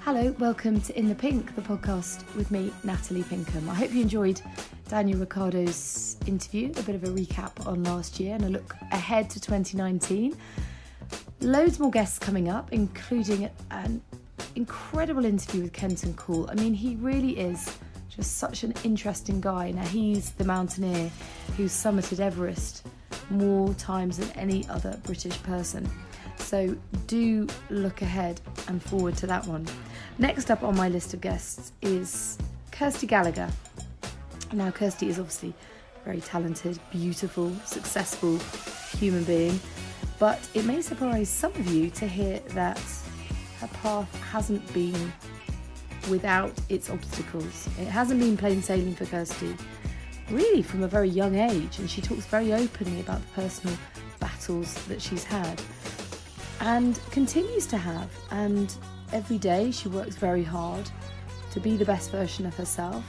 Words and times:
Hello, 0.00 0.34
welcome 0.40 0.80
to 0.80 0.98
In 0.98 1.08
the 1.08 1.14
Pink, 1.14 1.54
the 1.54 1.62
podcast 1.62 2.24
with 2.34 2.50
me, 2.50 2.72
Natalie 2.82 3.22
Pinkham. 3.22 3.70
I 3.70 3.74
hope 3.74 3.92
you 3.92 4.02
enjoyed 4.02 4.42
Daniel 4.88 5.20
Ricciardo's 5.20 6.16
interview, 6.26 6.72
a 6.76 6.82
bit 6.82 6.96
of 6.96 7.04
a 7.04 7.06
recap 7.06 7.68
on 7.68 7.84
last 7.84 8.18
year 8.18 8.34
and 8.34 8.46
a 8.46 8.48
look 8.48 8.74
ahead 8.90 9.30
to 9.30 9.40
2019. 9.40 10.36
Loads 11.40 11.78
more 11.78 11.92
guests 11.92 12.18
coming 12.18 12.48
up, 12.48 12.72
including 12.72 13.48
an 13.70 14.02
incredible 14.56 15.24
interview 15.24 15.62
with 15.62 15.72
Kenton 15.72 16.14
Cool. 16.14 16.50
I 16.50 16.54
mean, 16.54 16.74
he 16.74 16.96
really 16.96 17.38
is 17.38 17.78
just 18.08 18.38
such 18.38 18.64
an 18.64 18.74
interesting 18.82 19.40
guy. 19.40 19.70
Now, 19.70 19.84
he's 19.84 20.32
the 20.32 20.44
mountaineer 20.44 21.12
who's 21.56 21.70
summited 21.70 22.18
Everest 22.18 22.84
more 23.30 23.72
times 23.74 24.18
than 24.18 24.30
any 24.32 24.66
other 24.68 24.98
British 25.04 25.40
person. 25.42 25.88
So 26.36 26.76
do 27.06 27.46
look 27.68 28.02
ahead 28.02 28.40
and 28.68 28.82
forward 28.82 29.16
to 29.18 29.26
that 29.28 29.46
one. 29.46 29.66
Next 30.18 30.50
up 30.50 30.62
on 30.62 30.76
my 30.76 30.88
list 30.88 31.14
of 31.14 31.20
guests 31.20 31.72
is 31.80 32.36
Kirsty 32.72 33.06
Gallagher. 33.06 33.48
Now, 34.52 34.70
Kirsty 34.70 35.08
is 35.08 35.18
obviously 35.18 35.54
a 36.00 36.04
very 36.04 36.20
talented, 36.20 36.80
beautiful, 36.90 37.54
successful 37.64 38.38
human 38.98 39.22
being, 39.24 39.60
but 40.18 40.40
it 40.54 40.64
may 40.64 40.82
surprise 40.82 41.28
some 41.28 41.52
of 41.52 41.66
you 41.70 41.90
to 41.90 42.06
hear 42.06 42.40
that 42.48 42.82
her 43.60 43.68
path 43.68 44.12
hasn't 44.22 44.72
been 44.74 45.12
without 46.08 46.52
its 46.68 46.90
obstacles. 46.90 47.68
It 47.78 47.86
hasn't 47.86 48.18
been 48.18 48.36
plain 48.36 48.62
sailing 48.62 48.94
for 48.94 49.04
Kirsty, 49.06 49.54
really 50.30 50.62
from 50.62 50.82
a 50.82 50.88
very 50.88 51.08
young 51.08 51.36
age, 51.36 51.78
and 51.78 51.90
she 51.90 52.00
talks 52.00 52.26
very 52.26 52.52
openly 52.52 53.00
about 53.00 53.20
the 53.20 53.42
personal 53.42 53.76
battles 54.18 54.74
that 54.86 55.00
she's 55.00 55.24
had 55.24 55.60
and 56.60 57.00
continues 57.10 57.66
to 57.66 57.76
have. 57.76 58.10
And 58.30 58.74
every 59.12 59.38
day 59.38 59.70
she 59.70 59.88
works 59.88 60.16
very 60.16 60.44
hard 60.44 60.88
to 61.52 61.60
be 61.60 61.76
the 61.76 61.84
best 61.84 62.10
version 62.10 62.46
of 62.46 62.54
herself. 62.54 63.04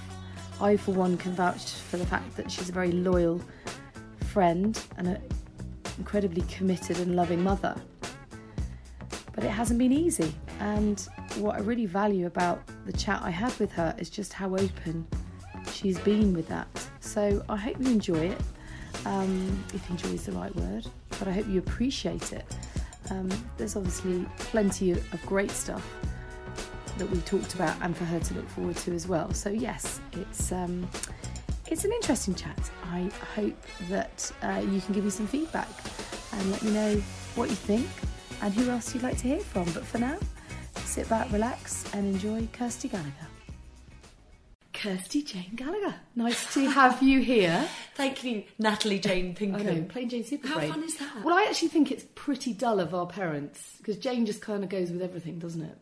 I, 0.60 0.78
for 0.78 0.94
one, 0.94 1.18
can 1.18 1.34
vouch 1.34 1.72
for 1.72 1.98
the 1.98 2.06
fact 2.06 2.36
that 2.38 2.52
she's 2.52 2.70
a 2.70 2.72
very 2.72 2.92
loyal 2.92 3.42
friend 4.32 4.80
and 4.98 5.08
an 5.08 5.22
incredibly 5.98 6.42
committed 6.44 7.00
and 7.00 7.16
loving 7.16 7.44
mother. 7.44 7.76
But 9.34 9.44
it 9.44 9.50
hasn't 9.50 9.80
been 9.80 9.92
easy. 9.92 10.34
And 10.60 11.00
what 11.38 11.56
I 11.56 11.60
really 11.60 11.86
value 11.86 12.28
about 12.28 12.62
the 12.86 12.94
chat 12.94 13.22
I 13.24 13.32
had 13.32 13.58
with 13.60 13.72
her 13.72 13.96
is 13.98 14.10
just 14.10 14.34
how 14.34 14.54
open 14.56 15.08
she's 15.72 16.00
been 16.00 16.34
with 16.34 16.48
that. 16.48 16.68
So 17.00 17.44
I 17.50 17.58
hope 17.58 17.78
you 17.80 17.88
enjoy 17.88 18.30
it, 18.30 18.42
um, 19.06 19.64
if 19.74 19.90
enjoy 19.90 20.10
is 20.10 20.26
the 20.26 20.32
right 20.34 20.56
word, 20.56 20.88
but 21.20 21.28
I 21.28 21.32
hope 21.32 21.48
you 21.48 21.60
appreciate 21.60 22.34
it. 22.34 22.46
Um, 23.10 23.30
there's 23.58 23.76
obviously 23.76 24.26
plenty 24.38 24.92
of 24.92 25.26
great 25.26 25.52
stuff 25.52 25.86
that 26.98 27.10
we 27.10 27.20
talked 27.22 27.56
about 27.56 27.76
and 27.82 27.96
for 27.96 28.06
her 28.06 28.20
to 28.20 28.34
look 28.34 28.48
forward 28.50 28.76
to 28.78 28.94
as 28.94 29.08
well. 29.08 29.34
So 29.34 29.50
yes, 29.50 30.00
it's 30.14 30.52
um, 30.52 30.88
it's 31.68 31.86
an 31.86 31.92
interesting 31.94 32.36
chat. 32.36 32.72
I 32.92 33.10
hope 33.36 33.62
that 33.90 34.32
uh, 34.44 34.62
you 34.70 34.82
can 34.82 34.94
give 34.94 35.06
me 35.06 35.10
some 35.10 35.28
feedback 35.28 35.70
and 36.34 36.52
let 36.52 36.62
me 36.64 36.72
know 36.72 36.96
what 37.36 37.50
you 37.50 37.56
think 37.56 37.88
and 38.42 38.54
who 38.54 38.70
else 38.70 38.94
you'd 38.94 39.04
like 39.04 39.18
to 39.18 39.28
hear 39.28 39.40
from. 39.40 39.66
But 39.72 39.86
for 39.86 39.98
now, 39.98 40.18
sit 40.76 41.08
back, 41.10 41.32
relax, 41.32 41.86
and 41.94 42.06
enjoy 42.14 42.48
Kirsty 42.54 42.88
Gallagher. 42.88 43.31
Kirsty 44.82 45.22
Jane 45.22 45.52
Gallagher. 45.56 45.94
Nice 46.16 46.52
to 46.56 46.68
have 46.68 47.04
you 47.04 47.22
here. 47.22 47.70
Thank 47.94 48.24
you, 48.24 48.46
Natalie 48.58 48.98
Jane 48.98 49.36
Pinkham. 49.36 49.68
I 49.68 49.72
know, 49.72 49.84
plain 49.84 50.10
Jane 50.10 50.24
Super 50.24 50.48
How 50.48 50.60
fun 50.60 50.84
is 50.84 50.98
that? 50.98 51.24
Well, 51.24 51.38
I 51.38 51.44
actually 51.44 51.68
think 51.68 51.92
it's 51.92 52.04
pretty 52.16 52.52
dull 52.54 52.80
of 52.80 52.96
our 52.96 53.06
parents 53.06 53.76
because 53.78 53.98
Jane 53.98 54.26
just 54.26 54.42
kind 54.42 54.64
of 54.64 54.72
goes 54.72 54.90
with 54.90 55.04
everything, 55.04 55.38
doesn't 55.38 55.62
it? 55.62 55.78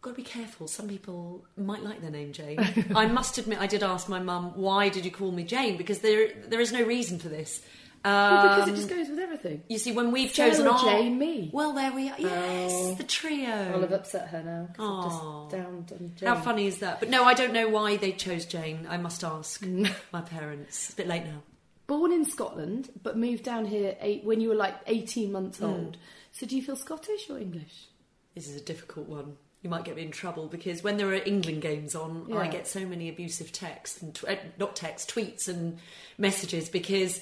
Got 0.00 0.10
to 0.10 0.16
be 0.16 0.22
careful. 0.22 0.68
Some 0.68 0.88
people 0.88 1.44
might 1.58 1.82
like 1.82 2.00
their 2.00 2.10
name 2.10 2.32
Jane. 2.32 2.58
I 2.96 3.06
must 3.06 3.36
admit, 3.36 3.60
I 3.60 3.66
did 3.66 3.82
ask 3.82 4.08
my 4.08 4.20
mum, 4.20 4.52
"Why 4.56 4.88
did 4.88 5.04
you 5.04 5.10
call 5.10 5.30
me 5.30 5.44
Jane?" 5.44 5.76
Because 5.76 5.98
there 5.98 6.30
there 6.48 6.60
is 6.60 6.72
no 6.72 6.82
reason 6.82 7.18
for 7.18 7.28
this. 7.28 7.62
Well, 8.04 8.42
because 8.42 8.68
it 8.68 8.70
Um, 8.72 8.76
just 8.76 8.88
goes 8.88 9.08
with 9.08 9.18
everything. 9.20 9.62
you 9.68 9.78
see, 9.78 9.92
when 9.92 10.10
we've 10.10 10.34
Sarah 10.34 10.50
chosen 10.50 10.66
our 10.66 10.84
Jane, 10.84 11.18
me. 11.18 11.50
well, 11.52 11.72
there 11.72 11.92
we 11.92 12.08
are. 12.08 12.16
Yes, 12.18 12.72
Oh. 12.74 12.94
the 12.94 13.04
trio. 13.04 13.72
I'll 13.72 13.80
have 13.80 13.92
upset 13.92 14.28
her 14.28 14.42
now. 14.42 14.68
I've 14.78 15.04
just 15.04 15.50
downed 15.50 15.92
on 15.92 16.12
Jane. 16.16 16.28
How 16.28 16.40
funny 16.40 16.66
is 16.66 16.78
that? 16.78 16.98
But 17.00 17.10
no, 17.10 17.24
I 17.24 17.34
don't 17.34 17.52
know 17.52 17.68
why 17.68 17.96
they 17.96 18.12
chose 18.12 18.44
Jane. 18.44 18.86
I 18.90 18.96
must 18.96 19.22
ask 19.22 19.62
Mm. 19.64 19.92
my 20.12 20.20
parents. 20.20 20.86
It's 20.86 20.92
a 20.94 20.96
bit 20.96 21.06
late 21.06 21.24
now. 21.24 21.42
Born 21.86 22.12
in 22.12 22.24
Scotland, 22.24 22.90
but 23.02 23.16
moved 23.16 23.44
down 23.44 23.66
here 23.66 23.96
eight, 24.00 24.24
when 24.24 24.40
you 24.40 24.48
were 24.48 24.54
like 24.54 24.74
18 24.86 25.30
months 25.30 25.58
Hmm. 25.58 25.64
old. 25.66 25.96
So 26.32 26.46
do 26.46 26.56
you 26.56 26.62
feel 26.62 26.76
Scottish 26.76 27.28
or 27.30 27.38
English? 27.38 27.86
This 28.34 28.48
is 28.48 28.56
a 28.56 28.64
difficult 28.64 29.08
one. 29.08 29.36
You 29.62 29.70
might 29.70 29.84
get 29.84 29.94
me 29.94 30.02
in 30.02 30.10
trouble 30.10 30.48
because 30.48 30.82
when 30.82 30.96
there 30.96 31.06
are 31.08 31.14
England 31.22 31.62
games 31.62 31.94
on, 31.94 32.32
I 32.32 32.48
get 32.48 32.66
so 32.66 32.80
many 32.86 33.08
abusive 33.08 33.52
texts 33.52 34.02
and 34.02 34.12
tw- 34.12 34.24
uh, 34.28 34.36
not 34.58 34.74
texts, 34.74 35.12
tweets 35.12 35.46
and 35.46 35.78
messages 36.18 36.68
because 36.68 37.20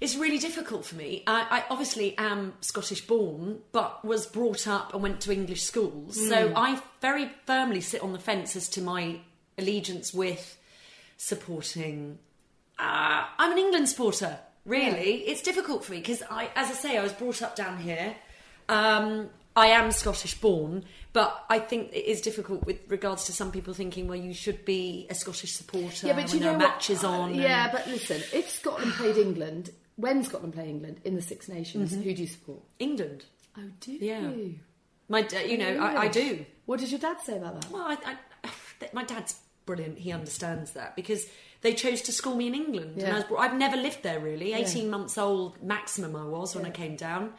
it's 0.00 0.16
really 0.16 0.38
difficult 0.38 0.84
for 0.86 0.96
me. 0.96 1.22
I, 1.26 1.46
I 1.58 1.64
obviously 1.70 2.16
am 2.18 2.54
Scottish 2.60 3.06
born, 3.06 3.60
but 3.72 4.04
was 4.04 4.26
brought 4.26 4.66
up 4.66 4.94
and 4.94 5.02
went 5.02 5.20
to 5.22 5.32
English 5.32 5.62
schools, 5.62 6.16
so 6.28 6.52
I 6.56 6.80
very 7.00 7.30
firmly 7.46 7.80
sit 7.80 8.02
on 8.02 8.12
the 8.12 8.18
fence 8.18 8.56
as 8.56 8.68
to 8.70 8.80
my 8.82 9.20
allegiance 9.58 10.14
with 10.14 10.56
supporting. 11.16 12.18
Uh, 12.78 13.24
I'm 13.38 13.52
an 13.52 13.58
England 13.58 13.88
supporter. 13.88 14.38
Really, 14.66 15.16
it's 15.26 15.42
difficult 15.42 15.84
for 15.84 15.92
me 15.92 15.98
because 15.98 16.22
I, 16.30 16.50
as 16.54 16.68
I 16.68 16.72
say, 16.74 16.96
I 16.98 17.02
was 17.02 17.12
brought 17.12 17.42
up 17.42 17.56
down 17.56 17.78
here. 17.78 18.14
Um, 18.68 19.28
I 19.56 19.68
am 19.68 19.90
Scottish 19.90 20.40
born, 20.40 20.84
but 21.12 21.44
I 21.50 21.58
think 21.58 21.92
it 21.92 22.04
is 22.06 22.20
difficult 22.20 22.64
with 22.64 22.78
regards 22.88 23.24
to 23.26 23.32
some 23.32 23.50
people 23.50 23.74
thinking, 23.74 24.06
well, 24.06 24.18
you 24.18 24.32
should 24.32 24.64
be 24.64 25.06
a 25.10 25.14
Scottish 25.14 25.52
supporter 25.52 26.06
yeah, 26.06 26.12
but 26.14 26.24
when 26.26 26.34
you 26.34 26.40
there 26.40 26.52
know 26.52 26.56
are 26.56 26.60
what? 26.60 26.68
matches 26.74 27.02
Uh, 27.04 27.10
on. 27.10 27.34
Yeah, 27.34 27.64
and- 27.64 27.72
but 27.72 27.86
listen, 27.88 28.22
if 28.32 28.48
Scotland 28.50 28.92
played 28.92 29.16
England, 29.16 29.70
when 30.00 30.22
Scotland 30.24 30.54
play 30.54 30.68
England 30.68 31.00
in 31.04 31.14
the 31.14 31.22
Six 31.22 31.48
Nations, 31.48 31.92
Mm-hmm. 31.92 32.02
who 32.02 32.14
do 32.14 32.22
you 32.22 32.28
support? 32.28 32.60
England. 32.78 33.24
Oh, 33.58 33.62
do 33.80 33.92
Yeah. 33.92 34.20
you? 34.30 34.58
My, 35.08 35.26
you 35.46 35.58
know, 35.58 35.78
I, 35.78 36.02
I 36.02 36.08
do. 36.08 36.44
What 36.66 36.78
does 36.80 36.90
your 36.92 37.00
dad 37.00 37.16
say 37.24 37.36
about 37.36 37.60
that? 37.60 37.70
Well, 37.70 37.82
I, 37.82 37.96
I, 38.44 38.50
my 38.92 39.04
dad's 39.04 39.34
brilliant. 39.66 39.98
He 39.98 40.12
understands 40.12 40.72
that 40.72 40.94
because 40.96 41.26
they 41.62 41.74
chose 41.74 42.00
to 42.02 42.12
school 42.12 42.36
me 42.36 42.46
in 42.46 42.54
England, 42.54 42.92
and 42.92 43.02
Yeah. 43.02 43.12
I 43.12 43.14
was, 43.16 43.24
brought- 43.24 43.40
I've 43.40 43.56
never 43.58 43.76
lived 43.76 44.02
there 44.02 44.20
really. 44.20 44.52
Eighteen 44.52 44.88
months 44.88 45.18
old 45.18 45.62
maximum 45.62 46.14
I 46.16 46.24
was 46.24 46.54
when 46.54 46.64
I 46.64 46.70
came 46.70 46.96
down. 46.96 47.32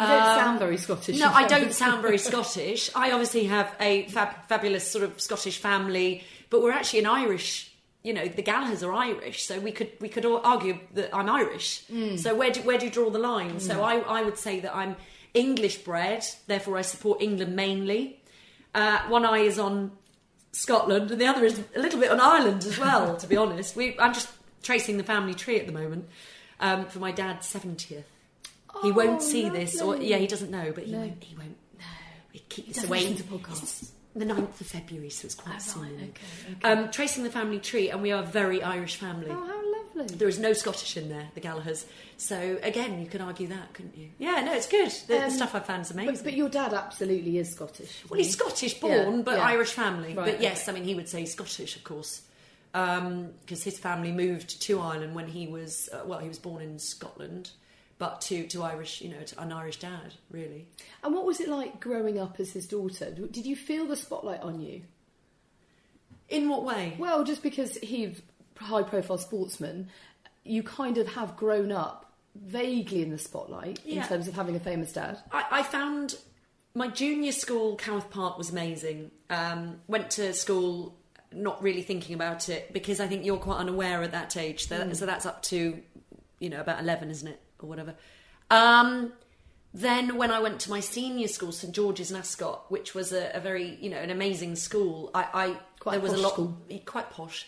You 0.00 0.06
don't 0.06 0.22
Um, 0.22 0.38
sound 0.38 0.58
very 0.58 0.76
Scottish. 0.78 1.18
No, 1.18 1.30
I 1.30 1.46
don't 1.46 1.72
sound 1.72 2.02
very 2.02 2.18
Scottish. 2.30 2.88
I 2.94 3.10
obviously 3.12 3.44
have 3.44 3.74
a 3.78 4.06
fab- 4.08 4.46
fabulous 4.48 4.90
sort 4.90 5.04
of 5.04 5.20
Scottish 5.20 5.58
family, 5.58 6.24
but 6.50 6.62
we're 6.62 6.72
actually 6.72 7.00
an 7.00 7.06
Irish. 7.06 7.71
You 8.02 8.12
know, 8.14 8.26
the 8.26 8.42
Gallaghers 8.42 8.82
are 8.86 8.92
Irish, 8.92 9.44
so 9.44 9.60
we 9.60 9.70
could 9.72 9.90
we 10.00 10.08
could 10.08 10.26
argue 10.26 10.78
that 10.94 11.14
I'm 11.14 11.28
Irish. 11.30 11.84
Mm. 11.92 12.18
So 12.18 12.34
where 12.34 12.50
do 12.50 12.60
where 12.62 12.76
do 12.78 12.86
you 12.86 12.90
draw 12.90 13.10
the 13.10 13.18
line? 13.20 13.60
So 13.60 13.82
I 13.84 13.98
I 14.00 14.22
would 14.22 14.36
say 14.38 14.58
that 14.60 14.74
I'm 14.74 14.96
English 15.34 15.78
bred, 15.78 16.24
therefore 16.46 16.76
I 16.78 16.82
support 16.82 17.22
England 17.22 17.54
mainly. 17.56 18.20
Uh, 18.74 18.98
one 19.08 19.24
eye 19.24 19.38
is 19.40 19.58
on 19.58 19.92
Scotland, 20.52 21.10
and 21.12 21.20
the 21.20 21.26
other 21.26 21.44
is 21.44 21.60
a 21.76 21.78
little 21.80 22.00
bit 22.00 22.10
on 22.10 22.20
Ireland 22.20 22.64
as 22.64 22.78
well. 22.78 23.16
to 23.16 23.26
be 23.26 23.36
honest, 23.36 23.76
we 23.76 23.96
I'm 23.98 24.12
just 24.14 24.28
tracing 24.62 24.96
the 24.96 25.04
family 25.04 25.34
tree 25.34 25.58
at 25.60 25.66
the 25.66 25.72
moment 25.72 26.08
um, 26.60 26.86
for 26.86 26.98
my 26.98 27.12
dad's 27.12 27.46
seventieth. 27.46 28.06
He 28.82 28.90
Oh, 28.90 28.94
won't 28.94 29.22
see 29.22 29.48
this, 29.48 29.80
or 29.80 29.96
yeah, 29.96 30.16
he 30.16 30.26
doesn't 30.26 30.50
know, 30.50 30.72
but 30.74 30.84
he 30.84 30.92
No. 30.92 30.98
won't. 31.00 31.22
He 31.22 31.36
won't. 31.36 31.56
No, 31.78 31.84
he 32.32 32.38
keeps 32.40 32.74
doesn't 32.76 32.88
away. 32.90 33.00
listen 33.08 33.16
to 33.18 33.22
podcasts. 33.24 33.90
The 34.14 34.26
9th 34.26 34.60
of 34.60 34.66
February, 34.66 35.08
so 35.10 35.24
it's 35.26 35.34
quite 35.34 35.56
Oh, 35.74 35.80
right, 35.80 35.90
okay, 35.92 36.10
okay. 36.64 36.68
Um, 36.82 36.90
tracing 36.90 37.24
the 37.24 37.30
family 37.30 37.58
tree, 37.58 37.88
and 37.90 38.02
we 38.02 38.12
are 38.12 38.22
a 38.22 38.26
very 38.26 38.62
Irish 38.62 38.96
family. 38.96 39.28
Oh, 39.30 39.34
how 39.34 39.72
lovely. 39.96 40.16
There 40.16 40.28
is 40.28 40.38
no 40.38 40.52
Scottish 40.52 40.96
in 40.98 41.08
there, 41.08 41.28
the 41.34 41.40
Gallaghers. 41.40 41.86
So 42.18 42.58
again, 42.62 43.00
you 43.00 43.06
could 43.06 43.22
argue 43.22 43.46
that, 43.48 43.72
couldn't 43.72 43.96
you? 43.96 44.10
Yeah, 44.18 44.42
no, 44.44 44.52
it's 44.52 44.66
good. 44.68 44.90
The, 44.90 45.14
the 45.14 45.24
Um, 45.24 45.30
stuff 45.30 45.54
I 45.54 45.60
found 45.60 45.82
is 45.86 45.90
amazing. 45.92 46.14
But, 46.16 46.24
but 46.24 46.32
your 46.34 46.50
dad 46.50 46.74
absolutely 46.74 47.38
is 47.38 47.52
Scottish. 47.52 48.02
Well, 48.10 48.18
he's 48.18 48.32
Scottish 48.32 48.74
born, 48.80 48.92
Yeah, 49.18 49.22
but 49.24 49.36
yeah. 49.38 49.46
Irish 49.46 49.70
family. 49.72 50.14
Right, 50.14 50.32
but 50.32 50.42
yes, 50.42 50.62
okay. 50.68 50.72
I 50.72 50.74
mean, 50.80 50.84
he 50.88 50.94
would 50.94 51.08
say 51.08 51.24
Scottish, 51.24 51.76
of 51.76 51.84
course, 51.84 52.20
because 52.72 53.62
his 53.64 53.78
family 53.78 54.12
moved 54.12 54.60
to 54.62 54.80
Ireland 54.80 55.14
when 55.14 55.28
he 55.28 55.46
was 55.46 55.88
uh, 55.92 56.02
well, 56.06 56.18
he 56.18 56.28
was 56.28 56.38
born 56.38 56.62
in 56.62 56.78
Scotland, 56.78 57.50
but 58.02 58.20
to 58.20 58.48
to 58.48 58.64
Irish, 58.64 59.00
you 59.00 59.10
know, 59.10 59.22
to 59.22 59.40
an 59.40 59.52
Irish 59.52 59.76
dad, 59.76 60.12
really. 60.28 60.66
And 61.04 61.14
what 61.14 61.24
was 61.24 61.38
it 61.38 61.48
like 61.48 61.78
growing 61.78 62.18
up 62.18 62.40
as 62.40 62.50
his 62.50 62.66
daughter? 62.66 63.12
Did 63.12 63.46
you 63.46 63.54
feel 63.54 63.86
the 63.86 63.94
spotlight 63.94 64.40
on 64.40 64.58
you? 64.58 64.82
In 66.28 66.48
what 66.48 66.64
way? 66.64 66.96
Well, 66.98 67.22
just 67.22 67.44
because 67.44 67.76
he's 67.76 68.20
a 68.60 68.64
high 68.64 68.82
profile 68.82 69.18
sportsman, 69.18 69.88
you 70.42 70.64
kind 70.64 70.98
of 70.98 71.06
have 71.14 71.36
grown 71.36 71.70
up 71.70 72.12
vaguely 72.34 73.02
in 73.02 73.10
the 73.10 73.18
spotlight 73.18 73.78
in 73.86 74.02
terms 74.02 74.26
of 74.26 74.34
having 74.34 74.56
a 74.56 74.60
famous 74.60 74.92
dad. 74.92 75.18
I, 75.30 75.44
I 75.52 75.62
found 75.62 76.16
my 76.74 76.88
junior 76.88 77.30
school, 77.30 77.76
Coworth 77.76 78.10
Park, 78.10 78.36
was 78.36 78.50
amazing. 78.50 79.12
Um, 79.30 79.78
went 79.86 80.10
to 80.12 80.34
school 80.34 80.98
not 81.30 81.62
really 81.62 81.82
thinking 81.82 82.16
about 82.16 82.48
it 82.48 82.72
because 82.72 82.98
I 82.98 83.06
think 83.06 83.24
you're 83.24 83.36
quite 83.36 83.58
unaware 83.58 84.02
at 84.02 84.10
that 84.10 84.36
age. 84.36 84.66
That, 84.70 84.96
So 84.96 85.06
that's 85.06 85.24
up 85.24 85.40
to, 85.44 85.80
you 86.40 86.50
know, 86.50 86.60
about 86.60 86.80
11, 86.80 87.08
isn't 87.08 87.28
it? 87.28 87.40
Or 87.62 87.68
whatever. 87.68 87.94
Um, 88.50 89.12
then 89.74 90.16
when 90.16 90.30
I 90.30 90.40
went 90.40 90.60
to 90.60 90.70
my 90.70 90.80
senior 90.80 91.28
school, 91.28 91.52
St 91.52 91.74
George's 91.74 92.10
in 92.10 92.16
Ascot, 92.18 92.70
which 92.70 92.94
was 92.94 93.12
a, 93.12 93.30
a 93.34 93.40
very 93.40 93.76
you 93.80 93.88
know 93.90 93.96
an 93.98 94.10
amazing 94.10 94.56
school, 94.56 95.10
I, 95.14 95.26
I 95.32 95.56
Quite 95.80 95.92
there 95.92 96.00
was 96.00 96.12
a 96.12 96.18
lot 96.18 96.34
school. 96.34 96.56
quite 96.84 97.10
posh, 97.10 97.46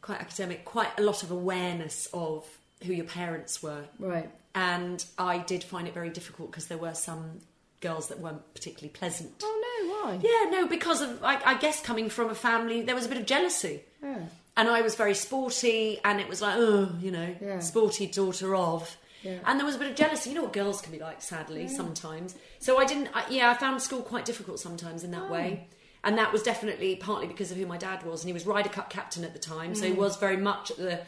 quite 0.00 0.20
academic, 0.20 0.64
quite 0.64 0.88
a 0.98 1.02
lot 1.02 1.22
of 1.22 1.30
awareness 1.30 2.08
of 2.14 2.46
who 2.84 2.92
your 2.92 3.04
parents 3.04 3.62
were, 3.62 3.84
Right. 3.98 4.28
and 4.54 5.04
I 5.18 5.38
did 5.38 5.62
find 5.62 5.86
it 5.86 5.94
very 5.94 6.10
difficult 6.10 6.50
because 6.50 6.66
there 6.66 6.78
were 6.78 6.94
some 6.94 7.40
girls 7.80 8.08
that 8.08 8.18
weren't 8.18 8.42
particularly 8.54 8.88
pleasant. 8.90 9.32
Oh 9.42 9.62
no, 10.04 10.10
why? 10.10 10.20
Yeah, 10.22 10.50
no, 10.50 10.66
because 10.66 11.02
of 11.02 11.22
I, 11.22 11.38
I 11.44 11.54
guess 11.58 11.82
coming 11.82 12.08
from 12.08 12.30
a 12.30 12.34
family, 12.34 12.80
there 12.82 12.94
was 12.94 13.04
a 13.06 13.08
bit 13.10 13.18
of 13.18 13.26
jealousy. 13.26 13.82
Yeah. 14.02 14.20
And 14.56 14.68
I 14.68 14.80
was 14.82 14.94
very 14.96 15.14
sporty, 15.14 15.98
and 16.04 16.18
it 16.20 16.28
was 16.28 16.42
like, 16.42 16.54
oh, 16.56 16.90
you 17.00 17.10
know, 17.10 17.34
Yeah. 17.40 17.58
sporty 17.60 18.06
daughter 18.06 18.54
of. 18.56 18.96
Yeah. 19.22 19.38
And 19.44 19.58
there 19.58 19.66
was 19.66 19.76
a 19.76 19.78
bit 19.78 19.90
of 19.90 19.96
jealousy. 19.96 20.30
You 20.30 20.36
know 20.36 20.42
what 20.42 20.52
girls 20.52 20.80
can 20.80 20.92
be 20.92 20.98
like, 20.98 21.22
sadly, 21.22 21.68
sometimes. 21.68 22.34
So 22.58 22.78
I 22.78 22.84
didn't, 22.84 23.08
I, 23.14 23.24
yeah, 23.30 23.50
I 23.50 23.54
found 23.54 23.80
school 23.80 24.02
quite 24.02 24.24
difficult 24.24 24.58
sometimes 24.60 25.04
in 25.04 25.10
that 25.12 25.24
Oh. 25.28 25.32
way. 25.32 25.68
And 26.04 26.18
that 26.18 26.32
was 26.32 26.42
definitely 26.42 26.96
partly 26.96 27.28
because 27.28 27.52
of 27.52 27.56
who 27.56 27.66
my 27.66 27.76
dad 27.78 28.02
was. 28.04 28.22
And 28.22 28.28
he 28.28 28.32
was 28.32 28.44
Ryder 28.46 28.68
Cup 28.68 28.90
captain 28.90 29.22
at 29.24 29.32
the 29.32 29.38
time. 29.38 29.74
So 29.76 29.86
he 29.86 29.92
Mm. 29.92 29.96
was 29.98 30.16
very 30.16 30.36
much 30.36 30.72
at 30.72 30.76
the, 30.78 31.00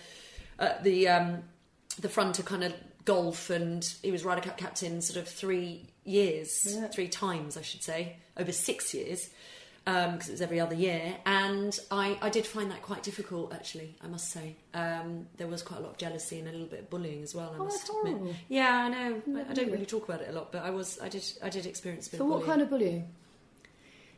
at 0.60 0.84
the, 0.84 1.08
um, 1.08 1.42
the 1.98 2.08
front 2.08 2.38
of 2.38 2.44
kind 2.44 2.62
of 2.62 2.72
golf. 3.04 3.50
And 3.50 3.84
he 4.02 4.12
was 4.12 4.24
Ryder 4.24 4.42
Cup 4.42 4.56
captain 4.56 5.00
sort 5.02 5.18
of 5.18 5.28
three 5.28 5.86
years, 6.04 6.64
Yeah. 6.66 6.86
three 6.88 7.08
times, 7.08 7.56
I 7.56 7.62
should 7.62 7.82
say, 7.82 8.16
over 8.36 8.52
six 8.52 8.94
years 8.94 9.30
because 9.84 10.28
it 10.28 10.32
was 10.32 10.40
every 10.40 10.60
other 10.60 10.74
year, 10.74 11.14
and 11.26 11.78
I, 11.90 12.16
I 12.22 12.30
did 12.30 12.46
find 12.46 12.70
that 12.70 12.80
quite 12.80 13.02
difficult. 13.02 13.52
Actually, 13.52 13.94
I 14.02 14.06
must 14.06 14.30
say, 14.30 14.56
um, 14.72 15.26
there 15.36 15.46
was 15.46 15.62
quite 15.62 15.80
a 15.80 15.82
lot 15.82 15.90
of 15.92 15.98
jealousy 15.98 16.38
and 16.38 16.48
a 16.48 16.52
little 16.52 16.66
bit 16.66 16.80
of 16.80 16.90
bullying 16.90 17.22
as 17.22 17.34
well. 17.34 17.52
I 17.54 17.58
Oh, 17.60 17.64
must 17.64 17.78
that's 17.86 17.90
admit. 17.90 18.14
horrible. 18.14 18.34
Yeah, 18.48 18.70
I 18.70 18.88
know. 18.88 19.22
I, 19.46 19.50
I 19.50 19.52
don't 19.52 19.70
really 19.70 19.84
talk 19.84 20.08
about 20.08 20.22
it 20.22 20.30
a 20.30 20.32
lot, 20.32 20.50
but 20.52 20.62
I 20.64 20.70
was, 20.70 20.98
I 21.02 21.08
did, 21.10 21.24
I 21.42 21.50
did 21.50 21.66
experience 21.66 22.06
a 22.06 22.12
bit 22.12 22.18
So 22.18 22.24
what 22.24 22.30
bullying. 22.40 22.48
kind 22.50 22.62
of 22.62 22.70
bullying? 22.70 23.08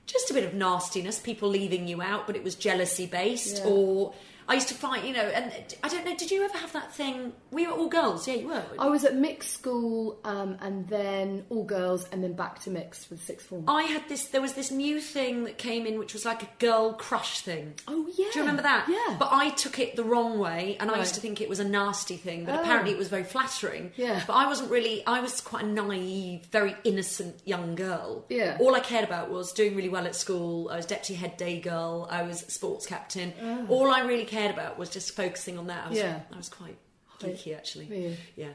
Just 0.06 0.30
a 0.30 0.34
bit 0.34 0.44
of 0.44 0.54
nastiness, 0.54 1.18
people 1.18 1.48
leaving 1.48 1.88
you 1.88 2.00
out, 2.00 2.28
but 2.28 2.36
it 2.36 2.44
was 2.44 2.54
jealousy 2.54 3.06
based, 3.06 3.56
Yeah. 3.64 3.70
or 3.70 4.14
I 4.48 4.54
used 4.54 4.68
to 4.68 4.74
fight, 4.74 5.04
you 5.04 5.12
know, 5.12 5.20
and 5.22 5.52
I 5.82 5.88
don't 5.88 6.04
know. 6.04 6.14
Did 6.16 6.30
you 6.30 6.44
ever 6.44 6.56
have 6.58 6.72
that 6.72 6.92
thing? 6.94 7.32
We 7.50 7.66
were 7.66 7.72
all 7.72 7.88
girls. 7.88 8.28
Yeah, 8.28 8.34
you 8.34 8.48
were. 8.48 8.62
I 8.78 8.88
was 8.88 9.04
at 9.04 9.16
mixed 9.16 9.50
school, 9.52 10.18
um, 10.24 10.56
and 10.60 10.86
then 10.88 11.44
all 11.50 11.64
girls, 11.64 12.06
and 12.12 12.22
then 12.22 12.34
back 12.34 12.60
to 12.62 12.70
mixed 12.70 13.08
for 13.08 13.14
the 13.14 13.20
sixth 13.20 13.48
form. 13.48 13.64
I 13.68 13.82
had 13.82 14.08
this. 14.08 14.26
There 14.26 14.40
was 14.40 14.52
this 14.52 14.70
new 14.70 15.00
thing 15.00 15.44
that 15.44 15.58
came 15.58 15.84
in, 15.86 15.98
which 15.98 16.12
was 16.12 16.24
like 16.24 16.42
a 16.44 16.48
girl 16.60 16.92
crush 16.92 17.40
thing. 17.40 17.74
Oh, 17.88 18.06
yeah. 18.16 18.26
Do 18.32 18.38
you 18.38 18.40
remember 18.40 18.62
that? 18.62 18.86
Yeah. 18.88 19.16
But 19.18 19.30
I 19.32 19.50
took 19.50 19.78
it 19.80 19.96
the 19.96 20.04
wrong 20.04 20.38
way, 20.38 20.76
and 20.78 20.90
I 20.92 20.98
used 20.98 21.14
to 21.16 21.20
think 21.20 21.40
it 21.40 21.48
was 21.48 21.58
a 21.58 21.64
nasty 21.68 22.16
thing. 22.16 22.44
But 22.44 22.54
Oh. 22.54 22.60
apparently, 22.60 22.92
it 22.92 22.98
was 22.98 23.08
very 23.08 23.24
flattering. 23.24 23.92
Yeah. 23.96 24.22
But 24.26 24.34
I 24.34 24.46
wasn't 24.46 24.70
really. 24.70 25.04
I 25.06 25.20
was 25.20 25.40
quite 25.40 25.64
a 25.64 25.66
naive, 25.68 26.46
very 26.52 26.76
innocent 26.84 27.40
young 27.44 27.74
girl. 27.74 28.24
Yeah. 28.28 28.58
All 28.60 28.74
I 28.76 28.80
cared 28.80 29.04
about 29.04 29.28
was 29.30 29.52
doing 29.52 29.74
really 29.74 29.88
well 29.88 30.06
at 30.06 30.14
school. 30.14 30.68
I 30.70 30.76
was 30.76 30.86
deputy 30.86 31.14
head 31.14 31.36
day 31.36 31.60
girl. 31.60 32.06
I 32.10 32.22
was 32.22 32.40
sports 32.40 32.86
captain. 32.86 33.32
All 33.68 33.90
I 33.90 34.00
really 34.02 34.24
cared 34.24 34.35
about 34.44 34.78
was 34.78 34.90
just 34.90 35.16
focusing 35.16 35.58
on 35.58 35.66
that. 35.68 35.86
I 35.86 35.88
was. 35.88 35.98
Yeah. 35.98 36.20
I 36.32 36.36
was 36.36 36.48
quite 36.48 36.76
geeky 37.18 37.56
actually. 37.56 38.16
Yeah. 38.36 38.48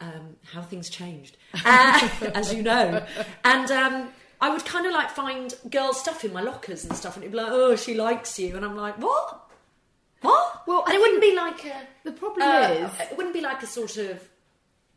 Um, 0.00 0.36
how 0.52 0.60
things 0.60 0.90
changed, 0.90 1.38
uh, 1.64 2.08
as 2.34 2.52
you 2.52 2.62
know. 2.62 3.04
And 3.44 3.70
um, 3.70 4.08
I 4.40 4.50
would 4.50 4.64
kind 4.64 4.86
of 4.86 4.92
like 4.92 5.10
find 5.10 5.54
girl 5.70 5.94
stuff 5.94 6.24
in 6.24 6.32
my 6.32 6.42
lockers 6.42 6.84
and 6.84 6.94
stuff, 6.94 7.14
and 7.16 7.24
it'd 7.24 7.32
be 7.32 7.38
like, 7.38 7.50
"Oh, 7.50 7.76
she 7.76 7.94
likes 7.94 8.38
you," 8.38 8.56
and 8.56 8.64
I'm 8.64 8.76
like, 8.76 8.98
"What? 8.98 9.48
What?" 10.20 10.66
Well, 10.66 10.84
and 10.84 10.92
I 10.92 10.96
it 10.96 11.00
wouldn't 11.00 11.22
be 11.22 11.34
like 11.34 11.64
a. 11.64 11.86
The 12.04 12.12
problem 12.12 12.46
uh, 12.46 12.68
is 12.68 12.90
it 13.10 13.16
wouldn't 13.16 13.34
be 13.34 13.40
like 13.40 13.62
a 13.62 13.66
sort 13.66 13.96
of. 13.96 14.22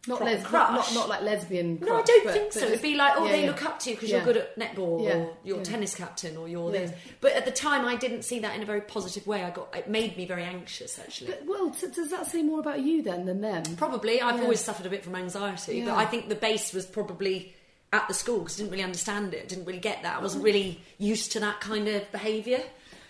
Not, 0.07 0.23
les- 0.23 0.43
crush. 0.43 0.93
not 0.93 0.93
not 0.93 1.09
like 1.09 1.21
lesbian. 1.21 1.77
No, 1.81 1.97
I 1.97 2.01
don't 2.03 2.23
but- 2.25 2.33
think 2.33 2.53
so. 2.53 2.61
just- 2.61 2.71
It'd 2.71 2.81
be 2.81 2.95
like, 2.95 3.13
oh, 3.17 3.25
yeah, 3.25 3.31
they 3.31 3.41
yeah. 3.43 3.47
look 3.49 3.63
up 3.65 3.79
to 3.79 3.89
you 3.89 3.95
because 3.95 4.09
Yeah. 4.09 4.17
you're 4.17 4.25
good 4.25 4.37
at 4.37 4.57
netball 4.57 5.01
or 5.01 5.33
you're 5.43 5.61
tennis 5.63 5.93
captain 5.95 6.37
or 6.37 6.47
you're 6.47 6.71
this. 6.71 6.91
But 7.21 7.33
at 7.33 7.45
the 7.45 7.51
time, 7.51 7.85
I 7.85 7.95
didn't 7.95 8.23
see 8.23 8.39
that 8.39 8.55
in 8.55 8.63
a 8.63 8.65
very 8.65 8.81
positive 8.81 9.27
way. 9.27 9.43
I 9.43 9.49
got 9.51 9.75
it 9.75 9.89
made 9.89 10.15
me 10.17 10.25
very 10.25 10.43
anxious 10.43 10.97
actually. 10.99 11.31
But, 11.31 11.45
well, 11.45 11.69
t- 11.71 11.87
does 11.87 12.09
that 12.11 12.27
say 12.27 12.41
more 12.43 12.59
about 12.59 12.79
you 12.81 13.01
then 13.03 13.25
than 13.25 13.41
them? 13.41 13.63
Probably. 13.75 14.21
I've 14.21 14.41
always 14.41 14.61
suffered 14.61 14.85
a 14.85 14.89
bit 14.89 15.03
from 15.03 15.15
anxiety, 15.15 15.83
but 15.83 15.95
I 15.95 16.05
think 16.05 16.29
the 16.29 16.35
base 16.35 16.73
was 16.73 16.85
probably 16.85 17.53
at 17.91 18.07
the 18.07 18.13
school 18.13 18.39
because 18.39 18.55
I 18.55 18.57
didn't 18.59 18.71
really 18.71 18.83
understand 18.83 19.33
it, 19.33 19.49
didn't 19.49 19.65
really 19.65 19.79
get 19.79 20.03
that. 20.03 20.17
I 20.17 20.21
wasn't 20.21 20.43
really 20.43 20.79
used 20.99 21.31
to 21.33 21.39
that 21.39 21.59
kind 21.59 21.87
of 21.87 22.09
behaviour. 22.11 22.61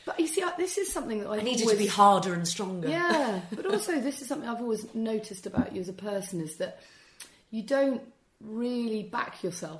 But 0.09 0.19
you 0.19 0.25
see, 0.25 0.43
this 0.57 0.79
is 0.79 0.91
something 0.91 1.19
that 1.19 1.29
I 1.29 1.37
needed 1.41 1.61
always... 1.61 1.77
to 1.77 1.83
be 1.83 1.87
harder 1.87 2.33
and 2.33 2.47
stronger. 2.47 2.89
Yeah, 2.89 3.41
but 3.55 3.67
also 3.67 3.99
this 3.99 4.23
is 4.23 4.27
something 4.27 4.49
I've 4.49 4.59
always 4.59 4.91
noticed 4.95 5.45
about 5.45 5.75
you 5.75 5.81
as 5.81 5.87
a 5.87 5.93
person 5.93 6.41
is 6.41 6.55
that 6.57 6.79
you 7.51 7.61
don't 7.61 8.01
really 8.41 9.03
back 9.03 9.43
yourself. 9.43 9.79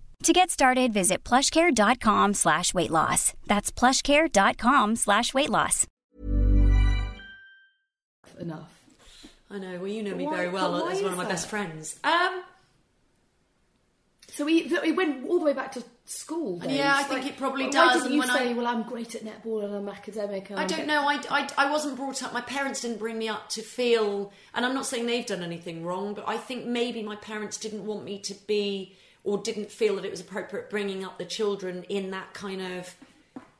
To 0.23 0.33
get 0.33 0.51
started, 0.51 0.93
visit 0.93 1.23
plushcare.com 1.23 2.35
slash 2.35 2.73
weight 2.75 2.91
loss. 2.91 3.33
That's 3.47 3.71
plushcare.com 3.71 4.95
slash 4.95 5.33
weight 5.33 5.49
loss. 5.49 5.87
Enough. 8.39 8.71
I 9.49 9.57
know. 9.57 9.77
Well, 9.79 9.87
you 9.87 10.03
know 10.03 10.15
me 10.15 10.25
why- 10.25 10.35
very 10.35 10.49
well 10.49 10.87
as 10.87 11.01
one 11.01 11.11
of 11.11 11.17
my 11.17 11.23
that? 11.23 11.29
best 11.31 11.47
friends. 11.47 11.99
Um, 12.03 12.43
So 14.33 14.45
we, 14.45 14.69
so 14.69 14.81
we 14.81 14.93
went 14.93 15.27
all 15.27 15.39
the 15.39 15.45
way 15.45 15.53
back 15.53 15.73
to 15.73 15.83
school. 16.05 16.57
Days. 16.59 16.71
Yeah, 16.77 16.95
I 16.95 17.03
think 17.03 17.25
it 17.25 17.35
probably 17.37 17.69
does. 17.69 17.75
why 17.75 17.93
does, 17.93 18.03
didn't 18.03 18.05
and 18.05 18.13
you 18.15 18.19
when 18.21 18.29
I- 18.29 18.37
say, 18.37 18.53
"Well, 18.53 18.65
I'm 18.67 18.83
great 18.83 19.13
at 19.15 19.23
netball 19.25 19.65
and 19.65 19.75
I'm 19.75 19.89
academic"? 19.89 20.49
And 20.51 20.59
I 20.59 20.65
don't 20.65 20.87
know. 20.87 21.01
I, 21.07 21.19
I, 21.29 21.49
I 21.57 21.69
wasn't 21.71 21.97
brought 21.97 22.23
up. 22.23 22.31
My 22.31 22.39
parents 22.41 22.79
didn't 22.81 22.97
bring 22.99 23.17
me 23.17 23.27
up 23.27 23.49
to 23.49 23.61
feel, 23.61 24.31
and 24.53 24.65
I'm 24.65 24.73
not 24.73 24.85
saying 24.85 25.05
they've 25.07 25.25
done 25.25 25.43
anything 25.43 25.83
wrong, 25.85 26.13
but 26.13 26.23
I 26.29 26.37
think 26.37 26.65
maybe 26.65 27.03
my 27.03 27.17
parents 27.17 27.57
didn't 27.57 27.85
want 27.85 28.05
me 28.05 28.19
to 28.19 28.33
be, 28.47 28.95
or 29.23 29.37
didn't 29.37 29.71
feel 29.71 29.95
that 29.95 30.05
it 30.05 30.11
was 30.11 30.21
appropriate 30.21 30.69
bringing 30.69 31.03
up 31.05 31.17
the 31.17 31.25
children 31.25 31.83
in 31.89 32.11
that 32.11 32.33
kind 32.33 32.61
of 32.61 32.95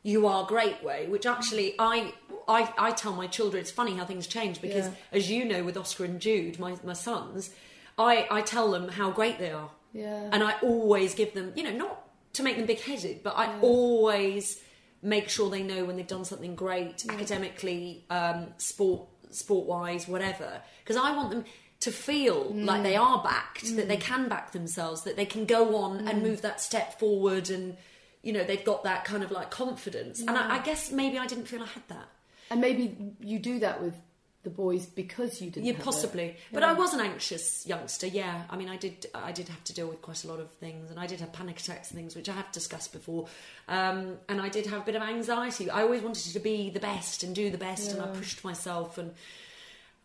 "you 0.04 0.28
are 0.28 0.46
great" 0.46 0.84
way. 0.84 1.08
Which 1.08 1.26
actually, 1.26 1.76
I, 1.78 2.14
I, 2.48 2.74
I 2.78 2.92
tell 2.92 3.14
my 3.14 3.28
children. 3.28 3.62
It's 3.62 3.72
funny 3.72 3.96
how 3.96 4.06
things 4.06 4.28
change 4.28 4.62
because, 4.62 4.88
Yeah. 4.88 4.94
as 5.12 5.30
you 5.30 5.46
know, 5.46 5.64
with 5.64 5.78
Oscar 5.78 6.06
and 6.06 6.20
Jude, 6.20 6.60
my 6.60 6.76
my 6.84 6.94
sons, 6.94 7.52
I, 7.98 8.28
I 8.32 8.42
tell 8.42 8.72
them 8.72 8.88
how 8.90 9.12
great 9.12 9.38
they 9.40 9.52
are. 9.52 9.70
Yeah. 9.94 10.30
And 10.32 10.44
I 10.44 10.54
always 10.62 11.14
give 11.16 11.34
them, 11.34 11.52
you 11.56 11.64
know, 11.64 11.74
not 11.74 12.08
to 12.34 12.44
make 12.44 12.56
them 12.58 12.66
big 12.66 12.80
headed, 12.80 13.24
but 13.24 13.38
I 13.38 13.60
always 13.60 14.62
make 15.04 15.28
sure 15.30 15.50
they 15.50 15.64
know 15.64 15.84
when 15.84 15.98
they've 15.98 16.08
done 16.08 16.24
something 16.24 16.56
great 16.56 17.06
academically, 17.10 18.06
um, 18.10 18.48
sport 18.58 19.08
sport 19.32 19.66
wise, 19.68 20.08
whatever. 20.08 20.62
Because 20.84 20.98
I 20.98 21.16
want 21.16 21.32
them 21.32 21.46
to 21.82 21.92
feel 21.92 22.54
like 22.54 22.84
they 22.84 22.94
mm. 22.94 23.02
are 23.02 23.24
backed, 23.24 23.76
that 23.76 23.88
they 23.88 23.98
mm. 23.98 24.02
can 24.02 24.30
back 24.30 24.52
themselves, 24.52 25.04
that 25.04 25.16
they 25.16 25.26
can 25.26 25.46
go 25.46 25.76
on 25.78 26.08
and 26.08 26.20
mm. 26.20 26.24
move 26.24 26.42
that 26.44 26.62
step 26.62 27.00
forward, 27.00 27.50
and 27.50 27.76
you 28.22 28.32
know 28.32 28.44
they've 28.44 28.64
got 28.64 28.84
that 28.84 29.04
kind 29.04 29.24
of 29.24 29.32
like 29.32 29.52
confidence. 29.52 30.20
And 30.22 30.32
I, 30.32 30.58
I 30.58 30.60
guess 30.60 30.92
maybe 30.92 31.18
I 31.18 31.28
didn't 31.28 31.46
feel 31.46 31.62
I 31.62 31.68
had 31.68 31.88
that. 31.90 32.08
And 32.52 32.62
maybe 32.62 33.16
you 33.20 33.40
do 33.40 33.60
that 33.60 33.82
with 33.82 33.96
the 34.44 34.50
boys 34.50 34.86
because 34.86 35.42
you 35.42 35.50
didn't. 35.50 35.66
Yeah, 35.66 35.76
possibly. 35.80 36.36
But 36.52 36.64
I 36.64 36.74
was 36.74 36.94
an 36.94 37.00
anxious 37.00 37.66
youngster. 37.66 38.08
Yeah, 38.08 38.44
I 38.50 38.58
mean, 38.58 38.70
I 38.70 38.78
did. 38.78 39.08
I 39.16 39.32
did 39.32 39.48
have 39.50 39.64
to 39.66 39.74
deal 39.74 39.88
with 39.88 40.02
quite 40.02 40.24
a 40.24 40.28
lot 40.28 40.40
of 40.40 40.52
things, 40.52 40.92
and 40.92 41.00
I 41.00 41.08
did 41.08 41.20
have 41.20 41.34
panic 41.34 41.60
attacks 41.60 41.90
and 41.90 41.98
things, 41.98 42.16
which 42.16 42.30
I 42.30 42.34
have 42.34 42.52
discussed 42.52 42.94
before. 42.94 43.28
Um, 43.68 44.18
and 44.30 44.42
I 44.42 44.50
did 44.50 44.68
have 44.68 44.82
a 44.82 44.86
bit 44.86 44.96
of 44.96 45.02
anxiety. 45.02 45.70
I 45.70 45.82
always 45.82 46.02
wanted 46.02 46.32
to 46.34 46.40
be 46.40 46.70
the 46.70 46.80
best 46.80 47.24
and 47.24 47.34
do 47.34 47.50
the 47.50 47.58
best, 47.58 47.92
and 47.92 48.02
I 48.02 48.08
pushed 48.08 48.44
myself. 48.44 48.98
And 48.98 49.14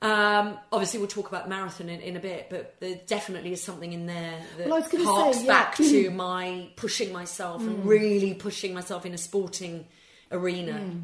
Um, 0.03 0.59
obviously, 0.71 0.99
we'll 1.01 1.09
talk 1.09 1.29
about 1.29 1.49
marathon 1.49 1.89
in, 1.89 2.01
in 2.01 2.17
a 2.17 2.21
bit, 2.21 2.49
but 2.51 2.77
there 2.81 3.01
definitely 3.07 3.53
is 3.53 3.63
something 3.63 3.93
in 3.95 4.07
there 4.07 4.41
that 4.59 4.67
Well, 4.67 4.77
I 4.77 4.81
was 4.81 4.89
gonna 4.89 5.05
harks 5.05 5.39
say, 5.39 5.45
yeah. 5.45 5.49
back 5.53 5.77
to 5.77 6.11
my 6.11 6.69
pushing 6.77 7.13
myself 7.13 7.63
and 7.63 7.79
Mm. 7.79 7.87
really 7.87 8.35
pushing 8.35 8.75
myself 8.75 9.07
in 9.07 9.15
a 9.15 9.19
sporting 9.19 9.87
arena. 10.31 10.73
Mm. 10.75 11.03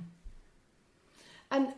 And 1.50 1.72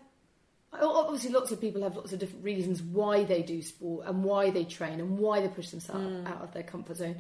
obviously, 0.73 1.31
lots 1.31 1.53
of 1.53 1.61
people 1.61 1.83
have 1.83 1.97
lots 1.97 2.13
of 2.13 2.19
different 2.19 2.45
reasons 2.45 2.83
why 2.83 3.23
they 3.25 3.43
do 3.43 3.63
sport 3.63 4.07
and 4.09 4.25
why 4.25 4.51
they 4.51 4.65
train 4.65 4.99
and 5.01 5.19
why 5.19 5.41
they 5.41 5.49
push 5.49 5.71
themselves 5.71 6.05
Mm. 6.05 6.27
out 6.27 6.43
of 6.43 6.53
their 6.53 6.63
comfort 6.65 6.97
zone. 6.97 7.17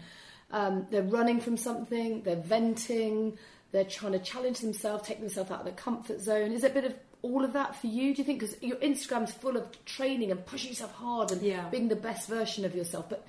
Um, 0.51 0.87
they're 0.91 1.03
running 1.03 1.41
from 1.41 1.57
something, 1.57 2.23
they're 2.23 2.37
venting, 2.37 3.39
they're 3.73 3.85
trying 3.85 4.13
to 4.13 4.19
challenge 4.19 4.59
themselves, 4.61 5.07
take 5.07 5.21
themselves 5.21 5.51
out 5.51 5.61
of 5.61 5.65
their 5.67 5.75
comfort 5.75 6.21
zone. 6.21 6.53
Is 6.53 6.65
it 6.65 6.73
a 6.73 6.75
bit 6.75 6.85
of 6.85 6.95
all 7.25 7.43
of 7.45 7.54
that 7.54 7.75
for 7.75 7.87
you, 7.87 8.14
do 8.14 8.19
you 8.21 8.25
think? 8.25 8.40
Because 8.40 8.57
your 8.62 8.76
Instagram's 8.76 9.33
full 9.33 9.57
of 9.57 9.64
training 9.87 10.31
and 10.31 10.45
pushing 10.45 10.71
yourself 10.71 10.93
hard 10.93 11.33
and 11.33 11.40
Yeah. 11.43 11.69
being 11.71 11.88
the 11.88 11.97
best 11.97 12.28
version 12.28 12.64
of 12.66 12.75
yourself, 12.75 13.09
but 13.09 13.26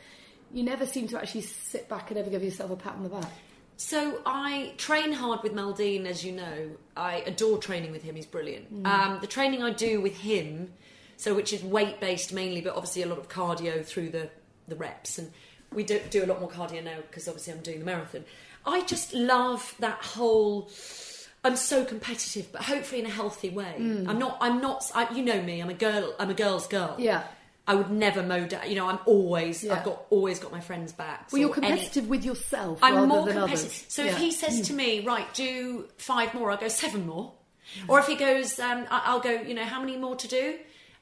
you 0.54 0.64
never 0.64 0.86
seem 0.86 1.08
to 1.08 1.18
actually 1.18 1.42
sit 1.42 1.88
back 1.88 2.12
and 2.12 2.20
ever 2.20 2.30
give 2.30 2.44
yourself 2.44 2.72
a 2.72 2.76
pat 2.76 2.94
on 2.94 3.04
the 3.04 3.10
back. 3.10 3.32
So 3.78 4.22
I 4.26 4.74
train 4.78 5.12
hard 5.14 5.44
with 5.44 5.54
Maldine, 5.54 6.06
as 6.08 6.24
you 6.26 6.34
know. 6.34 6.72
I 6.96 7.24
adore 7.26 7.58
training 7.58 7.92
with 7.92 8.04
him. 8.04 8.16
He's 8.16 8.26
brilliant. 8.26 8.84
Mm. 8.84 8.86
Um, 8.88 9.20
the 9.22 9.28
training 9.28 9.64
I 9.64 9.72
do 9.72 10.02
with 10.02 10.18
him, 10.18 10.74
so 11.18 11.34
which 11.34 11.52
is 11.54 11.64
weight 11.64 12.00
based 12.02 12.34
mainly, 12.34 12.62
but 12.62 12.76
obviously 12.76 13.02
a 13.02 13.08
lot 13.08 13.18
of 13.18 13.30
cardio 13.30 13.86
through 13.86 14.10
the 14.10 14.30
the 14.68 14.76
reps, 14.76 15.18
and 15.20 15.32
we 15.72 15.84
do 15.84 16.00
do 16.10 16.24
a 16.24 16.28
lot 16.28 16.40
more 16.40 16.50
cardio 16.50 16.84
now 16.84 16.98
because 17.08 17.28
obviously 17.28 17.54
I'm 17.54 17.62
doing 17.62 17.80
the 17.80 17.86
marathon. 17.86 18.26
I 18.66 18.82
just 18.82 19.14
love 19.14 19.76
that 19.80 20.00
whole. 20.04 20.70
I'm 21.46 21.56
so 21.56 21.86
competitive, 21.86 22.52
but 22.52 22.64
hopefully 22.64 23.00
in 23.02 23.06
a 23.08 23.10
healthy 23.22 23.50
way. 23.50 23.76
Mm. 23.80 24.08
I'm 24.10 24.20
not. 24.20 24.38
I'm 24.42 24.60
not. 24.62 24.92
I, 24.94 25.10
you 25.14 25.24
know 25.24 25.42
me. 25.42 25.62
I'm 25.62 25.70
a 25.70 25.74
girl. 25.74 26.14
I'm 26.20 26.30
a 26.30 26.34
girl's 26.34 26.68
girl. 26.68 26.96
Yeah. 26.98 27.24
I 27.68 27.74
would 27.74 27.90
never 27.90 28.22
mow 28.22 28.46
down. 28.46 28.70
You 28.70 28.76
know, 28.76 28.88
I'm 28.90 29.00
always. 29.06 29.64
Yeah. 29.64 29.74
I've 29.76 29.84
got 29.86 30.04
always 30.10 30.40
got 30.40 30.52
my 30.52 30.60
friends' 30.60 30.92
backs. 30.92 31.32
Well, 31.32 31.40
you're 31.42 31.50
or 31.52 31.58
any- 31.58 31.68
competitive 31.70 32.08
with 32.10 32.24
yourself 32.26 32.80
I'm 32.84 33.08
more 33.08 33.26
competitive. 33.26 33.44
others. 33.44 33.86
So 33.88 34.04
Yeah. 34.04 34.12
if 34.12 34.18
he 34.18 34.32
says 34.32 34.68
to 34.68 34.74
me, 34.74 35.00
right, 35.06 35.32
do 35.34 35.88
five 35.98 36.34
more, 36.34 36.52
I'll 36.52 36.58
go 36.58 36.68
seven 36.68 37.06
more. 37.08 37.32
Or 37.88 38.00
if 38.00 38.06
he 38.08 38.16
goes, 38.16 38.60
um, 38.60 38.86
I'll 38.92 39.20
go, 39.20 39.32
you 39.32 39.54
know, 39.56 39.64
how 39.66 39.80
many 39.80 39.98
more 39.98 40.16
to 40.16 40.28
do? 40.28 40.58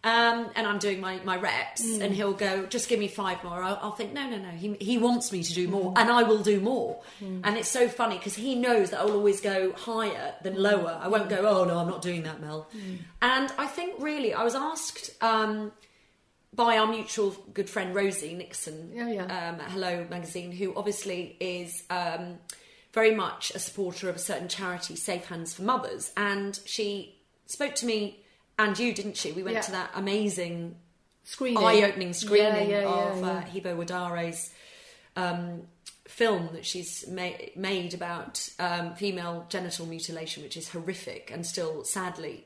Um, 0.06 0.50
and 0.56 0.68
I'm 0.68 0.80
doing 0.80 1.00
my, 1.00 1.20
my 1.24 1.38
reps, 1.38 1.82
Mm. 1.86 2.02
and 2.02 2.14
he'll 2.14 2.34
go, 2.34 2.66
just 2.66 2.90
give 2.90 3.00
me 3.00 3.08
five 3.08 3.42
more. 3.44 3.64
I'll, 3.64 3.80
I'll 3.82 3.92
think, 3.96 4.12
no, 4.12 4.30
no, 4.30 4.38
no. 4.38 4.50
He, 4.50 4.76
he 4.82 4.98
wants 4.98 5.32
me 5.32 5.44
to 5.44 5.54
do 5.54 5.68
Mm. 5.68 5.72
more, 5.72 5.94
and 5.96 6.10
I 6.12 6.24
will 6.24 6.44
do 6.44 6.60
more. 6.60 7.02
And 7.22 7.56
it's 7.58 7.70
so 7.70 7.88
funny 7.88 8.18
because 8.18 8.36
he 8.36 8.56
knows 8.56 8.90
that 8.90 9.00
I 9.00 9.06
will 9.06 9.14
always 9.14 9.40
go 9.40 9.72
higher 9.74 10.36
than 10.44 10.62
lower. 10.62 11.00
I 11.02 11.08
won't 11.08 11.30
go, 11.30 11.38
oh 11.48 11.64
no, 11.64 11.78
I'm 11.78 11.88
not 11.88 12.02
doing 12.02 12.24
that, 12.24 12.42
Mel. 12.42 12.68
And 13.22 13.52
I 13.58 13.66
think 13.68 13.96
really, 14.00 14.34
I 14.34 14.44
was 14.44 14.56
asked. 14.56 15.12
Um, 15.22 15.72
by 16.56 16.78
our 16.78 16.86
mutual 16.86 17.32
good 17.52 17.68
friend 17.68 17.96
Rosie 17.96 18.36
Nixon 18.36 18.92
Yeah, 18.94 19.10
yeah. 19.10 19.24
Um, 19.24 19.60
at 19.60 19.72
Hello 19.72 20.06
magazine, 20.08 20.52
who 20.52 20.72
obviously 20.76 21.36
is 21.40 21.82
um, 21.90 22.38
very 22.94 23.16
much 23.16 23.52
a 23.56 23.60
supporter 23.60 24.08
of 24.08 24.18
a 24.18 24.20
certain 24.20 24.48
charity, 24.48 24.96
Safe 24.96 25.26
Hands 25.26 25.52
for 25.52 25.64
Mothers, 25.64 26.12
and 26.16 26.60
she 26.66 27.16
spoke 27.48 27.74
to 27.74 27.88
me 27.88 28.23
and 28.60 28.78
you, 28.78 28.94
didn't 28.94 29.18
she? 29.18 29.32
We 29.32 29.44
went 29.44 29.56
Yeah. 29.56 29.62
to 29.62 29.72
that 29.72 29.92
amazing 29.96 30.76
Screening. 31.24 31.64
eye-opening 31.64 32.14
screening 32.14 32.70
Yeah, 32.70 32.82
yeah, 32.82 32.88
of 32.88 33.24
Uh. 33.24 33.42
Hibo 33.44 33.76
Wardere's 33.76 34.50
um, 35.16 35.68
film 36.08 36.50
that 36.54 36.66
she's 36.66 37.08
ma- 37.08 37.32
made 37.56 37.94
about 37.94 38.48
um, 38.60 38.96
female 38.96 39.46
genital 39.50 39.86
mutilation, 39.86 40.44
which 40.44 40.58
is 40.58 40.70
horrific 40.70 41.32
and 41.32 41.46
still 41.46 41.84
sadly 41.84 42.46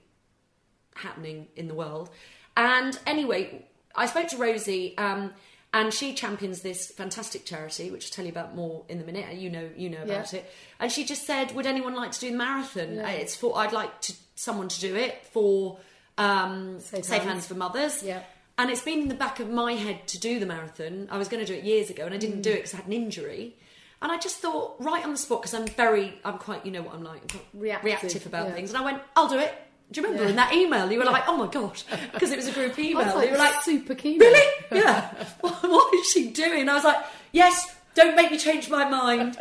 happening 0.95 1.47
in 1.55 1.67
the 1.67 1.73
world. 1.73 2.09
And 2.55 2.97
anyway, 3.05 3.65
I 3.95 4.05
spoke 4.05 4.27
to 4.29 4.37
Rosie, 4.37 4.97
um, 4.97 5.33
and 5.73 5.93
she 5.93 6.13
champions 6.13 6.61
this 6.61 6.91
fantastic 6.91 7.45
charity, 7.45 7.91
which 7.91 8.05
I'll 8.07 8.11
tell 8.11 8.25
you 8.25 8.31
about 8.31 8.55
more 8.55 8.83
in 8.89 8.99
a 9.01 9.03
minute. 9.03 9.35
You 9.35 9.49
know, 9.49 9.69
you 9.75 9.89
know 9.89 10.01
about 10.03 10.33
Yeah. 10.33 10.39
it. 10.39 10.51
And 10.79 10.91
she 10.91 11.03
just 11.03 11.25
said, 11.25 11.53
"Would 11.55 11.65
anyone 11.67 11.93
like 11.93 12.11
to 12.13 12.19
do 12.19 12.31
the 12.31 12.37
marathon? 12.37 12.95
Yeah. 12.95 13.09
It's 13.09 13.35
for 13.35 13.57
I'd 13.57 13.73
like 13.73 14.01
to, 14.01 14.13
someone 14.35 14.69
to 14.69 14.79
do 14.79 14.95
it 14.95 15.25
for 15.31 15.79
um, 16.17 16.79
Safe 16.79 17.05
Safe, 17.05 17.19
Hands. 17.21 17.31
Hands. 17.31 17.47
for 17.47 17.55
Mothers." 17.55 18.03
Yeah. 18.03 18.21
And 18.59 18.71
it's 18.71 18.81
been 18.81 19.01
in 19.01 19.07
the 19.07 19.15
back 19.15 19.39
of 19.39 19.49
my 19.51 19.73
head 19.73 20.07
to 20.07 20.19
do 20.19 20.39
the 20.39 20.45
marathon. 20.47 21.07
I 21.11 21.17
was 21.19 21.27
going 21.27 21.45
to 21.45 21.51
do 21.51 21.57
it 21.57 21.63
years 21.63 21.89
ago, 21.91 22.05
and 22.05 22.13
I 22.13 22.17
didn't 22.17 22.41
do 22.41 22.49
it 22.49 22.55
because 22.55 22.73
I 22.73 22.77
had 22.77 22.87
an 22.87 22.93
injury. 22.93 23.55
And 24.01 24.11
I 24.11 24.17
just 24.17 24.37
thought, 24.37 24.75
right 24.79 25.03
on 25.03 25.11
the 25.11 25.17
spot, 25.17 25.41
because 25.41 25.53
I'm 25.53 25.67
very, 25.67 26.19
I'm 26.25 26.37
quite, 26.39 26.65
you 26.65 26.71
know 26.71 26.81
what 26.81 26.93
I'm 26.95 27.03
like, 27.03 27.21
I'm 27.21 27.27
quite 27.27 27.45
Reactive, 27.83 28.25
about 28.25 28.47
yeah. 28.47 28.53
things. 28.53 28.69
And 28.71 28.77
I 28.77 28.81
went, 28.85 29.01
I'll 29.15 29.27
do 29.27 29.37
it. 29.39 29.53
Do 29.91 29.99
you 30.01 30.05
remember 30.05 30.23
Yeah. 30.25 30.29
in 30.31 30.35
that 30.37 30.53
email? 30.53 30.91
You 30.91 30.99
were 30.99 31.05
like, 31.05 31.23
oh 31.27 31.37
my 31.37 31.47
god, 31.47 31.81
because 32.13 32.31
it 32.31 32.35
was 32.37 32.47
a 32.47 32.51
group 32.51 32.77
email. 32.77 33.05
Like, 33.15 33.27
you 33.27 33.31
were 33.31 33.37
like, 33.39 33.61
super 33.61 33.95
keen. 33.95 34.19
really? 34.19 34.53
Yeah. 34.71 35.11
what, 35.41 35.53
what 35.63 35.93
is 35.95 36.07
she 36.11 36.29
doing? 36.31 36.67
I 36.67 36.73
was 36.75 36.83
like, 36.83 36.97
yes. 37.31 37.75
Don't 37.95 38.15
make 38.15 38.29
me 38.31 38.37
change 38.37 38.69
my 38.69 38.87
mind. 38.87 39.37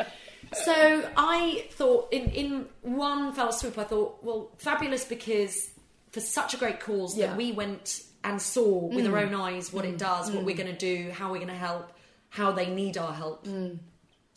So 0.64 1.10
I 1.16 1.66
thought, 1.72 2.10
in 2.12 2.30
in 2.30 2.66
one 2.82 3.32
fell 3.34 3.52
swoop, 3.52 3.76
I 3.76 3.84
thought, 3.84 4.22
well, 4.22 4.50
fabulous 4.56 5.04
because 5.04 5.68
for 6.16 6.20
such 6.38 6.54
a 6.54 6.56
great 6.56 6.80
cause 6.80 7.12
Yeah. 7.16 7.26
that 7.26 7.36
we 7.36 7.52
went 7.52 8.02
and 8.24 8.40
saw 8.40 8.70
with 8.96 9.04
Mm. 9.04 9.12
our 9.12 9.18
own 9.24 9.34
eyes 9.34 9.72
what 9.74 9.84
it 9.84 9.98
does, 9.98 10.30
what 10.30 10.42
we're 10.44 10.56
going 10.62 10.74
to 10.78 10.82
do, 10.92 11.10
how 11.18 11.26
we're 11.30 11.44
going 11.46 11.56
to 11.60 11.64
help, 11.70 11.86
how 12.30 12.48
they 12.52 12.68
need 12.80 12.96
our 13.04 13.12
help. 13.22 13.46
Mm. 13.46 13.78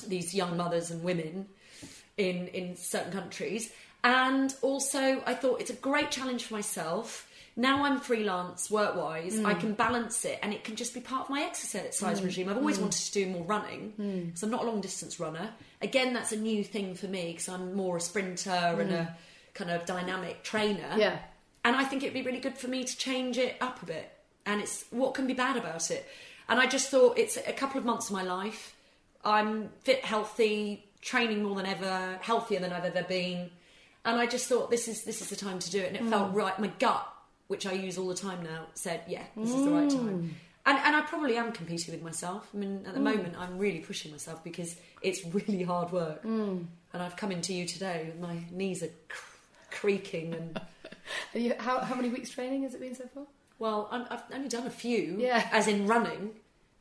These 0.06 0.34
young 0.34 0.58
mothers 0.58 0.92
and 0.92 1.00
women 1.04 1.48
in 2.18 2.48
in 2.50 2.76
certain 2.76 3.14
countries, 3.20 3.72
and 4.04 4.54
also 4.62 5.02
I 5.26 5.34
thought 5.42 5.62
it's 5.62 5.70
a 5.70 5.82
great 5.90 6.10
challenge 6.12 6.42
for 6.46 6.54
myself. 6.62 7.08
Now 7.56 7.76
I'm 7.86 8.00
freelance 8.00 8.70
work 8.70 8.96
wise, 8.96 9.36
I 9.40 9.54
Mm. 9.54 9.60
can 9.64 9.74
balance 9.86 10.24
it 10.32 10.38
and 10.44 10.54
it 10.54 10.64
can 10.66 10.76
just 10.76 10.94
be 10.94 11.02
part 11.02 11.24
of 11.26 11.30
my 11.30 11.42
exercise 11.44 12.22
regime. 12.22 12.48
I've 12.50 12.58
always 12.64 12.80
wanted 12.80 13.02
to 13.08 13.12
do 13.20 13.26
more 13.36 13.44
running 13.56 13.84
Mm. 14.00 14.26
because 14.28 14.44
I'm 14.44 14.50
not 14.58 14.64
a 14.64 14.68
long 14.72 14.82
distance 14.82 15.20
runner. 15.20 15.48
Again, 15.82 16.14
that's 16.14 16.32
a 16.32 16.38
new 16.50 16.64
thing 16.64 16.88
for 16.96 17.08
me 17.08 17.24
because 17.32 17.50
I'm 17.56 17.74
more 17.84 17.98
a 17.98 18.02
sprinter 18.02 18.62
and 18.82 18.92
a 19.02 19.18
kind 19.60 19.72
of 19.72 19.86
dynamic 19.86 20.36
trainer. 20.44 20.92
Mm. 20.96 21.00
Yeah. 21.06 21.18
And 21.66 21.76
I 21.76 21.84
think 21.84 22.04
it'd 22.04 22.14
be 22.14 22.22
really 22.22 22.40
good 22.40 22.58
for 22.58 22.68
me 22.68 22.84
to 22.84 22.98
change 22.98 23.38
it 23.38 23.56
up 23.62 23.82
a 23.84 23.86
bit. 23.86 24.12
And 24.46 24.62
it's 24.62 24.86
what 24.92 25.14
can 25.14 25.28
be 25.28 25.34
bad 25.34 25.58
about 25.58 25.92
it. 25.92 26.08
And 26.48 26.60
I 26.60 26.66
just 26.68 26.90
thought 26.90 27.18
it's 27.18 27.38
a 27.38 27.54
couple 27.54 27.78
of 27.80 27.86
months 27.86 28.08
of 28.08 28.14
my 28.14 28.24
life. 28.24 28.76
I'm 29.24 29.70
fit, 29.84 30.04
healthy, 30.06 30.86
training 31.02 31.44
more 31.44 31.56
than 31.56 31.66
ever, 31.66 32.18
healthier 32.22 32.60
than 32.60 32.72
I've 32.72 32.86
ever 32.86 33.04
been. 33.04 33.52
And 34.06 34.20
I 34.20 34.26
just 34.26 34.48
thought 34.48 34.72
this 34.72 34.88
is 34.88 35.04
this 35.04 35.22
is 35.22 35.30
the 35.30 35.36
time 35.36 35.60
to 35.60 35.70
do 35.70 35.80
it. 35.80 35.88
And 35.88 35.98
it 35.98 36.04
Mm. 36.04 36.10
felt 36.10 36.34
right. 36.34 36.58
My 36.58 36.68
gut, 36.80 37.06
which 37.48 37.66
I 37.68 37.74
use 37.74 37.98
all 37.98 38.08
the 38.08 38.16
time 38.16 38.42
now, 38.44 38.68
said, 38.74 39.02
yeah, 39.08 39.24
this 39.36 39.50
is 39.54 39.64
the 39.66 39.72
right 39.72 39.90
Mm. 39.90 39.98
time. 39.98 40.36
And, 40.66 40.78
and 40.80 40.96
I 40.96 41.02
probably 41.02 41.36
am 41.36 41.52
competing 41.52 41.94
with 41.94 42.04
myself. 42.04 42.48
I 42.54 42.58
mean, 42.58 42.84
at 42.88 42.94
the 42.94 43.00
moment, 43.00 43.36
I'm 43.38 43.58
really 43.58 43.80
pushing 43.80 44.12
myself 44.12 44.44
because 44.44 44.76
it's 45.02 45.26
really 45.26 45.64
hard 45.64 45.92
work. 45.92 46.24
Mm. 46.24 46.66
And 46.94 47.04
I've 47.04 47.16
come 47.18 47.32
into 47.32 47.54
you 47.54 47.66
today. 47.66 48.14
My 48.20 48.38
knees 48.52 48.82
are 48.84 48.90
cr- 49.10 49.36
creaking 49.72 50.34
and 50.34 50.62
you, 51.34 51.54
how, 51.60 51.80
how 51.80 51.96
many 51.96 52.10
weeks 52.10 52.30
training 52.30 52.64
has 52.64 52.74
it 52.74 52.82
been 52.82 52.96
so 52.96 53.06
far? 53.14 53.24
Well, 53.58 53.88
I'm, 53.92 54.06
I've 54.10 54.24
only 54.34 54.48
done 54.50 54.66
a 54.68 54.72
few, 54.72 55.18
Yeah. 55.20 55.48
as 55.52 55.68
in 55.68 55.88
running. 55.88 56.32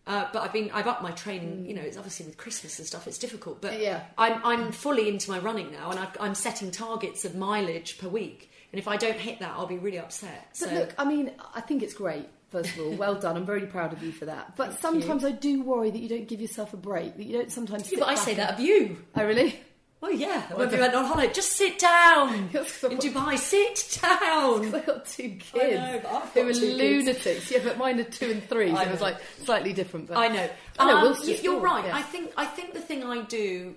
Uh, 0.06 0.26
but 0.32 0.42
I've 0.42 0.54
been 0.54 0.70
I've 0.72 0.86
upped 0.86 1.02
my 1.02 1.10
training. 1.10 1.66
You 1.66 1.74
know, 1.74 1.82
it's 1.82 1.98
obviously 1.98 2.24
with 2.24 2.38
Christmas 2.38 2.78
and 2.78 2.86
stuff, 2.88 3.06
it's 3.06 3.18
difficult. 3.18 3.60
But 3.60 3.78
Yeah. 3.78 4.04
I'm 4.16 4.40
I'm 4.42 4.72
fully 4.72 5.06
into 5.08 5.30
my 5.30 5.38
running 5.38 5.70
now, 5.70 5.90
and 5.90 6.00
I've, 6.00 6.16
I'm 6.18 6.34
setting 6.34 6.70
targets 6.70 7.26
of 7.26 7.34
mileage 7.34 7.98
per 7.98 8.08
week. 8.08 8.50
And 8.72 8.78
if 8.78 8.88
I 8.88 8.96
don't 8.96 9.18
hit 9.18 9.40
that, 9.40 9.50
I'll 9.56 9.66
be 9.66 9.76
really 9.76 9.98
upset. 9.98 10.48
But 10.50 10.56
so 10.70 10.74
look, 10.74 10.94
I 10.98 11.04
mean, 11.04 11.32
I 11.54 11.60
think 11.60 11.82
it's 11.82 11.92
great. 11.94 12.26
First 12.50 12.74
of 12.74 12.80
all, 12.86 12.92
well 12.92 13.16
done. 13.16 13.36
I'm 13.36 13.44
very 13.44 13.66
proud 13.66 13.92
of 13.92 14.02
you 14.02 14.10
for 14.12 14.24
that. 14.24 14.56
But 14.56 14.68
Thank 14.70 14.80
sometimes 15.02 15.24
I 15.26 15.32
do 15.32 15.62
worry 15.62 15.90
that 15.90 15.98
you 15.98 16.08
don't 16.08 16.26
give 16.26 16.40
yourself 16.40 16.72
a 16.72 16.78
break. 16.78 17.18
That 17.18 17.24
you 17.26 17.36
don't 17.36 17.52
sometimes. 17.52 17.92
Yeah, 17.92 17.98
but 17.98 18.08
I 18.08 18.14
say 18.14 18.32
that 18.36 18.54
of 18.54 18.60
you. 18.60 18.96
Oh, 19.14 19.26
really? 19.26 19.60
Oh 20.00 20.08
yeah, 20.10 20.42
when 20.54 20.70
we 20.70 20.78
went 20.78 20.94
on 20.94 21.04
holiday, 21.06 21.32
just 21.32 21.52
sit 21.52 21.78
down 21.78 22.32
in 22.34 22.48
Dubai. 22.50 23.36
Sit 23.36 23.98
down. 24.00 24.72
I 24.74 24.80
got 24.80 25.06
two 25.06 25.30
kids 25.30 25.54
I 25.56 25.70
know, 25.70 26.00
but 26.02 26.12
I've 26.12 26.28
who 26.30 26.40
got 26.40 26.46
were 26.46 26.52
two 26.54 26.60
kids. 26.60 26.78
lunatics. 26.78 27.50
Yeah, 27.50 27.58
but 27.64 27.78
mine 27.78 27.98
are 27.98 28.04
two 28.04 28.30
and 28.30 28.48
three, 28.48 28.74
so 28.74 28.80
it 28.80 28.90
was 28.92 29.00
like 29.00 29.16
slightly 29.44 29.72
different. 29.72 30.06
But 30.08 30.18
I 30.18 30.28
know. 30.28 30.48
I 30.78 30.86
know. 30.86 30.96
Um, 30.98 31.02
we'll 31.20 31.28
you're 31.28 31.60
right. 31.60 31.84
yeah. 31.84 31.96
I 31.96 32.02
think 32.02 32.32
I 32.36 32.44
think 32.44 32.74
the 32.74 32.80
thing 32.80 33.02
I 33.02 33.22
do 33.22 33.74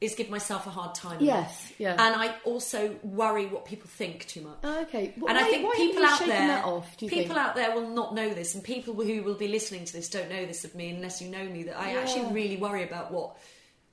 is 0.00 0.14
give 0.14 0.28
myself 0.30 0.66
a 0.66 0.70
hard 0.70 0.94
time. 0.94 1.18
Yes, 1.20 1.72
yeah. 1.78 1.92
And 1.92 2.14
I 2.14 2.34
also 2.44 2.94
worry 3.02 3.46
what 3.46 3.64
people 3.64 3.88
think 3.88 4.26
too 4.28 4.42
much. 4.42 4.58
Oh, 4.62 4.82
okay. 4.82 5.14
Well, 5.16 5.30
and 5.34 5.38
why- 5.38 5.46
I 5.46 5.50
think 5.50 5.74
people 5.74 6.04
out 6.04 6.20
there, 6.26 6.64
off, 6.66 6.96
people 6.98 7.18
think? 7.18 7.30
out 7.36 7.54
there 7.56 7.74
will 7.74 7.88
not 7.88 8.14
know 8.14 8.32
this, 8.32 8.54
and 8.54 8.62
people 8.62 8.94
who 8.94 9.22
will 9.24 9.34
be 9.34 9.48
listening 9.48 9.84
to 9.86 9.92
this 9.92 10.08
don't 10.10 10.28
know 10.28 10.44
this 10.46 10.64
of 10.64 10.74
me 10.76 10.90
unless 10.90 11.20
you 11.20 11.28
know 11.30 11.44
me. 11.44 11.64
That 11.64 11.76
I 11.80 11.92
Yeah. 11.94 12.00
actually 12.00 12.32
really 12.32 12.56
worry 12.56 12.84
about 12.84 13.10
what 13.10 13.36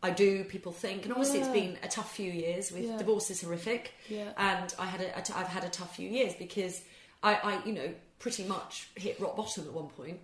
I 0.03 0.11
do. 0.11 0.43
People 0.43 0.71
think, 0.73 1.03
and 1.05 1.11
obviously 1.13 1.39
Yeah. 1.39 1.45
it's 1.45 1.53
been 1.53 1.77
a 1.81 1.87
tough 1.87 2.13
few 2.15 2.31
years. 2.31 2.71
With 2.71 2.83
Yeah. 2.83 2.97
divorce 2.97 3.31
is 3.31 3.41
horrific, 3.41 3.93
Yeah. 4.09 4.33
and 4.37 4.73
I 4.77 4.85
had 4.85 5.01
a, 5.01 5.17
a 5.17 5.21
t- 5.21 5.33
I've 5.33 5.47
had 5.47 5.63
a 5.63 5.69
tough 5.69 5.95
few 5.95 6.09
years 6.09 6.33
because 6.35 6.81
I, 7.23 7.35
I, 7.35 7.65
you 7.65 7.71
know, 7.73 7.93
pretty 8.19 8.43
much 8.43 8.89
hit 8.95 9.19
rock 9.19 9.35
bottom 9.37 9.65
at 9.65 9.73
one 9.73 9.87
point. 9.87 10.19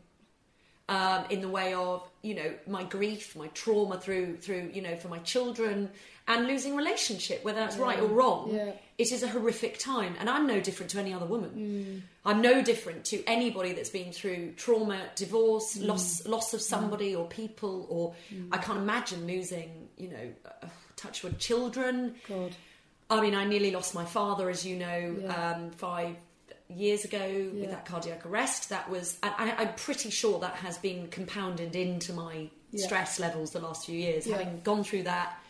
um, 0.90 1.24
in 1.30 1.40
the 1.42 1.48
way 1.48 1.74
of 1.76 2.02
you 2.24 2.34
know 2.34 2.52
my 2.68 2.84
grief, 2.84 3.36
my 3.36 3.48
trauma 3.50 4.00
through 4.00 4.38
through 4.38 4.72
you 4.74 4.82
know 4.82 4.96
for 4.96 5.08
my 5.08 5.20
children 5.20 5.90
and 6.30 6.48
losing 6.48 6.76
relationship, 6.76 7.44
whether 7.44 7.60
that's 7.60 7.76
right 7.78 8.00
or 8.00 8.06
wrong. 8.08 8.54
Yeah. 8.54 8.72
It 8.98 9.12
is 9.12 9.24
a 9.24 9.28
horrific 9.28 9.80
time, 9.80 10.16
and 10.20 10.30
I'm 10.30 10.46
no 10.48 10.60
different 10.62 10.92
to 10.92 11.00
any 11.00 11.12
other 11.14 11.26
woman. 11.26 11.50
Mm. 11.56 12.02
I'm 12.24 12.42
no 12.42 12.62
different 12.62 13.04
to 13.06 13.24
anybody 13.26 13.74
that's 13.74 13.90
been 13.90 14.12
through 14.14 14.54
trauma, 14.56 15.02
divorce, 15.16 15.76
Mm. 15.78 15.88
loss, 15.88 16.26
loss 16.28 16.54
of 16.54 16.62
somebody 16.62 17.16
or 17.16 17.26
people, 17.28 17.88
or 17.90 18.14
I 18.52 18.60
can't 18.60 18.78
imagine 18.78 19.26
losing, 19.26 19.90
you 19.98 20.10
know, 20.10 20.32
uh, 20.46 20.68
touch 20.96 21.24
with 21.24 21.40
children. 21.40 22.16
God. 22.28 22.56
I 23.10 23.22
mean, 23.22 23.34
I 23.34 23.44
nearly 23.46 23.72
lost 23.72 23.96
my 23.96 24.06
father, 24.06 24.50
as 24.50 24.64
you 24.66 24.76
know, 24.76 25.16
Yeah. 25.24 25.52
um, 25.54 25.72
five 25.72 26.16
years 26.68 27.04
ago 27.06 27.50
with 27.56 27.72
that 27.72 27.86
cardiac 27.88 28.24
arrest. 28.28 28.70
That 28.70 28.88
was, 28.88 29.18
I, 29.24 29.56
I'm 29.58 29.74
pretty 29.74 30.12
sure 30.12 30.40
that 30.42 30.54
has 30.58 30.78
been 30.78 31.08
compounded 31.08 31.76
into 31.76 32.14
my 32.14 32.50
Yeah. 32.72 32.86
stress 32.86 33.20
levels 33.20 33.50
the 33.50 33.60
last 33.62 33.88
few 33.88 33.98
years. 33.98 34.28
Yeah. 34.28 34.38
Having 34.38 34.62
gone 34.62 34.84
through 34.84 35.04
that, 35.04 35.42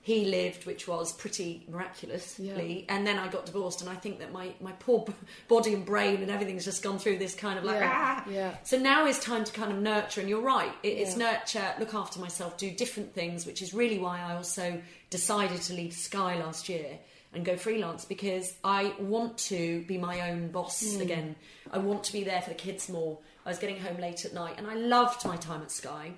he 0.00 0.24
lived, 0.24 0.64
which 0.64 0.88
was 0.88 1.12
pretty 1.12 1.66
miraculously, 1.68 2.86
and 2.88 3.06
then 3.06 3.18
I 3.18 3.28
got 3.28 3.46
divorced. 3.46 3.80
And 3.80 3.90
I 3.90 3.94
think 3.94 4.18
that 4.20 4.32
my 4.32 4.54
my 4.60 4.72
poor 4.72 5.04
b- 5.04 5.12
body 5.48 5.74
and 5.74 5.84
brain 5.84 6.22
and 6.22 6.30
everything's 6.30 6.64
just 6.64 6.82
gone 6.82 6.98
through 6.98 7.18
this 7.18 7.34
kind 7.34 7.58
of 7.58 7.64
like 7.64 7.80
Yeah. 7.80 7.90
ah. 7.92 8.24
Yeah. 8.30 8.56
So 8.64 8.78
now 8.78 9.06
is 9.06 9.18
time 9.18 9.44
to 9.44 9.52
kind 9.52 9.72
of 9.72 9.78
nurture, 9.78 10.20
and 10.20 10.28
you're 10.30 10.40
right. 10.40 10.72
It, 10.82 10.88
It's 10.98 11.16
nurture, 11.16 11.74
look 11.78 11.94
after 11.94 12.20
myself, 12.20 12.56
do 12.56 12.70
different 12.70 13.14
things, 13.14 13.44
which 13.46 13.60
is 13.62 13.74
really 13.74 13.98
why 13.98 14.20
I 14.20 14.34
also 14.36 14.80
decided 15.10 15.60
to 15.62 15.74
leave 15.74 15.92
Sky 15.92 16.38
last 16.38 16.68
year 16.68 16.98
and 17.34 17.44
go 17.44 17.56
freelance 17.56 18.04
because 18.06 18.54
I 18.64 18.94
want 18.98 19.36
to 19.52 19.82
be 19.82 19.98
my 19.98 20.30
own 20.30 20.48
boss 20.50 20.94
Hmm. 20.94 21.02
again. 21.02 21.36
I 21.70 21.78
want 21.78 22.04
to 22.04 22.12
be 22.12 22.24
there 22.24 22.40
for 22.40 22.48
the 22.48 22.54
kids 22.56 22.88
more. 22.88 23.18
I 23.44 23.50
was 23.50 23.58
getting 23.58 23.78
home 23.78 23.98
late 23.98 24.24
at 24.24 24.32
night, 24.32 24.54
and 24.58 24.66
I 24.66 24.74
loved 24.74 25.24
my 25.26 25.36
time 25.36 25.60
at 25.62 25.70
Sky. 25.70 26.12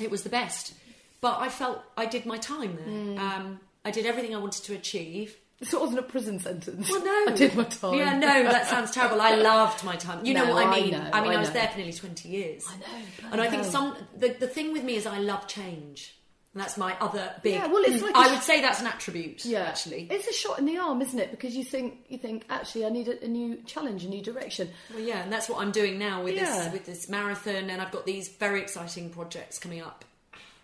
It 0.00 0.10
was 0.10 0.22
the 0.22 0.30
best, 0.30 0.72
but 1.20 1.38
I 1.40 1.48
felt 1.48 1.82
I 1.96 2.06
did 2.06 2.26
my 2.26 2.38
time 2.38 2.76
there. 2.76 2.84
Hmm. 2.86 3.18
Um, 3.18 3.60
I 3.84 3.90
did 3.90 4.06
everything 4.06 4.34
I 4.34 4.38
wanted 4.38 4.64
to 4.64 4.74
achieve. 4.74 5.36
So 5.62 5.76
it 5.76 5.80
wasn't 5.82 5.98
a 5.98 6.02
prison 6.04 6.38
sentence. 6.40 6.90
Well, 6.90 7.04
no. 7.04 7.32
I 7.32 7.36
did 7.36 7.54
my 7.54 7.64
time. 7.64 7.94
Yeah, 7.94 8.18
no, 8.18 8.44
that 8.44 8.66
sounds 8.66 8.92
terrible. 8.92 9.20
I 9.20 9.34
loved 9.34 9.84
my 9.84 9.94
time. 9.96 10.24
You 10.24 10.32
know 10.32 10.48
what 10.54 10.66
I 10.66 10.70
I 10.70 10.80
mean? 10.80 10.90
know, 10.92 11.10
I 11.12 11.20
mean, 11.20 11.32
I, 11.32 11.34
I 11.34 11.38
was 11.38 11.50
there 11.50 11.68
for 11.68 11.76
nearly 11.76 11.92
20 11.92 12.28
years. 12.30 12.64
I 12.66 12.76
know, 12.78 13.30
And 13.32 13.40
I 13.42 13.50
think 13.50 13.64
some 13.64 13.94
the, 14.16 14.28
the 14.40 14.46
thing 14.48 14.72
with 14.72 14.84
me 14.84 14.96
is 14.96 15.06
I 15.06 15.18
love 15.18 15.46
change. 15.48 16.16
And 16.54 16.60
that's 16.62 16.76
my 16.78 16.96
other 17.00 17.32
big 17.42 17.54
Yeah, 17.54 17.66
well, 17.68 17.82
it's 17.84 18.02
like 18.02 18.16
I 18.16 18.32
would 18.32 18.42
say 18.42 18.60
that's 18.62 18.80
an 18.80 18.86
attribute, 18.88 19.44
Yeah, 19.44 19.60
actually. 19.64 20.08
it's 20.10 20.26
a 20.26 20.32
shot 20.32 20.58
in 20.58 20.64
the 20.64 20.78
arm, 20.78 21.00
isn't 21.02 21.18
it? 21.18 21.30
Because 21.30 21.54
you 21.54 21.62
think 21.62 21.98
you 22.08 22.16
think 22.18 22.44
actually 22.50 22.86
I 22.86 22.88
need 22.88 23.06
a, 23.08 23.22
a 23.24 23.28
new 23.28 23.56
challenge, 23.66 24.02
a 24.04 24.08
new 24.08 24.20
direction. 24.22 24.68
Well, 24.92 24.98
yeah, 25.00 25.22
and 25.22 25.30
that's 25.32 25.48
what 25.48 25.60
I'm 25.60 25.70
doing 25.72 25.96
now 25.98 26.24
with 26.24 26.34
Yeah. 26.34 26.64
this 26.64 26.72
with 26.72 26.86
this 26.86 27.08
marathon, 27.08 27.68
and 27.70 27.80
I've 27.82 27.92
got 27.92 28.04
these 28.06 28.28
very 28.30 28.62
exciting 28.62 29.10
projects 29.10 29.58
coming 29.60 29.80
up. 29.82 30.04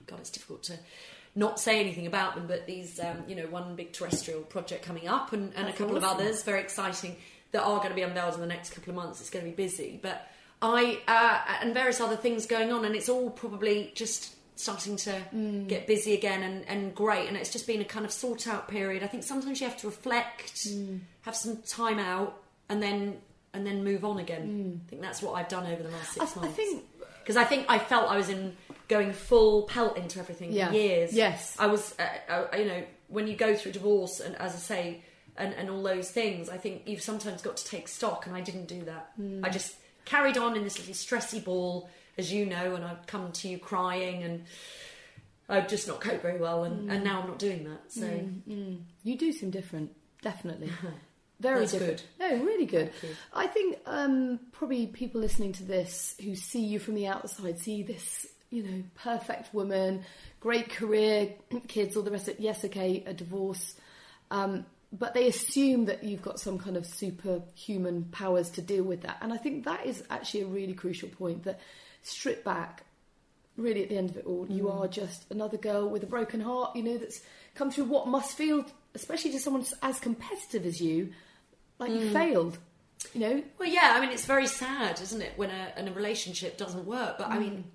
God, 0.06 0.20
it's 0.20 0.30
difficult 0.30 0.62
to 0.64 0.78
not 1.34 1.60
say 1.60 1.80
anything 1.80 2.06
about 2.06 2.34
them, 2.34 2.46
but 2.46 2.66
these, 2.66 2.98
um, 3.00 3.24
you 3.28 3.34
know, 3.36 3.46
one 3.48 3.76
big 3.76 3.92
terrestrial 3.92 4.40
project 4.42 4.82
coming 4.84 5.06
up, 5.08 5.32
and, 5.32 5.52
and 5.54 5.68
a 5.68 5.72
couple 5.72 5.96
of 5.96 6.04
others 6.04 6.42
very 6.42 6.60
exciting 6.60 7.16
that 7.52 7.62
are 7.62 7.76
going 7.78 7.90
to 7.90 7.94
be 7.94 8.02
unveiled 8.02 8.34
in 8.34 8.40
the 8.40 8.46
next 8.46 8.70
couple 8.70 8.90
of 8.90 8.96
months. 8.96 9.20
It's 9.20 9.30
going 9.30 9.44
to 9.44 9.50
be 9.50 9.54
busy, 9.56 9.98
but 10.02 10.26
I 10.62 10.98
uh, 11.06 11.56
and 11.62 11.74
various 11.74 12.00
other 12.00 12.16
things 12.16 12.46
going 12.46 12.72
on, 12.72 12.84
and 12.84 12.94
it's 12.96 13.08
all 13.08 13.28
probably 13.30 13.92
just 13.94 14.32
starting 14.58 14.96
to 14.96 15.10
Mm. 15.34 15.68
get 15.68 15.86
busy 15.86 16.14
again 16.14 16.42
and, 16.42 16.66
and 16.66 16.94
great. 16.94 17.28
And 17.28 17.36
it's 17.36 17.52
just 17.52 17.66
been 17.66 17.82
a 17.82 17.84
kind 17.84 18.06
of 18.06 18.10
sort 18.12 18.48
out 18.48 18.68
period. 18.68 19.02
I 19.02 19.06
think 19.06 19.22
sometimes 19.22 19.60
you 19.60 19.66
have 19.68 19.76
to 19.78 19.86
reflect 19.88 20.66
have 21.22 21.36
some 21.36 21.58
time 21.58 21.98
out 21.98 22.40
and 22.70 22.82
then 22.82 23.18
and 23.52 23.66
then 23.66 23.84
move 23.84 24.02
on 24.06 24.18
again. 24.18 24.80
I 24.86 24.88
think 24.90 25.02
that's 25.02 25.20
what 25.22 25.32
i've 25.34 25.48
done 25.48 25.66
over 25.70 25.82
the 25.82 25.90
last 25.90 26.12
six 26.14 26.32
Mm. 26.32 26.36
I- 26.36 26.40
I 26.40 26.44
months. 26.44 26.56
think- 26.56 26.84
because 27.26 27.36
i 27.36 27.44
think 27.44 27.66
i 27.68 27.78
felt 27.78 28.08
i 28.10 28.16
was 28.16 28.28
in 28.28 28.56
going 28.88 29.12
full 29.12 29.62
pelt 29.64 29.96
into 29.96 30.20
everything 30.20 30.52
Yeah. 30.52 30.68
for 30.68 30.74
years 30.74 31.12
Yes. 31.12 31.56
i 31.58 31.66
was 31.66 31.92
uh, 31.98 32.32
uh, 32.32 32.56
you 32.56 32.64
know 32.66 32.82
when 33.08 33.26
you 33.26 33.34
go 33.36 33.54
through 33.56 33.72
divorce 33.72 34.20
and 34.20 34.36
as 34.36 34.54
i 34.54 34.58
say 34.58 35.02
and, 35.36 35.52
and 35.54 35.68
all 35.68 35.82
those 35.82 36.10
things 36.10 36.48
i 36.48 36.56
think 36.56 36.82
you've 36.86 37.02
sometimes 37.02 37.42
got 37.42 37.56
to 37.56 37.64
take 37.66 37.88
stock 37.88 38.26
and 38.26 38.36
i 38.36 38.40
didn't 38.40 38.68
do 38.68 38.82
that 38.84 39.10
Hmm. 39.16 39.44
i 39.44 39.48
just 39.48 39.74
carried 40.04 40.38
on 40.38 40.56
in 40.56 40.62
this 40.62 40.78
little 40.78 40.94
stressy 40.94 41.42
ball 41.44 41.88
as 42.16 42.32
you 42.32 42.46
know 42.46 42.74
and 42.76 42.84
i'd 42.84 43.06
come 43.08 43.32
to 43.32 43.48
you 43.48 43.58
crying 43.58 44.22
and 44.22 44.44
i'd 45.48 45.68
just 45.68 45.86
not 45.88 46.00
cope 46.00 46.22
very 46.22 46.38
well 46.40 46.62
and, 46.64 46.82
Hmm. 46.84 46.90
and 46.90 47.04
now 47.04 47.20
i'm 47.22 47.28
not 47.28 47.38
doing 47.38 47.64
that 47.64 47.92
so 47.92 48.08
You 49.04 49.16
do 49.18 49.30
seem 49.32 49.50
different, 49.50 49.90
definitely. 50.22 50.70
Very 51.40 51.60
That's 51.60 51.72
different. 51.72 52.06
No, 52.18 52.28
really 52.44 52.64
good. 52.66 52.90
I 53.34 53.46
think 53.46 53.78
um, 53.86 54.40
probably 54.52 54.86
people 54.86 55.20
listening 55.20 55.52
to 55.54 55.64
this 55.64 56.14
who 56.22 56.34
see 56.34 56.64
you 56.64 56.78
from 56.78 56.94
the 56.94 57.06
outside 57.08 57.58
see 57.58 57.82
this, 57.82 58.26
you 58.50 58.62
know, 58.62 58.82
perfect 58.94 59.52
woman, 59.52 60.02
great 60.40 60.70
career, 60.70 61.34
kids, 61.68 61.96
all 61.96 62.02
the 62.02 62.10
rest 62.10 62.28
of 62.28 62.34
it. 62.34 62.40
Yes, 62.40 62.64
okay, 62.64 63.04
a 63.06 63.12
divorce. 63.12 63.74
Um, 64.30 64.64
but 64.92 65.12
they 65.12 65.26
assume 65.28 65.86
that 65.86 66.04
you've 66.04 66.22
got 66.22 66.40
some 66.40 66.58
kind 66.58 66.76
of 66.76 66.86
superhuman 66.86 68.04
powers 68.12 68.48
to 68.52 68.62
deal 68.62 68.84
with 68.84 69.02
that. 69.02 69.18
And 69.20 69.32
I 69.32 69.36
think 69.36 69.64
that 69.66 69.84
is 69.84 70.02
actually 70.08 70.42
a 70.42 70.46
really 70.46 70.72
crucial 70.74 71.08
point 71.10 71.44
that 71.44 71.60
strip 72.02 72.44
back, 72.44 72.84
really 73.58 73.82
at 73.82 73.88
the 73.90 73.98
end 73.98 74.10
of 74.10 74.16
it 74.16 74.24
all, 74.26 74.46
you 74.48 74.64
Mm. 74.64 74.80
are 74.80 74.88
just 74.88 75.30
another 75.30 75.58
girl 75.58 75.88
with 75.90 76.02
a 76.02 76.06
broken 76.06 76.40
heart, 76.40 76.76
you 76.76 76.82
know, 76.82 76.96
that's 76.96 77.20
come 77.54 77.70
through 77.70 77.84
what 77.84 78.06
must 78.06 78.36
feel, 78.36 78.64
especially 78.94 79.32
to 79.32 79.38
someone 79.40 79.64
as 79.82 79.98
competitive 80.00 80.64
as 80.64 80.80
you, 80.80 81.12
like 81.78 81.90
Mm. 81.90 82.00
you 82.00 82.10
failed. 82.10 82.58
You 83.12 83.20
know, 83.20 83.42
Well, 83.58 83.68
yeah, 83.68 83.92
I 83.94 84.00
mean, 84.00 84.10
it's 84.10 84.24
very 84.26 84.46
sad, 84.46 85.00
isn't 85.00 85.20
it, 85.22 85.32
when 85.36 85.50
a, 85.50 85.72
when 85.76 85.88
a 85.88 85.92
relationship 85.92 86.56
doesn't 86.56 86.84
work? 86.86 87.18
But 87.18 87.28
I 87.28 87.38
mean, 87.38 87.70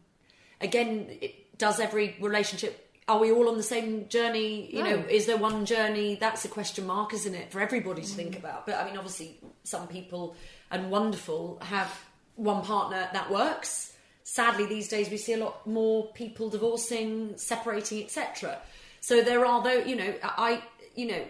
again, 0.59 1.07
it, 1.21 1.57
does 1.57 1.79
every 1.79 2.15
relationship? 2.19 2.89
Are 3.07 3.19
we 3.19 3.31
all 3.31 3.49
on 3.49 3.57
the 3.57 3.63
same 3.63 4.07
journey? 4.09 4.69
You 4.75 4.83
No. 4.83 4.89
know, 4.97 5.05
is 5.09 5.25
there 5.25 5.37
one 5.37 5.65
journey? 5.65 6.15
That's 6.19 6.43
a 6.45 6.47
question 6.47 6.85
mark, 6.87 7.13
isn't 7.13 7.33
it, 7.35 7.51
for 7.51 7.59
everybody 7.61 8.01
to 8.01 8.07
think 8.07 8.37
about? 8.37 8.65
But 8.65 8.75
I 8.75 8.85
mean, 8.85 8.97
obviously, 8.97 9.39
some 9.63 9.87
people 9.87 10.35
and 10.69 10.89
wonderful 10.91 11.59
have 11.61 11.91
one 12.35 12.63
partner 12.63 13.09
that 13.13 13.29
works. 13.31 13.93
Sadly, 14.23 14.65
these 14.65 14.87
days 14.87 15.09
we 15.09 15.17
see 15.17 15.33
a 15.33 15.37
lot 15.37 15.65
more 15.67 16.07
people 16.13 16.49
divorcing, 16.49 17.37
separating, 17.37 18.03
etc. 18.03 18.59
So 19.01 19.21
there 19.21 19.45
are 19.45 19.63
though, 19.63 19.79
you 19.79 19.95
know, 19.95 20.13
I, 20.23 20.61
you 20.95 21.07
know, 21.07 21.23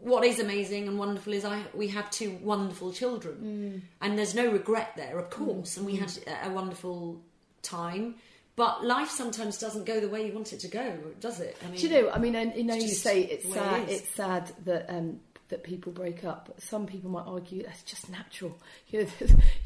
what 0.00 0.24
is 0.24 0.38
amazing 0.38 0.88
and 0.88 0.98
wonderful 0.98 1.32
is 1.32 1.44
I 1.44 1.62
we 1.74 1.88
have 1.88 2.10
two 2.10 2.38
wonderful 2.42 2.92
children, 2.92 3.36
mm. 3.36 3.80
and 4.00 4.18
there's 4.18 4.34
no 4.34 4.50
regret 4.50 4.92
there, 4.96 5.18
of 5.18 5.30
course, 5.30 5.76
and 5.76 5.86
we 5.86 5.96
mm. 5.96 6.00
had 6.00 6.50
a 6.50 6.52
wonderful 6.52 7.20
time. 7.62 8.16
But 8.56 8.84
life 8.84 9.08
sometimes 9.10 9.58
doesn't 9.58 9.86
go 9.86 10.00
the 10.00 10.08
way 10.08 10.26
you 10.26 10.32
want 10.32 10.52
it 10.52 10.58
to 10.60 10.68
go, 10.68 10.98
does 11.20 11.38
it? 11.38 11.56
I 11.64 11.70
mean, 11.70 11.80
do 11.80 11.86
you 11.86 12.02
know? 12.02 12.10
I 12.10 12.18
mean, 12.18 12.34
and, 12.34 12.54
you 12.56 12.64
know, 12.64 12.74
you 12.74 12.88
say 12.88 13.22
it's 13.22 13.44
way 13.44 13.52
it 13.52 13.54
sad. 13.54 13.88
it's 13.88 14.14
sad 14.14 14.52
that 14.64 14.86
um, 14.88 15.20
that 15.48 15.62
people 15.62 15.92
break 15.92 16.24
up. 16.24 16.46
But 16.46 16.62
some 16.62 16.86
people 16.86 17.10
might 17.10 17.26
argue 17.26 17.62
that's 17.62 17.82
just 17.82 18.10
natural. 18.10 18.58
You 18.88 19.02
know, 19.02 19.08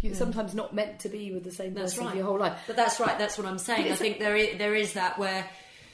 you're 0.00 0.14
mm. 0.14 0.16
sometimes 0.16 0.54
not 0.54 0.74
meant 0.74 1.00
to 1.00 1.08
be 1.08 1.32
with 1.32 1.44
the 1.44 1.52
same 1.52 1.74
That's 1.74 1.94
person 1.94 2.06
right. 2.06 2.16
your 2.16 2.24
whole 2.24 2.38
life. 2.38 2.58
But 2.66 2.74
that's 2.74 2.98
right. 2.98 3.16
That's 3.18 3.38
what 3.38 3.46
I'm 3.46 3.58
saying. 3.58 3.92
I 3.92 3.94
think 3.94 4.18
there 4.18 4.34
is, 4.34 4.58
there 4.58 4.74
is 4.74 4.94
that 4.94 5.16
where 5.16 5.48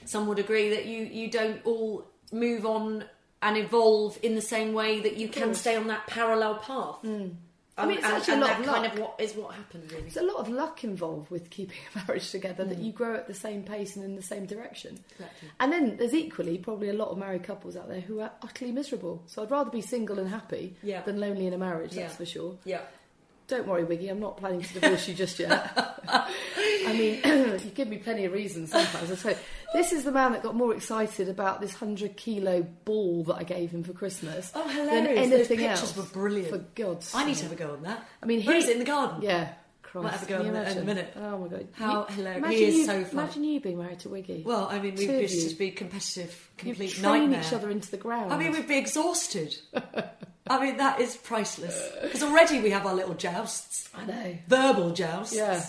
some 0.06 0.26
would 0.28 0.38
agree 0.38 0.70
that 0.70 0.86
you 0.86 1.04
you 1.04 1.30
don't 1.30 1.60
all 1.66 2.06
move 2.32 2.64
on 2.64 3.04
and 3.42 3.56
evolve 3.56 4.18
in 4.22 4.34
the 4.34 4.40
same 4.40 4.72
way 4.72 5.00
that 5.00 5.16
you 5.16 5.28
can 5.28 5.54
stay 5.54 5.76
on 5.76 5.86
that 5.88 6.06
parallel 6.06 6.56
path. 6.56 6.96
I 7.80 7.86
mean, 7.86 7.98
it's 7.98 8.04
and, 8.06 8.14
actually 8.16 8.34
a 8.34 8.36
lot 8.38 8.46
that 8.48 8.58
of 8.60 8.66
kind 8.66 8.82
luck. 8.82 8.92
of 8.94 8.98
what 8.98 9.20
is 9.20 9.34
what 9.34 9.54
happened 9.54 9.84
really. 9.92 10.02
There's 10.02 10.16
a 10.16 10.22
lot 10.24 10.38
of 10.38 10.48
luck 10.48 10.82
involved 10.82 11.30
with 11.30 11.48
keeping 11.48 11.76
a 11.94 11.98
marriage 11.98 12.28
together 12.32 12.64
Mm. 12.64 12.68
that 12.70 12.78
you 12.78 12.90
grow 12.90 13.14
at 13.14 13.28
the 13.28 13.34
same 13.34 13.62
pace 13.62 13.94
and 13.94 14.04
in 14.04 14.16
the 14.16 14.22
same 14.22 14.46
direction. 14.46 14.98
Exactly. 15.12 15.48
And 15.60 15.72
then 15.72 15.96
there's 15.96 16.12
equally 16.12 16.58
probably 16.58 16.88
a 16.88 16.92
lot 16.92 17.10
of 17.10 17.18
married 17.18 17.44
couples 17.44 17.76
out 17.76 17.86
there 17.88 18.00
who 18.00 18.18
are 18.18 18.32
utterly 18.42 18.72
miserable. 18.72 19.22
So 19.26 19.44
I'd 19.44 19.50
rather 19.52 19.70
be 19.70 19.80
single 19.80 20.18
and 20.18 20.28
happy 20.28 20.74
Yeah. 20.82 21.02
than 21.02 21.20
lonely 21.20 21.46
in 21.46 21.52
a 21.52 21.58
marriage, 21.58 21.94
Yeah. 21.94 22.02
that's 22.06 22.16
for 22.16 22.26
sure. 22.26 22.56
Yeah. 22.64 22.80
Don't 23.48 23.66
worry, 23.66 23.82
Wiggy, 23.84 24.08
I'm 24.10 24.20
not 24.20 24.36
planning 24.36 24.60
to 24.62 24.74
divorce 24.78 25.08
you 25.08 25.14
just 25.14 25.38
yet. 25.38 25.72
I 26.06 26.92
mean, 26.92 27.20
you 27.64 27.70
give 27.74 27.88
me 27.88 27.96
plenty 27.96 28.26
of 28.26 28.32
reasons 28.32 28.70
sometimes. 28.70 29.10
I 29.10 29.14
tell 29.14 29.34
this 29.74 29.92
is 29.92 30.04
the 30.04 30.12
man 30.12 30.32
that 30.32 30.42
got 30.42 30.54
more 30.54 30.74
excited 30.74 31.28
about 31.30 31.60
this 31.60 31.72
100 31.80 32.16
kilo 32.16 32.62
ball 32.84 33.24
that 33.24 33.36
I 33.36 33.42
gave 33.44 33.70
him 33.70 33.82
for 33.82 33.92
Christmas 33.94 34.52
Oh, 34.54 34.66
than 34.66 34.76
hilarious. 34.86 35.30
Those 35.30 35.32
anything 35.32 35.58
pictures 35.58 35.80
else. 35.82 35.96
were 35.96 36.02
brilliant. 36.04 36.50
For 36.50 36.58
God's 36.74 37.06
sake, 37.08 37.20
I 37.22 37.24
need 37.24 37.36
to 37.36 37.42
have 37.44 37.52
a 37.52 37.56
go 37.56 37.72
on 37.72 37.82
that. 37.82 38.06
I 38.22 38.26
mean, 38.26 38.42
Where 38.44 38.56
he- 38.56 38.62
is 38.62 38.68
it 38.68 38.72
in 38.74 38.78
the 38.80 38.84
garden? 38.84 39.22
Yeah. 39.22 39.52
Christ, 39.82 40.04
Might 40.04 40.12
have 40.12 40.22
a 40.22 40.26
go 40.26 40.36
can 40.36 40.46
you 40.46 40.52
in 40.52 40.56
a- 40.66 40.70
in 40.70 40.78
a 40.78 40.84
minute. 40.84 41.12
Oh 41.16 41.38
my 41.38 41.48
god! 41.48 41.68
How 41.72 42.06
You- 42.10 42.14
hilarious. 42.16 42.48
He 42.50 42.64
is 42.66 42.74
you, 42.76 42.84
so 42.84 43.04
fun. 43.04 43.24
Imagine 43.24 43.44
you 43.44 43.60
being 43.60 43.78
married 43.78 43.98
to 44.00 44.10
Wiggy. 44.10 44.42
Well, 44.44 44.68
I 44.70 44.78
mean, 44.80 44.94
we'd 44.96 45.26
just, 45.28 45.58
be 45.58 45.70
competitive, 45.70 46.50
complete 46.58 46.90
train 46.90 47.02
nightmare. 47.30 47.40
each 47.40 47.54
other 47.54 47.70
into 47.70 47.90
the 47.90 47.96
ground. 47.96 48.30
I 48.30 48.36
mean, 48.36 48.52
we'd 48.52 48.68
be 48.68 48.76
exhausted. 48.76 49.56
I 50.50 50.64
mean, 50.64 50.76
that 50.78 51.00
is 51.00 51.16
priceless. 51.16 51.90
Because 52.02 52.22
already 52.22 52.60
we 52.60 52.70
have 52.70 52.86
our 52.86 52.94
little 52.94 53.14
jousts, 53.14 53.88
I 53.94 54.04
know. 54.04 54.38
verbal 54.48 54.90
jousts. 54.92 55.34
Yeah. 55.36 55.64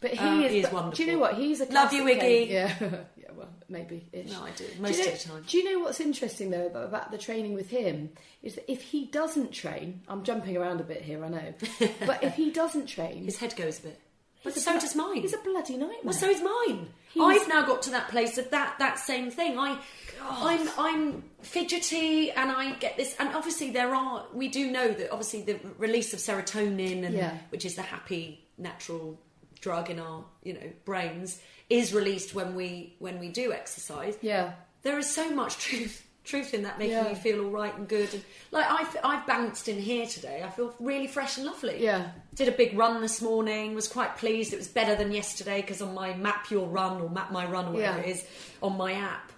But 0.00 0.12
he 0.12 0.18
Uh, 0.18 0.40
is. 0.40 0.50
he 0.52 0.58
is 0.60 0.64
but 0.66 0.72
wonderful. 0.72 0.96
Do 0.96 1.04
you 1.04 1.12
know 1.12 1.18
what? 1.18 1.34
He's 1.34 1.60
a 1.60 1.66
Love 1.66 1.92
you, 1.92 2.04
Wiggy. 2.04 2.20
case- 2.20 2.50
Yeah. 2.50 2.74
yeah. 3.16 3.26
Well, 3.34 3.48
maybe. 3.68 4.06
Ish. 4.12 4.30
No, 4.30 4.44
I 4.44 4.50
do, 4.52 4.64
Do 4.66 4.80
most 4.80 4.98
you 4.98 5.04
know, 5.04 5.12
of 5.12 5.18
the 5.22 5.28
time. 5.28 5.44
Do 5.46 5.58
you 5.58 5.72
know 5.72 5.78
what's 5.84 6.00
interesting 6.00 6.50
though 6.50 6.66
about, 6.66 6.84
about 6.84 7.10
the 7.10 7.18
training 7.18 7.52
with 7.52 7.68
him 7.68 8.10
is 8.42 8.54
that 8.54 8.70
if 8.70 8.80
he 8.80 9.06
doesn't 9.06 9.52
train, 9.52 10.00
I'm 10.08 10.22
jumping 10.24 10.56
around 10.56 10.80
a 10.80 10.84
bit 10.84 11.02
here, 11.02 11.22
I 11.24 11.28
know, 11.28 11.54
but 12.06 12.22
if 12.24 12.34
he 12.34 12.50
doesn't 12.50 12.86
train, 12.86 13.24
His 13.24 13.36
head 13.38 13.54
goes 13.56 13.78
a 13.80 13.82
bit. 13.82 14.00
But 14.42 14.54
so 14.54 14.70
blo- 14.72 14.80
does 14.80 14.96
mine. 14.96 15.20
He's 15.20 15.34
a 15.34 15.38
bloody 15.38 15.76
nightmare. 15.76 15.98
Well, 16.02 16.14
so 16.14 16.30
is 16.30 16.40
mine. 16.42 16.88
He's- 17.12 17.42
I've 17.42 17.48
now 17.48 17.66
got 17.66 17.82
to 17.82 17.90
that 17.90 18.08
place 18.08 18.38
of 18.38 18.48
that 18.52 18.76
that 18.78 18.98
same 18.98 19.30
thing. 19.30 19.58
I, 19.58 19.78
Oh, 20.22 20.46
I'm 20.46 20.68
I'm 20.78 21.24
fidgety, 21.42 22.30
and 22.30 22.50
I 22.50 22.74
get 22.74 22.96
this. 22.96 23.14
And 23.18 23.28
obviously, 23.34 23.70
there 23.70 23.94
are 23.94 24.26
we 24.32 24.48
do 24.48 24.70
know 24.70 24.88
that 24.92 25.10
obviously 25.10 25.42
the 25.42 25.58
release 25.78 26.12
of 26.12 26.18
serotonin, 26.20 27.04
and 27.04 27.14
Yeah. 27.14 27.38
which 27.50 27.64
is 27.64 27.74
the 27.76 27.82
happy 27.82 28.44
natural 28.58 29.18
drug 29.60 29.90
in 29.90 29.98
our 29.98 30.24
you 30.42 30.54
know 30.54 30.72
brains, 30.84 31.40
is 31.68 31.92
released 31.94 32.34
when 32.34 32.54
we 32.54 32.94
when 32.98 33.18
we 33.18 33.28
do 33.28 33.52
exercise. 33.52 34.16
yeah. 34.20 34.52
There 34.82 34.98
is 34.98 35.10
so 35.14 35.30
much 35.30 35.58
truth 35.58 36.06
truth 36.24 36.54
in 36.54 36.62
that 36.62 36.78
making 36.78 36.94
Yeah. 36.96 37.08
you 37.08 37.16
feel 37.16 37.44
all 37.44 37.50
right 37.50 37.74
and 37.76 37.88
good. 37.88 38.12
And 38.14 38.22
like 38.50 38.66
I 38.68 38.86
I 39.02 39.22
bounced 39.26 39.68
in 39.68 39.78
here 39.78 40.06
today. 40.06 40.42
I 40.44 40.50
feel 40.50 40.74
really 40.78 41.06
fresh 41.06 41.36
and 41.38 41.46
lovely. 41.46 41.82
Yeah. 41.82 42.10
Did 42.34 42.48
a 42.48 42.52
big 42.52 42.76
run 42.78 43.00
this 43.00 43.20
morning. 43.20 43.74
Was 43.74 43.88
quite 43.88 44.16
pleased. 44.16 44.52
It 44.52 44.58
was 44.58 44.68
better 44.68 44.94
than 44.94 45.12
yesterday 45.12 45.60
because 45.60 45.82
on 45.82 45.92
my 45.94 46.14
Map 46.14 46.50
Your 46.50 46.66
Run 46.66 47.00
or 47.00 47.08
Map 47.10 47.30
My 47.32 47.46
Run 47.46 47.66
or 47.68 47.72
whatever 47.72 47.98
Yeah. 47.98 48.04
it 48.04 48.10
is 48.10 48.24
on 48.62 48.76
my 48.76 48.92
app, 48.92 49.32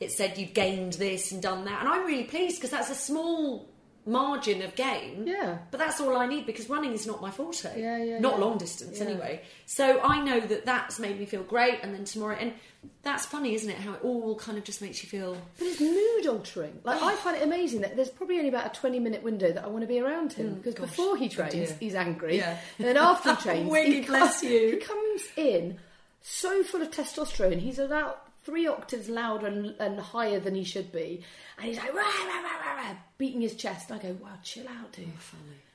it 0.00 0.12
said 0.12 0.38
you've 0.38 0.54
gained 0.54 0.94
this 0.94 1.32
and 1.32 1.42
done 1.42 1.64
that, 1.64 1.80
and 1.80 1.88
I'm 1.88 2.06
really 2.06 2.24
pleased 2.24 2.56
because 2.56 2.70
that's 2.70 2.90
a 2.90 2.94
small 2.94 3.68
margin 4.06 4.62
of 4.62 4.74
gain. 4.74 5.26
Yeah. 5.26 5.58
But 5.70 5.78
that's 5.80 6.00
all 6.00 6.16
I 6.16 6.24
need 6.26 6.46
because 6.46 6.70
running 6.70 6.92
is 6.94 7.06
not 7.06 7.20
my 7.20 7.30
forte. 7.30 7.78
Yeah, 7.78 8.02
yeah, 8.02 8.18
Not 8.20 8.38
yeah. 8.38 8.44
long 8.44 8.56
distance 8.56 8.98
Yeah. 9.00 9.04
anyway. 9.04 9.42
So 9.66 10.00
I 10.00 10.22
know 10.22 10.40
that 10.40 10.64
that's 10.64 10.98
made 10.98 11.18
me 11.18 11.26
feel 11.26 11.42
great, 11.42 11.80
and 11.82 11.92
then 11.92 12.04
tomorrow, 12.06 12.34
and 12.40 12.54
that's 13.02 13.26
funny, 13.26 13.54
isn't 13.54 13.68
it? 13.68 13.76
How 13.76 13.92
it 13.94 14.00
all 14.02 14.34
kind 14.36 14.56
of 14.56 14.64
just 14.64 14.80
makes 14.80 15.02
you 15.02 15.10
feel. 15.10 15.36
But 15.58 15.66
it's 15.68 15.80
mood 15.80 16.26
altering. 16.26 16.80
Like 16.84 17.02
I 17.02 17.16
find 17.16 17.36
it 17.36 17.42
amazing 17.42 17.82
that 17.82 17.96
there's 17.96 18.08
probably 18.08 18.36
only 18.38 18.48
about 18.48 18.74
a 18.74 18.80
20 18.80 18.98
minute 18.98 19.22
window 19.22 19.52
that 19.52 19.62
I 19.62 19.66
want 19.66 19.82
to 19.82 19.88
be 19.88 20.00
around 20.00 20.32
him 20.32 20.54
mm, 20.54 20.56
because 20.56 20.74
gosh. 20.74 20.88
before 20.88 21.16
he 21.18 21.26
Oh, 21.26 21.28
trains, 21.28 21.72
he's 21.78 21.94
angry, 21.94 22.38
Yeah. 22.38 22.56
and 22.78 22.86
then 22.88 22.96
after 22.96 23.34
he 23.34 23.42
trains, 23.42 23.76
he 23.76 24.00
bless 24.00 24.40
comes, 24.40 24.50
you. 24.50 24.70
He 24.70 24.76
comes 24.78 25.22
in 25.36 25.78
so 26.22 26.62
full 26.62 26.80
of 26.80 26.90
testosterone. 26.90 27.58
He's 27.58 27.78
about 27.78 28.24
three 28.48 28.66
octaves 28.66 29.10
louder 29.10 29.46
and, 29.46 29.74
and 29.78 30.00
higher 30.00 30.40
than 30.40 30.54
he 30.54 30.64
should 30.64 30.90
be, 30.90 31.22
and 31.58 31.66
he's 31.66 31.76
like 31.76 31.92
rah, 31.92 32.00
rah, 32.00 32.40
rah, 32.40 32.58
rah, 32.64 32.76
rah, 32.76 32.94
beating 33.18 33.42
his 33.42 33.54
chest. 33.54 33.90
And 33.90 34.00
I 34.00 34.02
go, 34.02 34.16
wow, 34.22 34.30
chill 34.42 34.66
out, 34.66 34.90
dude. 34.92 35.06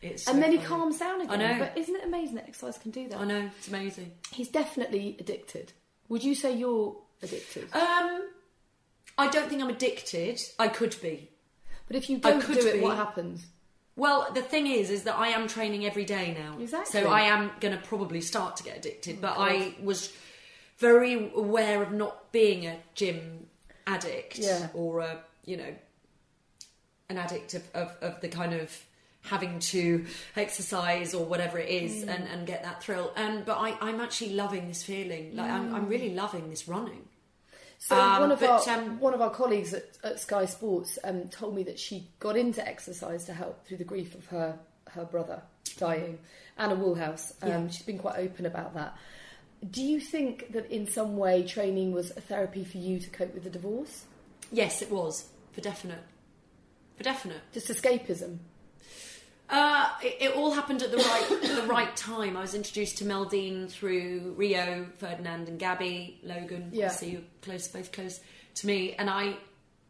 It's 0.01 0.23
so 0.23 0.31
and 0.31 0.41
then 0.41 0.51
he 0.51 0.57
funny. 0.57 0.67
calms 0.69 0.97
down 0.97 1.21
again. 1.21 1.39
I 1.39 1.53
know. 1.53 1.59
But 1.59 1.77
isn't 1.77 1.95
it 1.95 2.03
amazing 2.03 2.33
that 2.35 2.47
exercise 2.47 2.79
can 2.79 2.89
do 2.89 3.07
that? 3.09 3.19
I 3.19 3.25
know 3.25 3.47
it's 3.55 3.67
amazing. 3.67 4.11
He's 4.31 4.49
definitely 4.49 5.15
addicted. 5.19 5.71
Would 6.09 6.23
you 6.23 6.33
say 6.33 6.55
you're 6.57 6.95
addicted? 7.21 7.65
Um, 7.75 8.27
I 9.19 9.29
don't 9.29 9.47
think 9.49 9.61
I'm 9.61 9.69
addicted. 9.69 10.39
I 10.57 10.67
could 10.67 10.95
be. 10.99 11.29
but 11.85 11.95
if 11.95 12.09
you 12.09 12.17
I 12.23 12.31
don't 12.31 12.41
could 12.41 12.59
do 12.59 12.67
it, 12.67 12.73
be. 12.73 12.79
what 12.79 12.97
happens? 12.97 13.45
Well, 13.95 14.29
the 14.33 14.41
thing 14.41 14.65
is, 14.65 14.89
is 14.89 15.03
that 15.03 15.15
I 15.15 15.27
am 15.27 15.47
training 15.47 15.85
every 15.85 16.05
day 16.05 16.35
now. 16.35 16.57
Exactly. 16.59 17.01
So 17.01 17.09
I 17.09 17.21
am 17.21 17.51
going 17.59 17.77
to 17.77 17.83
probably 17.83 18.21
start 18.21 18.57
to 18.57 18.63
get 18.63 18.77
addicted. 18.77 19.21
But 19.21 19.35
I 19.37 19.75
was 19.79 20.11
very 20.77 21.31
aware 21.35 21.81
of 21.81 21.91
not 21.91 22.31
being 22.31 22.65
a 22.65 22.77
gym 22.95 23.47
addict 23.87 24.37
Yeah. 24.39 24.67
or 24.73 24.99
a, 25.01 25.19
you 25.45 25.57
know, 25.57 25.73
an 27.09 27.17
addict 27.17 27.53
of, 27.53 27.63
of, 27.73 27.95
of 28.01 28.21
the 28.21 28.27
kind 28.29 28.53
of 28.53 28.71
having 29.21 29.59
to 29.59 30.05
exercise 30.35 31.13
or 31.13 31.25
whatever 31.25 31.57
it 31.57 31.69
is 31.69 32.03
Mm. 32.03 32.09
and, 32.15 32.27
and 32.27 32.47
get 32.47 32.63
that 32.63 32.83
thrill. 32.83 33.11
And 33.15 33.45
but 33.45 33.57
I, 33.57 33.77
I'm 33.81 34.01
actually 34.01 34.33
loving 34.33 34.67
this 34.67 34.83
feeling. 34.83 35.35
Like 35.35 35.49
I'm, 35.49 35.73
I'm 35.73 35.87
really 35.87 36.13
loving 36.13 36.49
this 36.49 36.67
running. 36.67 37.07
So 37.79 37.99
Um, 37.99 38.21
one 38.21 38.31
of 38.31 38.39
but, 38.39 38.67
our 38.67 38.77
um, 38.79 38.99
one 38.99 39.13
of 39.13 39.21
our 39.21 39.29
colleagues 39.29 39.73
at, 39.73 39.85
at 40.03 40.19
Sky 40.19 40.45
Sports 40.45 40.97
um, 41.03 41.27
told 41.29 41.55
me 41.55 41.63
that 41.63 41.79
she 41.79 42.07
got 42.19 42.35
into 42.37 42.65
exercise 42.67 43.25
to 43.25 43.33
help 43.33 43.65
through 43.65 43.77
the 43.77 43.83
grief 43.85 44.15
of 44.15 44.25
her 44.27 44.57
her 44.91 45.05
brother 45.05 45.41
dying. 45.77 46.19
Anna 46.57 46.75
Woolhouse. 46.75 47.33
Um, 47.41 47.49
Yeah. 47.49 47.67
She's 47.69 47.85
been 47.85 47.97
quite 47.99 48.19
open 48.19 48.45
about 48.45 48.73
that. 48.75 48.95
Do 49.69 49.81
you 49.81 49.99
think 49.99 50.51
that 50.51 50.69
in 50.69 50.87
some 50.87 51.17
way 51.17 51.43
training 51.43 51.93
was 51.93 52.11
a 52.11 52.21
therapy 52.21 52.63
for 52.63 52.77
you 52.77 52.99
to 52.99 53.09
cope 53.09 53.33
with 53.33 53.43
the 53.43 53.49
divorce? 53.49 54.05
Yes, 54.51 54.81
it 54.81 54.91
was 54.91 55.29
for 55.51 55.61
definite. 55.61 56.03
For 56.97 57.03
definite. 57.03 57.41
Just 57.53 57.69
escapism. 57.69 58.39
Uh, 59.49 59.89
it, 60.01 60.17
it 60.19 60.35
all 60.35 60.51
happened 60.51 60.81
at 60.81 60.91
the 60.91 60.97
right 60.97 61.31
at 61.31 61.41
the 61.61 61.67
right 61.67 61.95
time. 61.95 62.35
I 62.35 62.41
was 62.41 62.55
introduced 62.55 62.97
to 62.99 63.05
Meldine 63.05 63.69
through 63.69 64.33
Rio, 64.35 64.87
Ferdinand, 64.97 65.47
and 65.47 65.59
Gabby 65.59 66.19
Logan. 66.23 66.69
Yeah. 66.71 66.89
So 66.89 67.05
you're 67.05 67.21
close, 67.41 67.67
both 67.67 67.91
close 67.91 68.19
to 68.55 68.67
me, 68.67 68.93
and 68.93 69.09
I. 69.09 69.35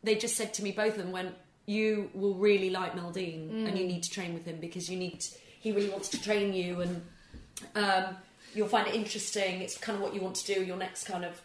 They 0.04 0.16
just 0.16 0.36
said 0.36 0.54
to 0.56 0.64
me, 0.64 0.74
both 0.74 0.98
of 0.98 1.04
them, 1.04 1.12
went, 1.12 1.34
"You 1.66 2.10
will 2.14 2.34
really 2.34 2.70
like 2.70 2.94
Meldine, 2.94 3.68
and 3.68 3.78
you 3.78 3.86
need 3.86 4.04
to 4.04 4.10
train 4.10 4.34
with 4.34 4.46
him 4.46 4.60
because 4.60 4.90
you 4.90 4.98
need. 4.98 5.24
He 5.60 5.72
really 5.72 5.90
wants 5.90 6.10
to 6.10 6.22
train 6.22 6.54
you, 6.54 6.82
and 6.82 7.02
um, 7.76 8.18
you'll 8.54 8.68
find 8.68 8.88
it 8.88 8.96
interesting. 8.96 9.62
It's 9.62 9.78
kind 9.78 9.96
of 9.98 10.02
what 10.04 10.14
you 10.14 10.22
want 10.22 10.36
to 10.38 10.54
do. 10.54 10.64
Your 10.64 10.78
next 10.78 11.06
kind 11.06 11.26
of 11.26 11.42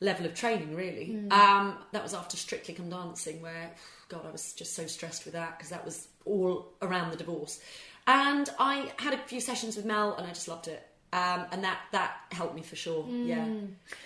level 0.00 0.26
of 0.26 0.34
training, 0.34 0.74
really. 0.74 1.16
Um, 1.30 1.78
that 1.92 2.02
was 2.02 2.14
after 2.14 2.36
Strictly 2.36 2.74
Come 2.74 2.90
Dancing, 2.90 3.40
where 3.40 3.70
God, 4.08 4.26
I 4.26 4.30
was 4.30 4.52
just 4.52 4.74
so 4.74 4.86
stressed 4.86 5.24
with 5.24 5.34
that 5.34 5.56
because 5.58 5.70
that 5.70 5.84
was 5.84 6.08
all 6.24 6.72
around 6.82 7.10
the 7.10 7.16
divorce. 7.16 7.60
And 8.06 8.48
I 8.58 8.92
had 8.98 9.14
a 9.14 9.18
few 9.18 9.40
sessions 9.40 9.76
with 9.76 9.84
Mel, 9.84 10.16
and 10.16 10.26
I 10.26 10.30
just 10.30 10.48
loved 10.48 10.68
it. 10.68 10.86
Um, 11.12 11.44
and 11.52 11.62
that 11.62 11.78
that 11.92 12.16
helped 12.32 12.54
me 12.54 12.62
for 12.62 12.74
sure. 12.74 13.06
Yeah, 13.08 13.46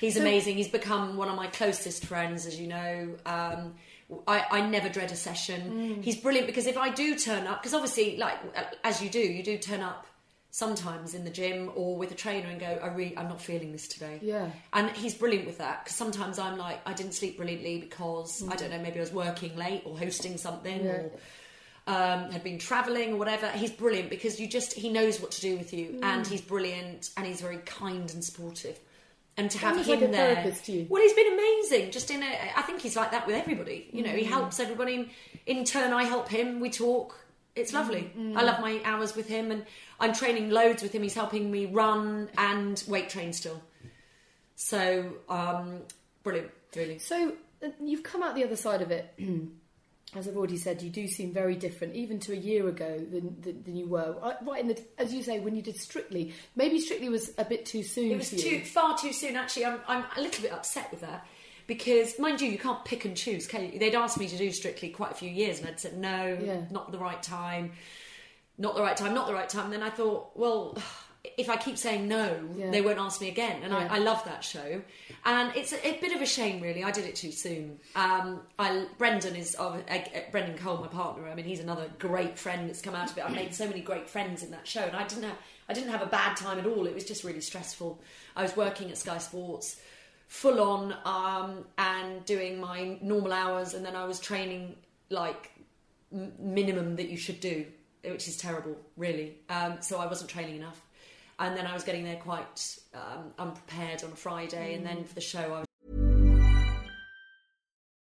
he's 0.00 0.16
amazing. 0.16 0.57
He's 0.57 0.68
become 0.68 1.16
one 1.16 1.29
of 1.29 1.37
my 1.37 1.46
closest 1.46 2.05
friends, 2.05 2.46
as 2.46 2.59
you 2.61 2.66
know. 2.66 3.14
Um, 3.24 3.74
I, 4.26 4.44
I 4.50 4.68
never 4.68 4.88
dread 4.88 5.12
a 5.12 5.16
session. 5.16 6.00
He's 6.02 6.16
brilliant 6.16 6.46
because 6.48 6.66
if 6.66 6.76
I 6.76 6.90
do 6.90 7.16
turn 7.16 7.46
up, 7.46 7.62
because 7.62 7.74
obviously, 7.74 8.16
like 8.16 8.37
as 8.85 9.00
you 9.00 9.09
do, 9.09 9.20
you 9.20 9.42
do 9.44 9.57
turn 9.57 9.81
up 9.83 10.07
sometimes 10.61 11.12
in 11.14 11.23
the 11.23 11.31
gym 11.31 11.71
or 11.75 11.97
with 11.97 12.11
a 12.11 12.14
trainer 12.14 12.49
and 12.49 12.59
go, 12.59 12.66
I 12.83 12.87
really, 12.87 13.16
I'm 13.19 13.29
not 13.29 13.42
feeling 13.42 13.73
this 13.73 13.87
today. 13.87 14.19
Yeah. 14.23 14.49
And 14.73 14.88
he's 14.92 15.14
brilliant 15.14 15.47
with 15.47 15.59
that 15.59 15.85
because 15.85 15.95
sometimes 15.97 16.38
I'm 16.38 16.57
like, 16.57 16.81
I 16.87 16.95
didn't 16.95 17.12
sleep 17.12 17.37
brilliantly 17.37 17.79
because 17.81 18.42
I 18.49 18.57
don't 18.57 18.71
know, 18.71 18.79
maybe 18.79 18.97
I 18.99 19.03
was 19.03 19.12
working 19.12 19.55
late 19.55 19.83
or 19.85 19.99
hosting 19.99 20.38
something 20.38 20.83
Yeah. 20.83 20.92
or 20.92 21.11
um, 21.88 22.31
had 22.33 22.42
been 22.42 22.59
traveling 22.59 23.12
or 23.12 23.16
whatever. 23.16 23.49
He's 23.51 23.71
brilliant 23.71 24.09
because 24.09 24.40
you 24.40 24.49
just 24.49 24.73
he 24.73 24.88
knows 24.90 25.21
what 25.21 25.31
to 25.33 25.40
do 25.42 25.57
with 25.59 25.75
you, 25.75 26.01
and 26.03 26.27
he's 26.27 26.40
brilliant 26.40 27.11
and 27.19 27.27
he's 27.27 27.40
very 27.42 27.59
kind 27.59 28.11
and 28.14 28.25
supportive. 28.25 28.79
And 29.37 29.51
to 29.51 29.59
have 29.59 29.77
him 29.77 29.87
like 30.01 30.09
a 30.09 30.11
there, 30.11 30.35
therapist 30.37 30.64
to 30.64 30.73
you. 30.73 30.87
well, 30.88 31.03
he's 31.03 31.12
been 31.12 31.35
amazing. 31.35 31.90
Just 31.90 32.11
in 32.11 32.23
a, 32.23 32.53
I 32.57 32.62
think 32.62 32.81
he's 32.81 32.97
like 32.97 33.11
that 33.11 33.27
with 33.27 33.37
everybody. 33.37 33.90
You 33.92 34.03
know, 34.03 34.11
Mm. 34.14 34.19
he 34.19 34.25
helps 34.25 34.59
everybody. 34.59 35.11
In 35.45 35.64
turn, 35.64 35.92
I 35.92 36.05
help 36.05 36.31
him. 36.31 36.59
We 36.61 36.71
talk. 36.71 37.14
It's 37.57 37.73
lovely. 37.73 38.12
Mm, 38.16 38.37
I 38.37 38.42
love 38.42 38.61
my 38.61 38.81
hours 38.85 39.16
with 39.16 39.27
him, 39.29 39.51
and 39.51 39.64
I'm 39.99 40.12
training 40.12 40.51
loads 40.51 40.83
with 40.83 40.92
him. 40.92 41.03
He's 41.03 41.14
helping 41.14 41.51
me 41.51 41.66
run 41.66 42.29
and 42.37 42.83
weight 42.87 43.09
train 43.09 43.33
still. 43.33 43.62
So, 44.57 45.14
um, 45.29 45.81
brilliant, 46.23 46.51
really. 46.75 46.99
So 46.99 47.33
uh, 47.64 47.69
you've 47.83 48.03
come 48.03 48.23
out 48.23 48.35
the 48.35 48.45
other 48.45 48.57
side 48.57 48.83
of 48.83 48.90
it. 48.90 49.12
As 50.14 50.29
I've 50.29 50.37
already 50.37 50.57
said, 50.57 50.83
you 50.83 50.88
do 50.88 51.09
seem 51.09 51.33
very 51.33 51.57
different, 51.57 51.95
even 51.95 52.21
to 52.21 52.33
a 52.33 52.37
year 52.37 52.69
ago 52.69 52.97
than 53.11 53.37
than, 53.42 53.62
than 53.64 53.77
you 53.77 53.87
were. 53.87 54.16
Right- 54.23 54.37
Right 54.47 54.61
in 54.62 54.69
the, 54.69 54.81
as 54.99 55.12
you 55.12 55.23
say, 55.23 55.40
when 55.40 55.57
you 55.57 55.62
did 55.62 55.77
Strictly, 55.77 56.33
maybe 56.55 56.79
Strictly 56.81 57.09
was 57.09 57.33
a 57.38 57.45
bit 57.45 57.66
too 57.66 57.83
soon. 57.83 58.12
It 58.12 58.16
was 58.19 58.31
too 58.31 58.61
far 58.64 58.97
too 58.97 59.12
soon. 59.12 59.37
Actually, 59.37 59.66
I'm, 59.66 59.81
I'm 59.88 60.05
a 60.16 60.21
little 60.21 60.42
bit 60.42 60.53
upset 60.53 60.90
with 60.92 61.01
that 61.01 61.27
because, 61.66 62.18
mind 62.18 62.40
you, 62.40 62.50
you 62.50 62.59
can't 62.59 62.85
pick 62.85 63.05
and 63.05 63.16
choose. 63.16 63.46
Can 63.46 63.72
you? 63.72 63.79
They'd 63.79 63.94
asked 63.94 64.18
me 64.18 64.29
to 64.29 64.37
do 64.38 64.50
Strictly 64.52 64.90
quite 64.90 65.12
a 65.12 65.14
few 65.14 65.31
years, 65.31 65.59
and 65.59 65.68
I'd 65.68 65.81
said 65.81 65.96
no, 65.98 66.38
Yeah. 66.40 66.61
not 66.70 66.92
the 66.92 66.98
right 66.98 67.22
time, 67.22 67.72
not 68.59 68.74
the 68.74 68.83
right 68.83 68.96
time, 68.96 69.14
not 69.14 69.26
the 69.26 69.35
right 69.35 69.48
time. 69.48 69.64
And 69.64 69.72
then 69.72 69.83
I 69.83 69.90
thought, 69.90 70.31
well. 70.37 70.79
If 71.37 71.50
I 71.50 71.57
keep 71.57 71.76
saying 71.76 72.07
no, 72.07 72.38
Yeah. 72.57 72.70
they 72.70 72.81
won't 72.81 73.00
ask 73.00 73.20
me 73.20 73.26
again, 73.29 73.64
and 73.64 73.72
Yeah. 73.72 73.88
I, 73.90 73.96
I 73.96 73.98
love 73.98 74.24
that 74.26 74.44
show. 74.44 74.81
And 75.24 75.52
it's 75.57 75.72
a, 75.72 75.85
a 75.88 75.98
bit 76.00 76.14
of 76.14 76.22
a 76.22 76.26
shame, 76.26 76.61
really. 76.62 76.85
I 76.85 76.92
did 76.92 77.05
it 77.05 77.16
too 77.16 77.33
soon. 77.33 77.81
Um, 77.96 78.42
I, 78.61 78.87
Brendan 78.96 79.35
is 79.35 79.57
of 79.57 79.74
uh, 79.74 79.92
uh, 79.92 79.98
Brendan 80.31 80.57
Cole, 80.57 80.76
my 80.79 80.87
partner. 80.87 81.26
I 81.29 81.35
mean, 81.35 81.44
he's 81.44 81.59
another 81.59 81.90
great 81.98 82.38
friend 82.38 82.68
that's 82.68 82.81
come 82.81 82.94
out 82.94 83.11
of 83.11 83.18
it. 83.18 83.24
I've 83.24 83.35
made 83.35 83.52
so 83.57 83.66
many 83.66 83.81
great 83.81 84.09
friends 84.09 84.44
in 84.44 84.52
that 84.52 84.68
show, 84.68 84.83
and 84.83 84.94
I 84.94 85.05
didn't 85.05 85.24
have 85.24 85.37
I 85.68 85.72
didn't 85.72 85.90
have 85.90 86.02
a 86.02 86.07
bad 86.07 86.37
time 86.37 86.61
at 86.61 86.66
all. 86.66 86.87
It 86.87 86.94
was 86.94 87.02
just 87.05 87.24
really 87.24 87.40
stressful. 87.40 88.00
I 88.37 88.42
was 88.44 88.57
working 88.57 88.90
at 88.92 88.96
Sky 88.96 89.18
Sports, 89.18 89.81
full 90.27 90.61
on, 90.61 90.95
um, 91.05 91.65
and 91.79 92.25
doing 92.25 92.61
my 92.61 92.99
normal 93.01 93.33
hours, 93.33 93.75
and 93.75 93.85
then 93.85 93.97
I 93.97 94.05
was 94.05 94.21
training 94.21 94.77
like 95.11 95.53
m- 96.12 96.33
minimum 96.39 96.97
that 96.97 97.09
you 97.09 97.17
should 97.17 97.41
do, 97.41 97.67
which 98.05 98.29
is 98.29 98.37
terrible, 98.37 98.77
really. 98.97 99.39
Um, 99.49 99.79
so 99.81 99.99
I 99.99 100.07
wasn't 100.07 100.31
training 100.31 100.57
enough. 100.57 100.81
And 101.39 101.57
then 101.57 101.67
I 101.67 101.75
was 101.75 101.85
getting 101.85 102.05
there 102.05 102.17
quite 102.17 102.79
um, 102.95 103.33
unprepared 103.39 104.03
on 104.03 104.12
a 104.12 104.17
Friday, 104.17 104.75
and 104.75 104.85
then 104.87 105.05
for 105.05 105.15
the 105.15 105.21
show, 105.21 105.39
I 105.41 105.49
was 105.61 105.67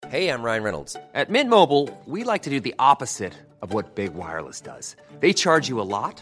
Hey, 0.10 0.28
I'm 0.28 0.44
Ryan 0.44 0.64
Reynolds. 0.64 0.98
At 1.14 1.30
Mint 1.30 1.50
Mobile, 1.50 1.88
we 2.06 2.26
like 2.26 2.42
to 2.42 2.50
do 2.50 2.60
the 2.60 2.76
opposite 2.78 3.32
of 3.62 3.72
what 3.72 3.96
Big 3.96 4.14
Wireless 4.14 4.60
does. 4.60 4.98
They 5.22 5.32
charge 5.32 5.70
you 5.70 5.80
a 5.80 5.88
lot, 5.88 6.22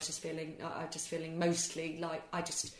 Just 0.00 0.20
feeling, 0.20 0.56
I- 0.62 0.82
I'm 0.82 0.90
just 0.90 1.08
feeling 1.08 1.38
mostly 1.38 1.98
like 2.00 2.22
I 2.32 2.40
just, 2.42 2.74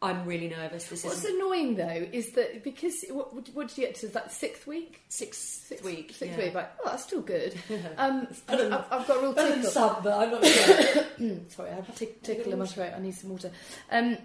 I'm 0.00 0.24
really 0.24 0.48
nervous. 0.48 0.86
This 0.86 1.04
What's 1.04 1.24
is 1.24 1.34
annoying 1.34 1.76
though 1.76 2.06
is 2.12 2.32
that 2.32 2.64
because 2.64 3.04
what, 3.10 3.34
what 3.54 3.68
did 3.68 3.78
you 3.78 3.86
get 3.86 3.94
to 3.96 4.08
that 4.08 4.32
sixth 4.32 4.66
week? 4.66 5.02
sixth 5.08 5.66
Sixth 5.66 5.84
week. 5.84 6.12
Sixth 6.14 6.36
yeah. 6.38 6.44
week, 6.44 6.54
like 6.54 6.70
oh 6.80 6.90
that's 6.90 7.04
still 7.04 7.20
good. 7.20 7.54
Um, 7.98 8.26
I've, 8.48 8.72
I've 8.90 9.06
got 9.06 9.18
a 9.18 9.20
real 9.20 9.34
tickle. 9.34 9.62
some, 9.70 9.96
but 10.02 10.18
I'm 10.18 10.30
not 10.32 10.44
sure. 10.44 11.04
Sorry, 11.50 11.70
I 11.70 11.74
have 11.74 11.88
a 11.88 11.92
tick- 11.92 12.22
tickle 12.22 12.52
in 12.52 12.58
my 12.58 12.66
throat. 12.66 12.92
I 12.96 13.00
need 13.00 13.14
some 13.14 13.30
water. 13.30 13.50
Um, 13.90 14.16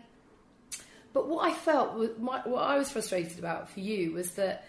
but 1.13 1.27
what 1.27 1.45
I 1.49 1.53
felt, 1.53 1.95
was, 1.95 2.10
my, 2.19 2.41
what 2.45 2.63
I 2.63 2.77
was 2.77 2.91
frustrated 2.91 3.39
about 3.39 3.69
for 3.69 3.79
you 3.79 4.13
was 4.13 4.31
that 4.31 4.65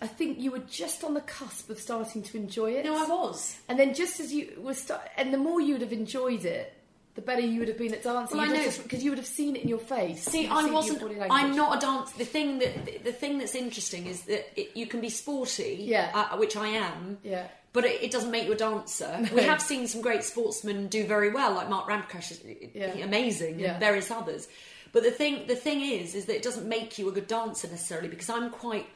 I 0.00 0.06
think 0.06 0.38
you 0.40 0.50
were 0.50 0.58
just 0.60 1.04
on 1.04 1.14
the 1.14 1.20
cusp 1.20 1.70
of 1.70 1.78
starting 1.78 2.22
to 2.24 2.36
enjoy 2.36 2.72
it. 2.72 2.84
no, 2.84 2.96
I 2.96 3.06
was. 3.08 3.56
And 3.68 3.78
then 3.78 3.94
just 3.94 4.18
as 4.20 4.32
you 4.32 4.52
were 4.58 4.74
start, 4.74 5.02
and 5.16 5.32
the 5.32 5.38
more 5.38 5.60
you 5.60 5.74
would 5.74 5.82
have 5.82 5.92
enjoyed 5.92 6.44
it, 6.44 6.72
the 7.14 7.20
better 7.22 7.42
you 7.42 7.58
would 7.60 7.68
have 7.68 7.78
been 7.78 7.92
at 7.92 8.02
dancing. 8.02 8.38
Well, 8.38 8.48
I 8.48 8.52
know. 8.52 8.70
because 8.82 9.04
you 9.04 9.10
would 9.10 9.18
have 9.18 9.26
seen 9.26 9.56
it 9.56 9.62
in 9.62 9.68
your 9.68 9.78
face. 9.78 10.22
See, 10.24 10.46
I 10.46 10.64
wasn't. 10.70 11.02
I'm 11.30 11.54
not 11.54 11.76
a 11.76 11.80
dancer. 11.80 12.16
The 12.18 12.24
thing 12.24 12.58
that 12.60 12.84
the, 12.86 12.98
the 12.98 13.12
thing 13.12 13.38
that's 13.38 13.54
interesting 13.54 14.06
is 14.06 14.22
that 14.22 14.58
it, 14.60 14.76
you 14.76 14.86
can 14.86 15.00
be 15.00 15.10
sporty, 15.10 15.76
Yeah. 15.80 16.10
uh, 16.14 16.36
which 16.38 16.56
I 16.56 16.68
am. 16.68 17.18
Yeah. 17.22 17.46
But 17.74 17.84
it, 17.86 18.02
it 18.02 18.10
doesn't 18.10 18.30
make 18.30 18.44
you 18.46 18.52
a 18.52 18.56
dancer. 18.56 19.26
We 19.34 19.42
have 19.42 19.60
seen 19.62 19.86
some 19.86 20.00
great 20.02 20.24
sportsmen 20.24 20.88
do 20.88 21.06
very 21.06 21.30
well, 21.30 21.54
like 21.54 21.68
Mark 21.68 21.88
Ramprakash 21.88 22.30
is 22.32 22.40
Yeah. 22.74 23.04
amazing, 23.04 23.58
Yeah. 23.60 23.72
and 23.72 23.80
various 23.80 24.10
others. 24.10 24.48
But 24.92 25.02
the 25.04 25.10
thing, 25.10 25.46
the 25.46 25.56
thing 25.56 25.80
is, 25.80 26.14
is 26.14 26.26
that 26.26 26.36
it 26.36 26.42
doesn't 26.42 26.68
make 26.68 26.98
you 26.98 27.08
a 27.08 27.12
good 27.12 27.26
dancer 27.26 27.66
necessarily 27.68 28.08
because 28.08 28.28
I'm 28.30 28.50
quite. 28.50 28.86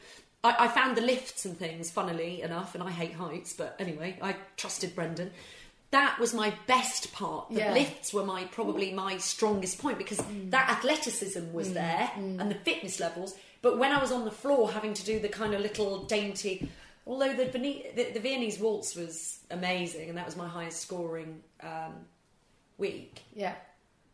I, 0.43 0.65
I 0.65 0.67
found 0.67 0.95
the 0.95 1.01
lifts 1.01 1.45
and 1.45 1.57
things, 1.57 1.89
funnily 1.89 2.41
enough, 2.43 2.75
and 2.75 2.83
I 2.83 2.91
hate 2.91 3.13
heights, 3.13 3.53
but 3.53 3.75
anyway, 3.79 4.17
I 4.21 4.35
trusted 4.57 4.95
Brendan. 4.95 5.31
That 5.91 6.19
was 6.19 6.33
my 6.33 6.53
best 6.67 7.13
part. 7.13 7.49
The 7.49 7.59
Yeah. 7.59 7.73
lifts 7.73 8.13
were 8.13 8.25
my 8.25 8.43
probably 8.45 8.91
my 8.93 9.17
strongest 9.17 9.79
point 9.79 9.97
because 9.97 10.21
that 10.49 10.69
athleticism 10.69 11.53
was 11.53 11.73
there 11.73 12.11
and 12.15 12.51
the 12.51 12.55
fitness 12.55 12.99
levels. 12.99 13.35
But 13.61 13.77
when 13.77 13.91
I 13.91 13.99
was 14.01 14.11
on 14.11 14.25
the 14.25 14.31
floor 14.31 14.71
having 14.71 14.93
to 14.93 15.03
do 15.05 15.19
the 15.19 15.29
kind 15.29 15.53
of 15.53 15.61
little 15.61 16.03
dainty, 16.03 16.69
although 17.05 17.33
the 17.33 17.45
Vene- 17.45 17.95
the, 17.95 18.11
the 18.11 18.19
Viennese 18.19 18.59
waltz 18.59 18.95
was 18.95 19.39
amazing 19.49 20.09
and 20.09 20.17
that 20.17 20.25
was 20.25 20.35
my 20.35 20.47
highest 20.47 20.81
scoring 20.81 21.41
um, 21.61 21.93
week. 22.77 23.21
Yeah. 23.33 23.55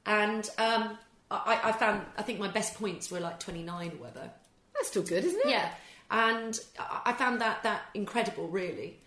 And 0.06 0.48
um, 0.60 0.98
I, 1.32 1.60
I 1.64 1.72
found 1.72 2.06
I 2.18 2.22
think 2.22 2.40
my 2.40 2.50
best 2.50 2.76
points 2.76 3.10
were 3.10 3.20
like 3.20 3.40
twenty 3.40 3.64
nine 3.64 3.92
or 3.94 3.98
whatever. 4.06 4.30
That's 4.76 4.90
still 4.90 5.04
good, 5.04 5.24
isn't 5.24 5.40
it? 5.46 5.50
Yeah, 5.50 5.72
and 6.12 6.60
I 6.78 7.02
I 7.06 7.14
found 7.14 7.42
that 7.42 7.64
that 7.64 7.82
incredible, 7.94 8.48
really. 8.48 9.00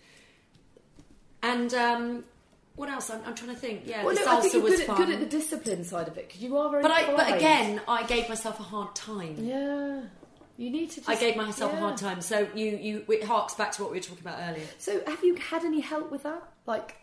And 1.43 1.73
um, 1.73 2.23
what 2.77 2.89
else? 2.89 3.09
I'm, 3.09 3.19
I'm 3.25 3.35
trying 3.35 3.53
to 3.53 3.59
think. 3.59 3.81
Yeah, 3.85 4.05
Well, 4.05 4.15
the 4.15 4.21
no, 4.21 4.37
I 4.37 4.39
think 4.39 4.53
salsa 4.53 4.55
you're 4.55 4.63
was 4.63 4.71
good 4.73 4.79
at, 4.81 4.87
fun. 4.87 4.95
good 4.97 5.09
at 5.09 5.19
the 5.19 5.25
discipline 5.25 5.83
side 5.83 6.07
of 6.07 6.17
it 6.17 6.27
because 6.27 6.41
you 6.41 6.55
are 6.57 6.69
very. 6.69 6.81
but 6.83 6.91
I, 6.91 7.13
but 7.15 7.35
again, 7.35 7.81
I 7.87 8.05
gave 8.05 8.29
myself 8.29 8.59
a 8.59 8.63
hard 8.63 8.95
time. 8.95 9.35
yeah, 9.39 10.01
you 10.57 10.69
need 10.69 10.91
to. 10.91 10.95
Just, 10.97 11.09
I 11.09 11.15
gave 11.15 11.35
myself 11.35 11.73
a 11.73 11.77
hard 11.77 11.97
time. 11.97 12.21
So 12.21 12.47
you, 12.55 12.77
you, 12.77 13.05
it 13.09 13.23
harks 13.25 13.55
back 13.55 13.73
to 13.73 13.81
what 13.83 13.91
we 13.91 13.97
were 13.97 14.03
talking 14.03 14.21
about 14.25 14.39
earlier. 14.49 14.65
So, 14.77 15.01
have 15.05 15.23
you 15.23 15.35
had 15.35 15.65
any 15.65 15.81
help 15.81 16.09
with 16.11 16.23
that? 16.23 16.41
Like, 16.65 16.95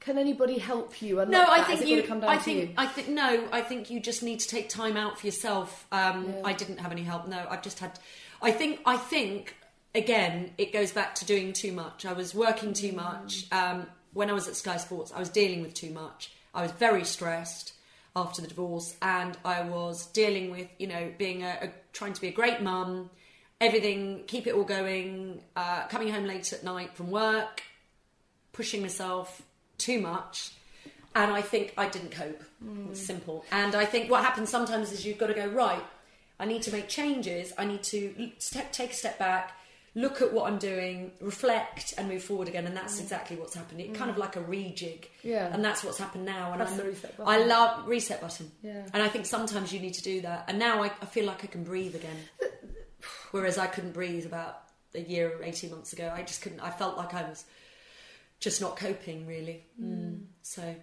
can 0.00 0.18
anybody 0.18 0.58
help 0.58 1.00
you? 1.00 1.24
No, 1.26 1.44
I 1.48 1.62
think 1.62 1.86
you. 1.86 2.04
I 2.26 2.36
think. 2.38 2.60
you? 2.70 2.74
I 2.76 2.86
think 2.86 3.08
no. 3.08 3.48
I 3.52 3.62
think 3.62 3.88
you 3.90 4.00
just 4.00 4.22
need 4.22 4.40
to 4.40 4.48
take 4.48 4.68
time 4.68 4.96
out 4.96 5.18
for 5.20 5.26
yourself. 5.26 5.86
Um, 5.92 6.26
Yeah. 6.28 6.40
I 6.44 6.52
didn't 6.54 6.78
have 6.78 6.90
any 6.92 7.02
help. 7.04 7.28
No, 7.28 7.46
I've 7.48 7.62
just 7.62 7.78
had. 7.78 7.98
I 8.42 8.50
think. 8.50 8.80
I 8.84 8.96
think 8.96 9.54
again, 9.94 10.50
it 10.58 10.72
goes 10.72 10.90
back 10.90 11.14
to 11.16 11.24
doing 11.24 11.52
too 11.52 11.70
much. 11.72 12.04
I 12.06 12.14
was 12.14 12.34
working 12.34 12.72
too 12.72 12.92
much. 12.92 13.46
Um, 13.52 13.86
when 14.12 14.30
I 14.30 14.32
was 14.32 14.48
at 14.48 14.56
Sky 14.56 14.76
Sports, 14.76 15.12
I 15.14 15.18
was 15.18 15.28
dealing 15.28 15.62
with 15.62 15.74
too 15.74 15.90
much. 15.90 16.32
I 16.54 16.62
was 16.62 16.72
very 16.72 17.04
stressed 17.04 17.74
after 18.14 18.42
the 18.42 18.48
divorce, 18.48 18.94
and 19.00 19.36
I 19.44 19.62
was 19.62 20.06
dealing 20.06 20.50
with, 20.50 20.68
you 20.78 20.86
know, 20.86 21.10
being 21.16 21.42
a, 21.42 21.58
a 21.62 21.70
trying 21.92 22.12
to 22.12 22.20
be 22.20 22.28
a 22.28 22.32
great 22.32 22.60
mum, 22.60 23.08
everything, 23.60 24.24
keep 24.26 24.46
it 24.46 24.54
all 24.54 24.64
going, 24.64 25.40
uh, 25.56 25.86
coming 25.86 26.12
home 26.12 26.26
late 26.26 26.52
at 26.52 26.62
night 26.62 26.94
from 26.94 27.10
work, 27.10 27.62
pushing 28.52 28.82
myself 28.82 29.40
too 29.78 30.00
much. 30.00 30.52
And 31.14 31.30
I 31.30 31.42
think 31.42 31.74
I 31.76 31.88
didn't 31.88 32.10
cope. 32.10 32.42
It's 32.90 33.00
simple. 33.00 33.44
And 33.52 33.74
I 33.74 33.84
think 33.84 34.10
what 34.10 34.24
happens 34.24 34.48
sometimes 34.48 34.92
is 34.92 35.04
you've 35.04 35.18
got 35.18 35.26
to 35.26 35.34
go, 35.34 35.46
right, 35.46 35.84
I 36.40 36.44
need 36.46 36.62
to 36.62 36.72
make 36.72 36.88
changes. 36.88 37.52
I 37.56 37.66
need 37.66 37.82
to 37.84 38.30
step, 38.38 38.72
take 38.72 38.92
a 38.92 38.94
step 38.94 39.18
back, 39.18 39.52
look 39.94 40.22
at 40.22 40.32
what 40.32 40.50
I'm 40.50 40.58
doing, 40.58 41.12
reflect, 41.20 41.94
and 41.98 42.08
move 42.08 42.22
forward 42.22 42.48
again. 42.48 42.66
And 42.66 42.76
that's 42.76 42.98
mm. 42.98 43.02
exactly 43.02 43.36
what's 43.36 43.54
happened. 43.54 43.80
It 43.80 43.94
kind 43.94 44.10
of 44.10 44.16
mm. 44.16 44.20
like 44.20 44.36
a 44.36 44.40
rejig. 44.40 45.06
Yeah. 45.22 45.52
And 45.52 45.64
that's 45.64 45.84
what's 45.84 45.98
happened 45.98 46.24
now. 46.24 46.52
And 46.52 46.62
I'm, 46.62 46.76
the 46.76 46.84
reset 46.84 47.14
I 47.24 47.44
love 47.44 47.86
reset 47.86 48.20
button. 48.20 48.50
Yeah. 48.62 48.86
And 48.94 49.02
I 49.02 49.08
think 49.08 49.26
sometimes 49.26 49.72
you 49.72 49.80
need 49.80 49.94
to 49.94 50.02
do 50.02 50.22
that. 50.22 50.44
And 50.48 50.58
now 50.58 50.82
I, 50.82 50.86
I 51.00 51.06
feel 51.06 51.26
like 51.26 51.44
I 51.44 51.46
can 51.46 51.64
breathe 51.64 51.94
again. 51.94 52.16
Whereas 53.32 53.58
I 53.58 53.66
couldn't 53.66 53.92
breathe 53.92 54.26
about 54.26 54.62
a 54.94 55.00
year 55.00 55.36
or 55.38 55.42
18 55.42 55.70
months 55.70 55.92
ago. 55.92 56.12
I 56.14 56.22
just 56.22 56.42
couldn't. 56.42 56.60
I 56.60 56.70
felt 56.70 56.96
like 56.96 57.14
I 57.14 57.22
was 57.22 57.44
just 58.40 58.60
not 58.60 58.76
coping 58.76 59.26
really. 59.26 59.64
Mm. 59.80 59.94
mm. 59.94 60.20
So 60.42 60.74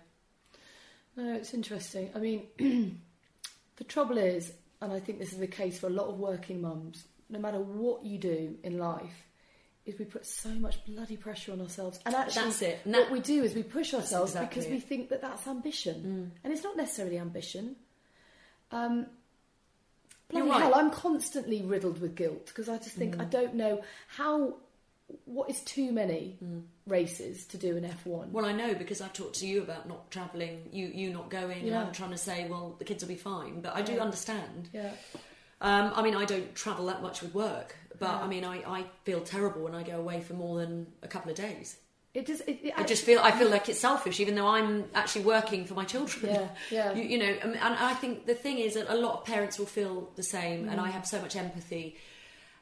No, 1.15 1.33
it's 1.33 1.53
interesting. 1.53 2.11
I 2.15 2.19
mean, 2.19 2.47
the 3.75 3.83
trouble 3.83 4.17
is, 4.17 4.53
and 4.81 4.93
I 4.93 4.99
think 4.99 5.19
this 5.19 5.33
is 5.33 5.39
the 5.39 5.47
case 5.47 5.79
for 5.79 5.87
a 5.87 5.91
lot 5.91 6.07
of 6.07 6.17
working 6.19 6.61
mums, 6.61 7.05
no 7.29 7.39
matter 7.39 7.59
what 7.59 8.05
you 8.05 8.17
do 8.17 8.55
in 8.63 8.77
life, 8.77 9.27
is 9.85 9.99
we 9.99 10.05
put 10.05 10.25
so 10.25 10.49
much 10.49 10.83
bloody 10.85 11.17
pressure 11.17 11.51
on 11.51 11.61
ourselves. 11.61 11.99
And 12.05 12.15
actually, 12.15 12.43
That's 12.43 12.61
it. 12.61 12.79
And 12.85 12.93
what 12.93 13.11
we 13.11 13.19
do 13.19 13.43
is 13.43 13.53
we 13.53 13.63
push 13.63 13.93
ourselves 13.93 14.31
exactly 14.31 14.61
because 14.61 14.71
we 14.71 14.79
think 14.79 15.09
that 15.09 15.21
that's 15.21 15.47
ambition. 15.47 16.31
Mm. 16.33 16.39
And 16.43 16.53
it's 16.53 16.63
not 16.63 16.77
necessarily 16.77 17.17
ambition. 17.17 17.75
Um, 18.71 19.07
You're 20.31 20.43
bloody 20.43 20.49
right. 20.49 20.61
hell, 20.61 20.75
I'm 20.75 20.91
constantly 20.91 21.61
riddled 21.63 21.99
with 22.01 22.15
guilt 22.15 22.47
because 22.47 22.69
I 22.69 22.77
just 22.77 22.95
think 22.95 23.19
I 23.19 23.25
mm. 23.25 23.29
don't 23.29 23.55
know 23.55 23.81
how. 24.07 24.55
What 25.25 25.49
is 25.49 25.59
too 25.61 25.91
many 25.91 26.37
mm. 26.43 26.61
races 26.85 27.47
to 27.47 27.57
do 27.57 27.75
an 27.75 27.83
F1? 27.83 28.29
well, 28.29 28.45
I 28.45 28.51
know 28.51 28.75
because 28.75 29.01
I've 29.01 29.11
talked 29.11 29.39
to 29.39 29.47
you 29.47 29.63
about 29.63 29.87
not 29.87 30.11
travelling, 30.11 30.69
you 30.71 30.85
you 30.85 31.09
not 31.11 31.31
going, 31.31 31.67
and 31.67 31.75
I'm 31.75 31.91
trying 31.91 32.11
to 32.11 32.17
say, 32.17 32.47
well, 32.47 32.75
the 32.77 32.85
kids 32.85 33.03
will 33.03 33.09
be 33.09 33.15
fine. 33.15 33.61
But 33.61 33.75
I 33.75 33.81
do 33.81 33.97
understand. 33.97 34.69
Yeah. 34.71 34.91
Um, 35.61 35.91
I 35.95 36.01
mean, 36.01 36.15
I 36.15 36.25
don't 36.25 36.55
travel 36.55 36.85
that 36.87 37.01
much 37.01 37.21
with 37.21 37.33
work, 37.33 37.75
but 37.99 38.09
I 38.09 38.27
mean, 38.27 38.45
I, 38.45 38.57
I 38.65 38.85
feel 39.03 39.21
terrible 39.21 39.61
when 39.61 39.75
I 39.75 39.83
go 39.83 39.97
away 39.99 40.21
for 40.21 40.33
more 40.33 40.59
than 40.59 40.87
a 41.03 41.07
couple 41.07 41.31
of 41.31 41.37
days. 41.37 41.77
It 42.13 42.25
just. 42.25 42.41
It, 42.47 42.59
it 42.63 42.73
I 42.75 42.83
just 42.83 43.03
feel 43.03 43.19
I 43.19 43.31
feel 43.31 43.49
like 43.49 43.69
it's 43.69 43.79
selfish, 43.79 44.19
even 44.19 44.35
though 44.35 44.47
I'm 44.47 44.85
actually 44.95 45.25
working 45.25 45.65
for 45.65 45.75
my 45.75 45.85
children. 45.85 46.33
Yeah, 46.33 46.47
yeah. 46.71 46.93
You, 46.95 47.03
you 47.03 47.17
know, 47.19 47.25
and, 47.43 47.55
and 47.55 47.75
I 47.75 47.93
think 47.93 48.25
the 48.25 48.33
thing 48.33 48.57
is 48.57 48.73
that 48.73 48.91
a 48.91 48.95
lot 48.95 49.19
of 49.19 49.25
parents 49.25 49.59
will 49.59 49.67
feel 49.67 50.09
the 50.15 50.23
same, 50.23 50.69
and 50.69 50.79
I 50.81 50.89
have 50.89 51.05
so 51.05 51.21
much 51.21 51.35
empathy 51.35 51.97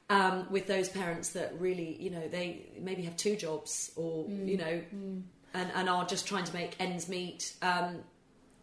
um, 0.09 0.47
with 0.49 0.67
those 0.67 0.89
parents 0.89 1.29
that 1.29 1.59
really, 1.59 2.01
you 2.01 2.09
know, 2.09 2.27
they 2.27 2.65
maybe 2.79 3.03
have 3.03 3.15
two 3.15 3.35
jobs 3.35 3.91
or 3.95 4.25
you 4.29 4.57
know, 4.57 4.81
and 5.53 5.71
and 5.75 5.89
are 5.89 6.05
just 6.05 6.27
trying 6.27 6.43
to 6.45 6.53
make 6.53 6.75
ends 6.79 7.07
meet. 7.07 7.53
Um, 7.61 7.99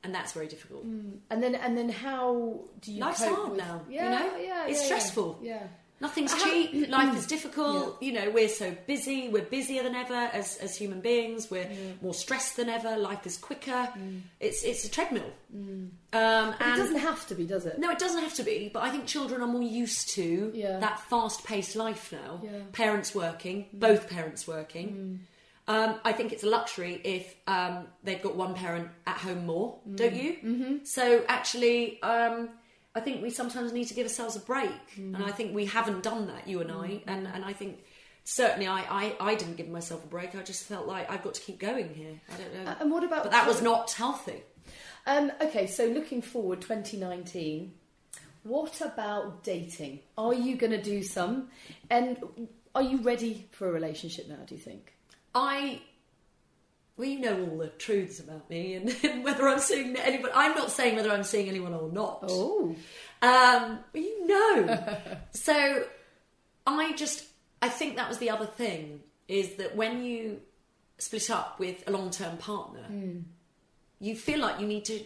and 0.05 0.15
that's 0.15 0.33
very 0.33 0.47
difficult. 0.49 0.87
Mm. 0.87 1.19
And 1.31 1.43
then 1.43 1.55
and 1.55 1.77
then 1.77 1.89
how 1.89 2.61
do 2.81 2.93
you 2.93 3.01
Life's 3.01 3.21
cope 3.25 3.37
hard 3.37 3.49
with- 3.51 3.59
now, 3.59 3.83
you 3.89 3.97
Yeah, 3.97 4.11
know? 4.19 4.37
yeah, 4.39 4.67
It's 4.69 4.81
yeah, 4.81 4.85
stressful. 4.87 5.39
Yeah. 5.43 5.63
Nothing's 6.01 6.33
How- 6.33 6.45
cheap. 6.45 6.89
Life 6.91 7.17
is 7.21 7.27
difficult. 7.27 8.03
You 8.03 8.13
know, 8.13 8.29
we're 8.31 8.49
so 8.49 8.77
busy. 8.87 9.29
We're 9.29 9.45
busier 9.45 9.83
than 9.85 9.95
ever 9.95 10.13
as, 10.33 10.57
as 10.59 10.77
human 10.77 11.01
beings. 11.01 11.51
We're 11.53 11.71
more 12.03 12.13
stressed 12.13 12.57
than 12.57 12.69
ever. 12.69 12.97
Life 12.97 13.25
is 13.27 13.37
quicker. 13.39 13.89
Mm. 13.97 14.23
It's 14.41 14.65
it's 14.65 14.85
a 14.85 14.91
treadmill. 14.91 15.31
Mm. 15.57 15.91
Um, 16.13 16.55
But 16.59 16.69
it 16.69 16.77
doesn't 16.77 16.99
have 16.99 17.27
to 17.29 17.35
be, 17.37 17.45
does 17.47 17.65
it? 17.65 17.79
no, 17.79 17.91
it 17.91 17.99
doesn't 18.01 18.23
have 18.23 18.35
to 18.35 18.43
be. 18.43 18.71
But 18.75 18.83
I 18.83 18.91
think 18.91 19.07
children 19.07 19.41
are 19.41 19.47
more 19.47 19.63
used 19.63 20.09
to 20.11 20.53
that 20.81 20.99
fast-paced 21.09 21.77
life 21.77 22.13
now. 22.13 22.41
Yeah. 22.43 22.51
Parents 22.73 23.15
working, 23.15 23.67
both 23.73 24.09
parents 24.11 24.47
working. 24.49 25.21
Um, 25.67 25.99
I 26.05 26.13
think 26.13 26.33
it's 26.33 26.43
a 26.43 26.49
luxury 26.49 27.01
if 27.05 27.35
um, 27.47 27.87
they've 28.03 28.21
got 28.23 28.37
one 28.37 28.55
parent 28.55 28.89
at 29.07 29.17
home 29.17 29.47
more, 29.47 29.79
don't 29.95 30.15
you? 30.15 30.33
Mm-hmm. 30.45 30.85
So 30.85 31.25
actually, 31.27 32.03
um, 32.03 32.51
I 32.95 33.01
think 33.01 33.23
we 33.23 33.31
sometimes 33.31 33.73
need 33.73 33.87
to 33.87 33.95
give 33.95 34.05
ourselves 34.05 34.37
a 34.37 34.41
break, 34.41 34.71
and 34.97 35.17
I 35.17 35.31
think 35.33 35.55
we 35.55 35.65
haven't 35.65 36.03
done 36.03 36.27
that, 36.27 36.47
you 36.47 36.61
and 36.61 36.71
I. 36.71 37.03
And 37.07 37.27
and 37.27 37.45
I 37.45 37.55
think 37.55 37.83
certainly 38.25 38.67
I, 38.67 38.81
I 38.91 39.17
I 39.21 39.35
didn't 39.37 39.57
give 39.57 39.69
myself 39.69 40.05
a 40.05 40.07
break. 40.07 40.35
I 40.35 40.43
just 40.43 40.65
felt 40.65 40.87
like 40.87 41.11
I've 41.11 41.23
got 41.23 41.35
to 41.35 41.41
keep 41.41 41.59
going 41.59 41.95
here. 41.95 42.21
I 42.33 42.37
don't 42.37 42.55
know. 42.65 42.71
Uh, 42.71 42.75
and 42.81 42.91
what 42.91 43.03
about 43.03 43.23
But 43.23 43.33
that 43.33 43.47
was 43.47 43.63
not 43.63 43.91
healthy. 43.93 44.43
Um, 45.07 45.33
okay, 45.41 45.67
so 45.67 45.87
looking 45.87 46.23
forward, 46.23 46.61
2019. 46.61 47.73
What 48.43 48.83
about 48.83 49.43
dating? 49.43 50.01
Are 50.19 50.35
you 50.35 50.57
going 50.57 50.73
to 50.73 50.83
do 50.83 51.03
some? 51.03 51.49
And 51.89 52.19
are 52.75 52.83
you 52.83 53.01
ready 53.01 53.49
for 53.53 53.69
a 53.69 53.73
relationship 53.73 54.29
now? 54.29 54.41
Do 54.47 54.55
you 54.55 54.61
think? 54.61 54.93
I, 55.35 55.81
well, 56.97 57.09
you 57.09 57.19
know 57.21 57.49
all 57.51 57.59
the 57.59 57.69
truths 57.69 58.21
about 58.21 58.49
me 58.49 58.75
and, 59.03 59.25
whether 59.25 59.49
I'm 59.49 59.59
seeing 59.59 59.97
anyone. 59.97 60.31
I'm 60.35 60.55
not 60.55 60.71
saying 60.71 60.97
whether 60.97 61.11
I'm 61.11 61.25
seeing 61.25 61.49
anyone 61.49 61.75
or 61.75 61.91
not. 61.91 62.21
Oh, 62.29 62.75
Um, 63.23 63.81
you 63.95 64.27
know. 64.27 64.97
so 65.33 65.85
I 66.67 66.93
just, 66.93 67.25
I 67.63 67.69
think 67.69 67.97
that 67.97 68.09
was 68.09 68.19
the 68.19 68.31
other 68.31 68.47
thing 68.47 69.01
is 69.29 69.55
that 69.57 69.75
when 69.75 70.05
you 70.05 70.41
split 70.99 71.31
up 71.31 71.59
with 71.59 71.83
a 71.87 71.91
long-term 71.91 72.37
partner, 72.37 72.83
Hmm. 72.85 73.19
you 74.01 74.15
feel 74.17 74.39
like 74.39 74.61
you 74.61 74.67
need 74.67 74.85
to 74.87 75.01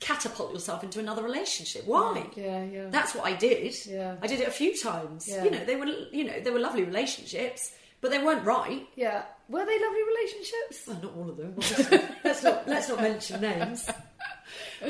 catapult 0.00 0.52
yourself 0.52 0.84
into 0.84 0.98
another 1.00 1.22
relationship. 1.22 1.86
Why? 1.86 2.26
yeah, 2.36 2.62
yeah. 2.64 2.86
That's 2.90 3.14
what 3.14 3.24
I 3.24 3.32
did. 3.32 3.74
Yeah. 3.86 4.16
I 4.20 4.26
did 4.26 4.40
it 4.40 4.48
a 4.48 4.50
few 4.50 4.76
times. 4.78 5.26
Yeah. 5.26 5.44
You 5.44 5.50
know, 5.50 5.64
they 5.64 5.76
were, 5.76 5.86
you 5.86 6.24
know, 6.24 6.38
they 6.40 6.50
were 6.50 6.58
lovely 6.58 6.84
relationships, 6.84 7.72
but 8.02 8.10
they 8.10 8.22
weren't 8.22 8.44
right. 8.44 8.86
yeah. 8.94 9.22
Were 9.48 9.64
they 9.64 9.78
lovely 9.80 10.00
relationships? 10.02 10.86
Well, 10.86 11.00
not 11.02 11.16
all 11.16 11.30
of 11.30 11.36
them. 11.36 12.08
let's 12.24 12.42
not 12.42 12.68
let's 12.68 12.88
not 12.88 13.00
mention 13.00 13.40
names. 13.40 13.88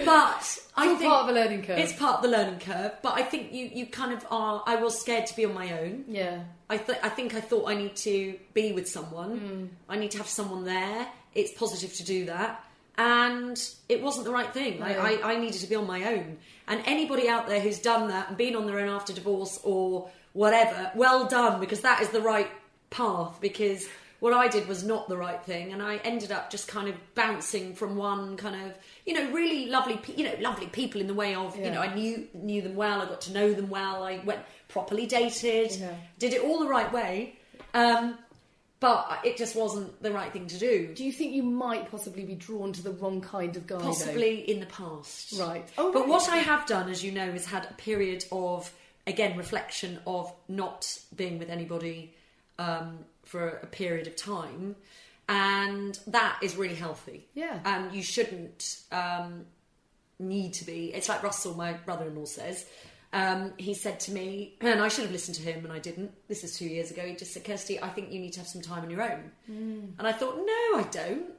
But 0.04 0.58
I 0.76 0.86
think 0.96 1.02
part 1.02 1.24
of 1.24 1.28
a 1.28 1.32
learning 1.32 1.62
curve. 1.62 1.78
It's 1.78 1.92
part 1.92 2.16
of 2.16 2.22
the 2.22 2.28
learning 2.28 2.60
curve. 2.60 2.92
But 3.02 3.14
I 3.14 3.22
think 3.22 3.52
you 3.52 3.70
you 3.72 3.86
kind 3.86 4.12
of 4.12 4.26
are. 4.30 4.62
I 4.66 4.76
was 4.76 4.98
scared 4.98 5.26
to 5.26 5.36
be 5.36 5.44
on 5.44 5.54
my 5.54 5.78
own. 5.80 6.04
Yeah. 6.08 6.40
I 6.68 6.78
th- 6.78 6.98
I 7.02 7.08
think 7.08 7.34
I 7.34 7.40
thought 7.40 7.68
I 7.68 7.74
need 7.74 7.96
to 7.96 8.38
be 8.54 8.72
with 8.72 8.88
someone. 8.88 9.38
Hmm. 9.38 9.64
I 9.88 9.96
need 9.96 10.10
to 10.12 10.18
have 10.18 10.28
someone 10.28 10.64
there. 10.64 11.06
It's 11.34 11.52
positive 11.52 11.94
to 11.94 12.04
do 12.04 12.26
that. 12.26 12.62
And 12.98 13.62
it 13.90 14.02
wasn't 14.02 14.24
the 14.24 14.32
right 14.32 14.52
thing. 14.54 14.82
I, 14.82 15.18
I, 15.18 15.32
I 15.34 15.36
needed 15.38 15.60
to 15.60 15.66
be 15.66 15.74
on 15.74 15.86
my 15.86 16.04
own. 16.14 16.38
And 16.66 16.82
anybody 16.86 17.28
out 17.28 17.46
there 17.46 17.60
who's 17.60 17.78
done 17.78 18.08
that 18.08 18.28
and 18.28 18.38
been 18.38 18.56
on 18.56 18.66
their 18.66 18.78
own 18.80 18.88
after 18.88 19.12
divorce 19.12 19.60
or 19.62 20.08
whatever, 20.32 20.90
well 20.94 21.26
done, 21.26 21.60
because 21.60 21.82
that 21.82 22.00
is 22.00 22.08
the 22.08 22.22
right 22.22 22.48
path. 22.88 23.38
Because 23.42 23.86
what 24.20 24.32
I 24.32 24.48
did 24.48 24.66
was 24.68 24.84
not 24.84 25.08
the 25.08 25.16
right 25.16 25.42
thing. 25.44 25.72
And 25.72 25.82
I 25.82 25.96
ended 25.98 26.32
up 26.32 26.50
just 26.50 26.68
kind 26.68 26.88
of 26.88 26.94
bouncing 27.14 27.74
from 27.74 27.96
one 27.96 28.36
kind 28.36 28.54
of, 28.66 28.72
you 29.04 29.14
know, 29.14 29.30
really 29.32 29.66
lovely, 29.66 29.96
pe- 29.98 30.14
you 30.14 30.24
know, 30.24 30.34
lovely 30.40 30.66
people 30.66 31.00
in 31.00 31.06
the 31.06 31.14
way 31.14 31.34
of, 31.34 31.56
you 31.56 31.70
know, 31.70 31.80
I 31.80 31.94
knew 31.94 32.26
knew 32.34 32.62
them 32.62 32.74
well. 32.76 33.02
I 33.02 33.06
got 33.06 33.20
to 33.22 33.32
know 33.32 33.52
them 33.52 33.68
well. 33.68 34.02
I 34.02 34.20
went 34.24 34.40
properly 34.68 35.06
dated, 35.06 35.72
Yeah. 35.76 35.94
did 36.18 36.32
it 36.32 36.42
all 36.42 36.58
the 36.58 36.68
right 36.68 36.92
way. 36.92 37.36
Um, 37.74 38.18
but 38.78 39.20
it 39.24 39.38
just 39.38 39.56
wasn't 39.56 40.02
the 40.02 40.12
right 40.12 40.30
thing 40.32 40.46
to 40.48 40.58
do. 40.58 40.92
Do 40.94 41.02
you 41.02 41.10
think 41.12 41.32
you 41.32 41.42
might 41.42 41.90
possibly 41.90 42.24
be 42.24 42.34
drawn 42.34 42.72
to 42.74 42.82
the 42.82 42.90
wrong 42.90 43.22
kind 43.22 43.56
of 43.56 43.66
guy? 43.66 43.78
though? 43.78 43.84
Possibly 43.84 44.50
in 44.50 44.60
the 44.60 44.66
past. 44.66 45.38
Right. 45.38 45.66
Oh, 45.78 45.92
but 45.92 46.00
right. 46.00 46.08
what 46.08 46.28
I 46.28 46.36
have 46.38 46.66
done, 46.66 46.90
as 46.90 47.02
you 47.02 47.10
know, 47.12 47.26
is 47.26 47.46
had 47.46 47.66
a 47.70 47.74
period 47.74 48.26
of, 48.30 48.70
again, 49.06 49.36
reflection 49.38 49.98
of 50.06 50.30
not 50.48 50.98
being 51.16 51.38
with 51.38 51.48
anybody 51.48 52.14
um, 52.58 52.98
for 53.26 53.48
a 53.48 53.66
period 53.66 54.06
of 54.06 54.16
time. 54.16 54.76
And 55.28 55.98
that 56.06 56.38
is 56.40 56.56
really 56.56 56.76
healthy. 56.76 57.26
Yeah. 57.34 57.58
And 57.64 57.92
you 57.92 58.02
shouldn't 58.02 58.80
um, 58.92 59.44
need 60.18 60.54
to 60.54 60.64
be. 60.64 60.94
It's 60.94 61.08
like 61.08 61.22
Russell, 61.22 61.54
my 61.54 61.74
brother 61.74 62.06
in 62.06 62.14
law, 62.14 62.24
says. 62.24 62.64
Um, 63.12 63.52
he 63.56 63.74
said 63.74 64.00
to 64.00 64.12
me, 64.12 64.54
and 64.60 64.80
I 64.80 64.88
should 64.88 65.02
have 65.02 65.12
listened 65.12 65.36
to 65.36 65.42
him, 65.42 65.64
and 65.64 65.72
I 65.72 65.78
didn't. 65.78 66.12
This 66.28 66.44
is 66.44 66.56
two 66.56 66.66
years 66.66 66.90
ago. 66.90 67.02
He 67.02 67.14
just 67.14 67.32
said, 67.32 67.44
Kirsty, 67.44 67.82
I 67.82 67.88
think 67.88 68.12
you 68.12 68.20
need 68.20 68.32
to 68.34 68.40
have 68.40 68.48
some 68.48 68.62
time 68.62 68.84
on 68.84 68.90
your 68.90 69.02
own. 69.02 69.32
And 69.98 70.06
I 70.06 70.12
thought, 70.12 70.36
no, 70.36 70.78
I 70.78 70.86
don't. 70.90 71.32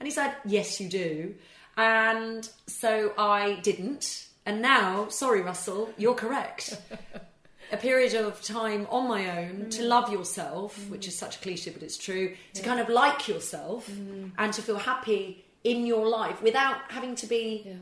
And 0.00 0.06
he 0.06 0.10
said, 0.10 0.34
Yes, 0.44 0.80
you 0.80 0.88
do. 0.88 1.34
And 1.76 2.48
so 2.66 3.12
I 3.16 3.54
didn't. 3.62 4.26
And 4.46 4.60
now, 4.60 5.08
sorry, 5.08 5.40
Russell, 5.40 5.90
you're 5.96 6.14
correct. 6.14 6.76
a 7.72 7.76
period 7.76 8.14
of 8.14 8.42
time 8.42 8.86
on 8.90 9.08
my 9.08 9.38
own 9.38 9.70
to 9.70 9.82
mm. 9.82 9.88
love 9.88 10.12
yourself, 10.12 10.78
mm. 10.78 10.90
which 10.90 11.08
is 11.08 11.16
such 11.16 11.36
a 11.36 11.38
cliche, 11.40 11.70
but 11.70 11.82
it's 11.82 11.96
true, 11.96 12.34
to 12.54 12.62
kind 12.62 12.80
of 12.80 12.88
like 12.88 13.28
yourself 13.28 13.90
mm. 13.90 14.30
and 14.38 14.52
to 14.52 14.62
feel 14.62 14.78
happy 14.78 15.44
in 15.64 15.86
your 15.86 16.06
life 16.06 16.42
without 16.42 16.76
having 16.88 17.14
to 17.16 17.26
be 17.26 17.76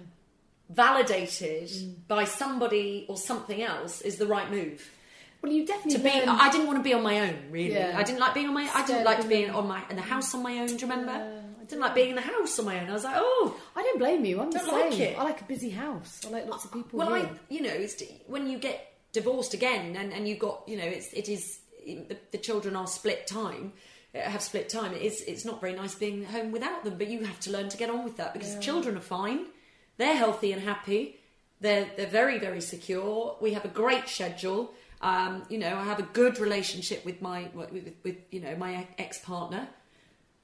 validated 0.71 1.71
by 2.09 2.25
somebody 2.25 3.05
or 3.09 3.17
something 3.17 3.63
else 3.63 4.01
is 4.01 4.17
the 4.17 4.27
right 4.27 4.51
move. 4.51 4.91
Well, 5.43 5.53
you 5.53 5.67
definitely 5.67 5.99
To 5.99 5.99
be, 5.99 6.27
learn- 6.27 6.29
I 6.29 6.51
didn't 6.51 6.69
want 6.69 6.79
to 6.79 6.85
be 6.85 6.95
on 6.95 7.03
my 7.03 7.21
own. 7.21 7.37
Really, 7.51 7.75
Yeah. 7.75 7.95
I 7.97 8.05
didn't 8.05 8.21
like 8.21 8.33
being 8.33 8.47
on 8.47 8.55
my. 8.55 8.71
I 8.73 8.87
didn't 8.87 9.05
like 9.05 9.21
to 9.23 9.29
be 9.29 9.37
being- 9.37 9.51
on 9.51 9.67
my 9.67 9.83
in 9.91 9.97
the 9.97 10.03
house 10.03 10.35
on 10.35 10.43
my 10.43 10.59
own. 10.59 10.69
Do 10.69 10.75
you 10.75 10.81
remember? 10.83 11.11
I 11.11 11.65
didn't 11.65 11.81
like 11.81 11.95
being 11.95 12.11
in 12.11 12.17
the 12.17 12.23
house 12.23 12.59
on 12.59 12.65
my 12.65 12.81
own. 12.81 12.89
I 12.89 12.93
was 12.93 13.05
like, 13.05 13.17
oh, 13.19 13.57
I 13.75 13.83
don't 13.83 13.99
blame 13.99 14.25
you. 14.25 14.41
I'm 14.41 14.51
the 14.51 14.59
like 14.59 14.93
same. 14.93 15.03
it. 15.03 15.19
I 15.19 15.25
like 15.25 15.41
a 15.41 15.45
busy 15.45 15.71
house. 15.71 16.21
I 16.25 16.31
like 16.31 16.47
lots 16.49 16.65
of 16.65 16.73
people. 16.73 16.99
well, 16.99 17.15
here. 17.15 17.27
I, 17.27 17.39
you 17.49 17.63
know, 17.63 17.71
it's, 17.71 18.01
when 18.27 18.47
you 18.47 18.59
get 18.59 18.92
divorced 19.13 19.55
again, 19.55 19.97
and, 19.97 20.13
and 20.13 20.27
you've 20.27 20.39
got, 20.39 20.63
you 20.67 20.77
know, 20.77 20.85
it's 20.85 21.13
it 21.13 21.29
is 21.29 21.61
the, 21.85 22.17
the 22.31 22.39
children 22.39 22.77
are 22.77 22.87
split 22.87 23.27
time, 23.27 23.73
uh, 24.15 24.21
have 24.21 24.43
split 24.43 24.69
time. 24.69 24.93
It 24.93 25.03
is 25.03 25.23
it's 25.23 25.45
not 25.45 25.61
very 25.61 25.75
nice 25.75 25.95
being 25.95 26.25
home 26.25 26.53
without 26.53 26.85
them, 26.85 26.99
but 26.99 27.09
you 27.09 27.25
have 27.25 27.41
to 27.41 27.51
learn 27.51 27.69
to 27.69 27.77
get 27.77 27.91
on 27.91 28.05
with 28.05 28.17
that 28.17 28.33
because 28.33 28.59
children 28.59 28.97
are 28.97 29.01
fine, 29.01 29.47
they're 29.99 30.17
healthy 30.17 30.53
and 30.53 30.63
happy, 30.63 31.19
they're 31.61 31.89
they're 31.97 32.07
very 32.07 32.39
very 32.39 32.61
secure. 32.61 33.37
We 33.41 33.53
have 33.53 33.65
a 33.65 33.69
great 33.69 34.09
schedule. 34.09 34.73
Um, 35.01 35.43
you 35.49 35.59
know, 35.59 35.77
I 35.77 35.83
have 35.83 35.99
a 35.99 36.05
good 36.05 36.39
relationship 36.39 37.05
with 37.05 37.21
my 37.21 37.49
with, 37.55 37.93
with, 38.05 38.17
you 38.31 38.41
know 38.41 38.55
my 38.57 38.87
ex 38.99 39.19
partner, 39.19 39.69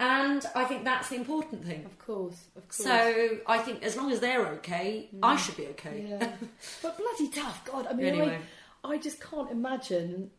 and 0.00 0.44
I 0.54 0.64
think 0.64 0.84
that's 0.84 1.08
the 1.10 1.16
important 1.16 1.64
thing. 1.64 1.84
Of 1.84 1.98
course, 1.98 2.46
of 2.56 2.62
course. 2.68 2.76
So 2.76 3.38
I 3.46 3.58
think 3.58 3.84
as 3.84 3.96
long 3.96 4.10
as 4.10 4.18
they're 4.20 4.46
okay, 4.54 5.08
I 5.22 5.36
should 5.36 5.56
be 5.56 5.66
okay. 5.68 6.06
yeah, 6.08 6.32
but 6.82 6.98
bloody 6.98 7.28
tough. 7.30 7.64
God, 7.64 7.86
I 7.88 7.92
mean, 7.92 8.06
Anyway. 8.06 8.36
I, 8.36 8.40
I 8.84 8.98
just 8.98 9.20
can't 9.20 9.50
imagine 9.50 10.30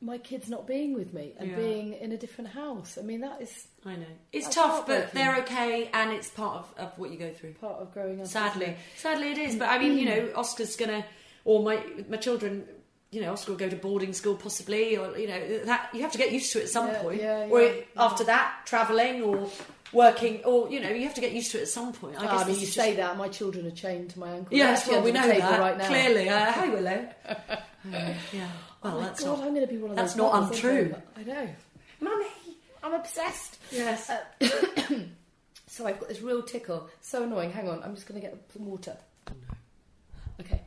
my 0.00 0.16
kids 0.18 0.48
not 0.48 0.66
being 0.66 0.94
with 0.94 1.12
me 1.12 1.34
and 1.38 1.50
Yeah. 1.50 1.56
being 1.56 1.92
in 1.94 2.12
a 2.12 2.16
different 2.16 2.50
house. 2.50 2.96
I 2.98 3.02
mean, 3.02 3.20
that 3.22 3.40
is 3.42 3.66
I 3.84 3.96
know 3.96 4.06
it's 4.32 4.48
tough, 4.54 4.86
but 4.86 5.12
they're 5.12 5.36
okay, 5.38 5.90
and 5.92 6.12
it's 6.12 6.28
part 6.28 6.58
of, 6.58 6.74
of 6.78 6.98
what 6.98 7.10
you 7.10 7.18
go 7.18 7.32
through. 7.32 7.54
part 7.54 7.80
of 7.80 7.92
growing 7.92 8.20
up. 8.20 8.26
Sadly, 8.28 8.76
sadly 8.96 9.32
it 9.32 9.38
is. 9.38 9.56
But 9.56 9.68
I 9.70 9.78
mean, 9.78 9.98
you 9.98 10.04
know, 10.06 10.28
Oscar's 10.36 10.76
gonna, 10.76 11.04
or 11.44 11.62
my 11.62 11.82
my 12.08 12.16
children. 12.16 12.66
You 13.10 13.22
know, 13.22 13.32
Oscar 13.32 13.52
will 13.52 13.58
go 13.58 13.70
to 13.70 13.76
boarding 13.76 14.12
school 14.12 14.34
possibly, 14.36 14.96
or 14.98 15.16
you 15.18 15.26
know 15.28 15.64
that 15.64 15.88
you 15.94 16.02
have 16.02 16.12
to 16.12 16.18
get 16.18 16.30
used 16.30 16.52
to 16.52 16.60
it 16.60 16.64
at 16.64 16.68
some 16.68 16.88
Yeah, 16.88 17.02
point. 17.02 17.20
yeah, 17.22 17.46
or 17.50 17.62
yeah, 17.62 17.72
after 17.96 18.22
that, 18.24 18.66
travelling 18.66 19.22
or 19.22 19.48
working, 19.94 20.44
or 20.44 20.68
you 20.70 20.78
know, 20.78 20.90
you 20.90 21.04
have 21.06 21.14
to 21.14 21.22
get 21.22 21.32
used 21.32 21.50
to 21.52 21.58
it 21.58 21.62
at 21.62 21.68
some 21.68 21.92
point. 21.94 22.16
I 22.20 22.26
guess 22.26 22.42
I 22.42 22.44
mean, 22.48 22.60
you 22.60 22.66
say 22.66 22.88
just- 22.94 22.96
that. 22.98 23.16
My 23.16 23.28
children 23.28 23.66
are 23.66 23.70
chained 23.70 24.10
to 24.10 24.18
my 24.20 24.28
ankle. 24.32 24.54
Yes, 24.56 24.86
well, 24.86 25.00
we 25.02 25.10
know 25.12 25.22
under 25.22 25.34
the 25.34 25.40
table 25.40 25.50
that 25.52 25.60
right 25.60 25.78
now. 25.78 25.86
clearly. 25.88 26.28
Uh, 26.28 26.52
hi, 26.52 26.68
Willow. 26.68 27.08
Uh, 27.94 28.14
yeah. 28.32 28.48
Well, 28.82 28.96
Oh 28.96 29.00
that's 29.00 29.22
God, 29.24 29.38
not. 29.38 29.46
I'm 29.46 29.54
going 29.54 29.66
to 29.66 29.72
be 29.72 29.78
one 29.78 29.90
of 29.90 29.96
that's 29.96 30.12
those. 30.14 30.22
not 30.22 30.32
mothers, 30.40 30.64
aren't 30.64 30.76
untrue. 30.88 31.02
I 31.16 31.22
know. 31.24 31.48
Mummy, 32.00 32.26
I'm 32.82 32.94
obsessed. 32.94 33.58
Yes. 33.70 34.10
So 35.70 35.86
I've 35.86 36.00
got 36.00 36.08
this 36.08 36.22
real 36.22 36.42
tickle. 36.42 36.88
So 37.02 37.22
annoying. 37.22 37.52
Hang 37.52 37.68
on, 37.68 37.82
I'm 37.84 37.94
just 37.94 38.08
going 38.08 38.20
to 38.20 38.26
get 38.26 38.36
some 38.52 38.66
water. 38.66 38.96
Okay. 40.40 40.60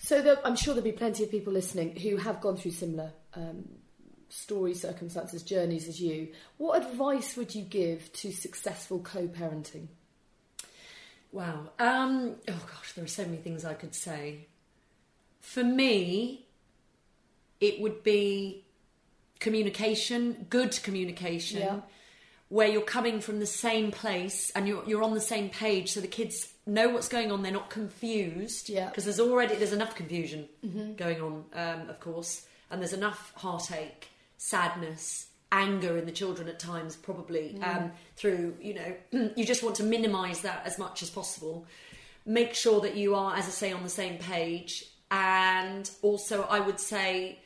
So 0.00 0.20
there, 0.22 0.36
I'm 0.46 0.54
sure 0.54 0.74
there'll 0.74 0.84
be 0.88 0.92
plenty 0.96 1.24
of 1.24 1.30
people 1.30 1.52
listening 1.52 1.96
who 1.96 2.16
have 2.18 2.40
gone 2.40 2.56
through 2.56 2.72
similar 2.72 3.10
um, 3.34 3.64
stories, 4.28 4.80
circumstances, 4.82 5.42
journeys 5.42 5.88
as 5.88 6.00
you. 6.00 6.28
What 6.58 6.82
advice 6.84 7.36
would 7.36 7.54
you 7.54 7.62
give 7.62 8.12
to 8.12 8.30
successful 8.30 9.00
co-parenting? 9.00 9.88
Wow. 11.32 11.70
Um, 11.78 12.36
oh 12.48 12.52
gosh, 12.74 12.92
there 12.94 13.04
are 13.04 13.08
so 13.08 13.24
many 13.24 13.38
things 13.38 13.64
I 13.64 13.74
could 13.74 13.94
say. 13.94 14.46
For 15.40 15.64
me, 15.64 16.46
it 17.60 17.80
would 17.80 18.02
be 18.02 18.64
communication, 19.40 20.46
good 20.50 20.82
communication. 20.82 21.60
Yeah. 21.60 21.80
where 22.48 22.66
you're 22.66 22.82
coming 22.82 23.20
from 23.20 23.38
the 23.38 23.46
same 23.46 23.92
place 23.92 24.50
and 24.56 24.66
you're 24.66 24.82
you're 24.84 25.04
on 25.04 25.14
the 25.14 25.20
same 25.20 25.48
page, 25.50 25.92
so 25.92 26.00
the 26.00 26.08
kids 26.08 26.52
know 26.66 26.88
what's 26.88 27.08
going 27.08 27.30
on. 27.30 27.42
They're 27.42 27.52
not 27.52 27.70
confused. 27.70 28.68
Yeah. 28.68 28.88
Because 28.88 29.04
there's 29.04 29.20
already 29.20 29.54
there's 29.54 29.72
enough 29.72 29.94
confusion 29.94 30.48
going 30.96 31.20
on, 31.20 31.44
um, 31.54 31.88
of 31.88 32.00
course, 32.00 32.46
and 32.70 32.80
there's 32.80 32.92
enough 32.92 33.32
heartache, 33.36 34.08
sadness, 34.36 35.28
anger 35.52 35.96
in 35.96 36.06
the 36.06 36.12
children 36.12 36.48
at 36.48 36.58
times, 36.58 36.96
probably 36.96 37.56
um, 37.62 37.92
through 38.16 38.56
you 38.60 38.74
know 38.74 38.94
you 39.36 39.44
just 39.44 39.62
want 39.62 39.76
to 39.76 39.84
minimise 39.84 40.40
that 40.42 40.62
as 40.64 40.76
much 40.78 41.02
as 41.02 41.10
possible. 41.10 41.66
Make 42.26 42.54
sure 42.54 42.80
that 42.80 42.96
you 42.96 43.14
are, 43.14 43.34
as 43.36 43.46
I 43.46 43.50
say, 43.50 43.72
on 43.72 43.82
the 43.84 43.88
same 43.88 44.18
page, 44.18 44.84
and 45.10 45.90
also 46.02 46.42
I 46.44 46.60
would 46.60 46.80
say 46.80 47.38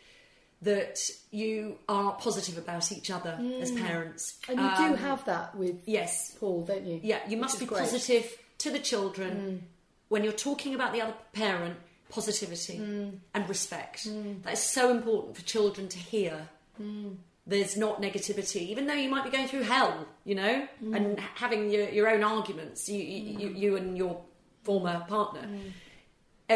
that 0.62 0.99
you 1.31 1.79
are 1.89 2.12
positive 2.15 2.57
about 2.57 2.91
each 2.91 3.11
other 3.11 3.39
as 3.61 3.71
parents. 3.73 4.39
And 4.49 4.59
you 4.59 4.65
Um, 4.67 4.91
do 4.93 4.97
have 4.97 5.25
that 5.27 5.55
with 5.57 5.77
yes, 5.87 6.37
Paul, 6.41 6.62
don't 6.65 6.87
you? 6.87 7.01
yeah, 7.03 7.21
you 7.29 7.37
Which 7.37 7.41
must 7.41 7.61
be 7.61 7.67
great. 7.67 7.81
Mm. 7.83 7.85
positive 7.85 8.39
to 8.59 8.71
the 8.71 8.79
children 8.79 9.67
when 10.09 10.25
you're 10.25 10.33
talking 10.33 10.75
about 10.75 10.93
the 10.93 11.01
other 11.03 11.15
parent. 11.33 11.77
Positivity 12.11 12.79
Mm. 12.79 13.19
and 13.33 13.49
respect. 13.49 14.05
That 14.45 14.53
is 14.53 14.61
so 14.61 14.91
important 14.91 15.37
for 15.37 15.43
children 15.43 15.89
to 15.89 15.99
hear. 15.99 16.49
Mm. 16.81 17.17
There's 17.45 17.77
not 17.77 18.01
negativity, 18.01 18.61
even 18.69 18.87
though 18.87 18.95
you 18.95 19.09
might 19.09 19.25
be 19.25 19.31
going 19.31 19.49
through 19.49 19.62
hell, 19.65 20.07
you 20.25 20.37
know, 20.37 20.69
Mm. 20.83 20.97
and 20.97 21.21
having 21.35 21.71
your, 21.71 21.89
your 21.89 22.09
own 22.09 22.23
arguments, 22.23 22.89
you, 22.89 23.03
you, 23.03 23.39
you, 23.41 23.49
you 23.49 23.77
and 23.77 23.99
your 23.99 24.21
former 24.62 25.05
partner. 25.09 25.49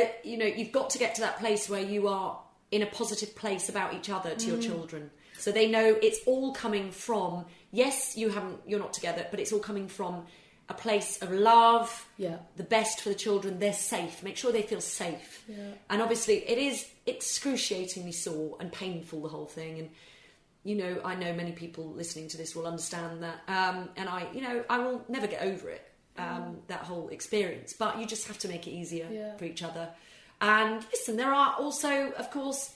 Uh, 0.04 0.08
you 0.24 0.36
know, 0.38 0.46
you've 0.46 0.72
got 0.72 0.90
to 0.90 0.98
get 0.98 1.14
to 1.16 1.20
that 1.22 1.38
place 1.38 1.68
where 1.68 1.82
you 1.82 2.08
are 2.08 2.38
in 2.70 2.82
a 2.82 2.86
positive 2.86 3.34
place 3.34 3.68
about 3.68 3.94
each 3.94 4.10
other 4.10 4.34
to 4.34 4.46
Mm. 4.46 4.48
your 4.52 4.60
children, 4.62 5.10
so 5.38 5.50
they 5.52 5.68
know 5.68 5.96
it's 6.02 6.20
all 6.26 6.52
coming 6.52 6.90
from. 6.90 7.44
Yes, 7.70 8.16
you 8.16 8.30
haven't, 8.30 8.60
you're 8.66 8.78
not 8.80 8.92
together, 8.92 9.26
but 9.30 9.40
it's 9.40 9.52
all 9.52 9.60
coming 9.60 9.88
from 9.88 10.26
a 10.70 10.74
place 10.74 11.18
of 11.22 11.30
love. 11.30 12.06
Yeah. 12.18 12.38
the 12.56 12.62
best 12.64 13.00
for 13.00 13.08
the 13.10 13.14
children. 13.14 13.58
They're 13.58 13.72
safe. 13.72 14.22
Make 14.22 14.36
sure 14.36 14.52
they 14.52 14.62
feel 14.62 14.80
safe. 14.82 15.44
Yeah. 15.48 15.56
And 15.88 16.02
obviously, 16.02 16.36
it 16.48 16.58
is 16.58 16.86
excruciatingly 17.06 18.12
sore 18.12 18.56
and 18.60 18.70
painful 18.72 19.22
the 19.22 19.28
whole 19.28 19.46
thing. 19.46 19.78
And 19.78 19.90
you 20.64 20.74
know, 20.74 21.00
I 21.04 21.14
know 21.14 21.32
many 21.32 21.52
people 21.52 21.84
listening 21.94 22.28
to 22.28 22.36
this 22.36 22.54
will 22.54 22.66
understand 22.66 23.22
that. 23.22 23.38
Um, 23.48 23.88
and 23.96 24.08
I, 24.08 24.26
you 24.34 24.42
know, 24.42 24.64
I 24.68 24.78
will 24.78 25.02
never 25.08 25.26
get 25.26 25.40
over 25.42 25.70
it. 25.70 25.87
Um, 26.18 26.58
that 26.66 26.80
whole 26.80 27.08
experience, 27.10 27.72
but 27.72 27.98
you 27.98 28.06
just 28.06 28.26
have 28.26 28.38
to 28.40 28.48
make 28.48 28.66
it 28.66 28.72
easier 28.72 29.08
Yeah. 29.10 29.36
for 29.36 29.44
each 29.44 29.62
other. 29.62 29.88
And 30.40 30.84
listen, 30.92 31.16
there 31.16 31.32
are 31.32 31.54
also, 31.58 32.10
of 32.12 32.30
course, 32.30 32.74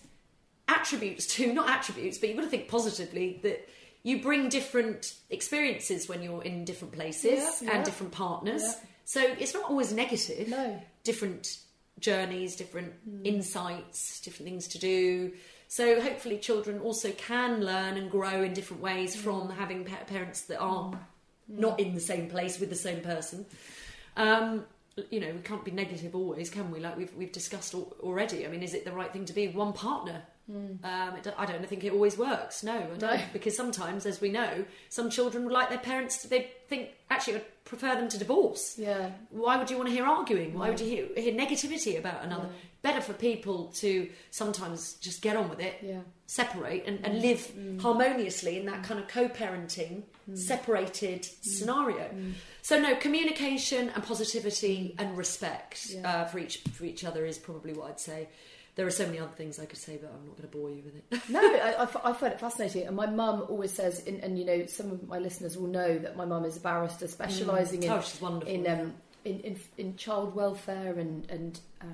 attributes 0.69 1.27
too, 1.27 1.53
not 1.53 1.69
attributes, 1.69 2.19
but 2.19 2.29
you've 2.29 2.39
got 2.39 2.45
to 2.45 2.49
think 2.51 2.69
positively 2.69 3.41
that 3.43 3.69
you 4.05 4.23
bring 4.23 4.49
different 4.49 5.15
experiences 5.31 6.09
when 6.09 6.23
you're 6.23 6.43
in 6.43 6.65
different 6.65 6.93
places 6.95 7.39
Yeah, 7.39 7.69
yeah. 7.69 7.77
and 7.77 7.85
different 7.85 8.13
partners. 8.13 8.63
Yeah. 8.63 8.75
So 9.05 9.21
it's 9.39 9.55
not 9.55 9.65
always 9.65 9.93
negative. 9.93 10.49
No. 10.49 10.71
Hmm. 10.75 10.79
Different 11.05 11.59
journeys, 11.99 12.57
different 12.57 12.93
insights, 13.25 14.21
different 14.21 14.49
things 14.49 14.69
to 14.69 14.79
do. 14.79 15.33
So 15.69 16.01
hopefully, 16.01 16.39
children 16.39 16.81
also 16.81 17.11
can 17.13 17.65
learn 17.65 17.97
and 17.97 18.11
grow 18.11 18.43
in 18.43 18.53
different 18.55 18.83
ways 18.83 19.15
Hmm. 19.15 19.21
from 19.23 19.51
having 19.51 19.85
pa- 19.85 20.05
parents 20.07 20.43
that 20.43 20.59
are 20.59 20.93
not 21.61 21.79
in 21.81 21.95
the 21.95 22.01
same 22.01 22.29
place 22.29 22.59
with 22.59 22.71
the 22.71 22.77
same 22.77 23.01
person. 23.01 23.47
Um, 24.17 24.65
you 25.11 25.21
know, 25.21 25.31
we 25.33 25.41
can't 25.41 25.65
be 25.65 25.71
negative 25.71 26.15
always, 26.15 26.51
can 26.51 26.71
we? 26.71 26.81
Like 26.81 26.97
we've 26.99 27.15
we've 27.15 27.33
discussed 27.33 27.75
al- 27.75 27.95
already. 28.01 28.45
I 28.45 28.49
mean, 28.49 28.63
is 28.63 28.75
it 28.75 28.85
the 28.85 28.93
right 28.93 29.13
thing 29.13 29.25
to 29.27 29.33
be 29.33 29.49
one 29.49 29.73
partner? 29.73 30.23
Um, 30.51 31.15
it, 31.17 31.33
I 31.39 31.47
don't 31.47 31.67
think 31.67 31.83
it 31.83 31.93
always 31.95 32.19
works. 32.19 32.63
No, 32.63 32.75
I 32.77 32.81
don't. 32.99 33.01
No. 33.01 33.19
Because 33.33 33.57
sometimes, 33.57 34.05
as 34.05 34.21
we 34.21 34.29
know, 34.29 34.67
some 34.91 35.09
children 35.09 35.45
would 35.45 35.53
like 35.53 35.71
their 35.71 35.79
parents. 35.79 36.25
They 36.25 36.51
think 36.69 36.91
actually 37.09 37.35
would 37.35 37.65
prefer 37.65 37.95
them 37.95 38.09
to 38.11 38.19
divorce. 38.19 38.75
Yeah. 38.77 39.13
Why 39.31 39.57
would 39.57 39.71
you 39.71 39.77
want 39.79 39.89
to 39.89 39.95
hear 39.95 40.05
arguing? 40.05 40.53
Why 40.53 40.69
would 40.69 40.81
you 40.81 40.87
hear, 40.87 41.07
hear 41.17 41.33
negativity 41.33 41.99
about 41.99 42.23
another? 42.25 42.49
Yeah. 42.53 42.59
Better 42.83 43.01
for 43.01 43.15
people 43.15 43.67
to 43.77 44.11
sometimes 44.31 44.95
just 44.95 45.23
get 45.23 45.37
on 45.37 45.49
with 45.49 45.61
it, 45.61 45.77
Yeah. 45.83 45.93
Mm. 45.95 46.03
separate, 46.27 46.85
and, 46.87 46.99
and 47.07 47.23
live 47.23 47.51
harmoniously 47.81 48.59
in 48.59 48.67
that 48.67 48.83
kind 48.83 48.99
of 49.01 49.07
co-parenting, 49.09 50.03
separated 50.35 51.25
scenario. 51.25 52.11
So 52.63 52.79
no, 52.81 52.95
communication 52.97 53.89
and 53.91 54.03
positivity 54.05 54.95
and 54.99 55.17
respect 55.17 55.87
Yeah. 55.91 56.09
uh, 56.09 56.25
for 56.27 56.39
each 56.39 56.59
for 56.75 56.85
each 56.85 57.05
other 57.05 57.25
is 57.27 57.39
probably 57.39 57.73
what 57.73 57.89
I'd 57.91 58.01
say. 58.01 58.29
There 58.75 58.87
are 58.87 58.91
so 58.91 59.05
many 59.05 59.19
other 59.19 59.33
things 59.37 59.59
I 59.59 59.67
could 59.67 59.79
say, 59.79 59.99
but 60.01 60.11
I'm 60.15 60.27
not 60.27 60.37
going 60.39 60.49
to 60.49 60.57
bore 60.57 60.71
you 60.71 60.83
with 60.83 60.97
it. 60.97 61.21
No, 61.29 61.41
I 62.05 62.13
find 62.15 62.33
it 62.33 62.41
fascinating. 62.41 62.87
And 62.87 62.97
my 62.97 63.05
mum 63.05 63.45
always 63.51 63.71
says, 63.71 64.03
and, 64.07 64.19
and 64.25 64.39
you 64.39 64.47
know, 64.47 64.65
some 64.65 64.91
of 64.91 65.07
my 65.07 65.19
listeners 65.19 65.59
will 65.59 65.69
know 65.69 65.99
that 65.99 66.17
my 66.17 66.25
mum 66.25 66.47
is 66.47 66.57
a 66.57 66.61
barrister 66.61 67.07
specialising 67.07 67.83
in, 67.83 67.91
Oh, 67.91 68.01
she's 68.01 68.21
wonderful, 68.23 68.55
in, 68.55 68.67
um, 68.67 68.95
in, 69.27 69.41
in 69.41 69.59
in 69.77 69.97
child 69.97 70.35
welfare 70.35 70.95
and 70.99 71.29
and 71.31 71.61
uh, 71.83 71.85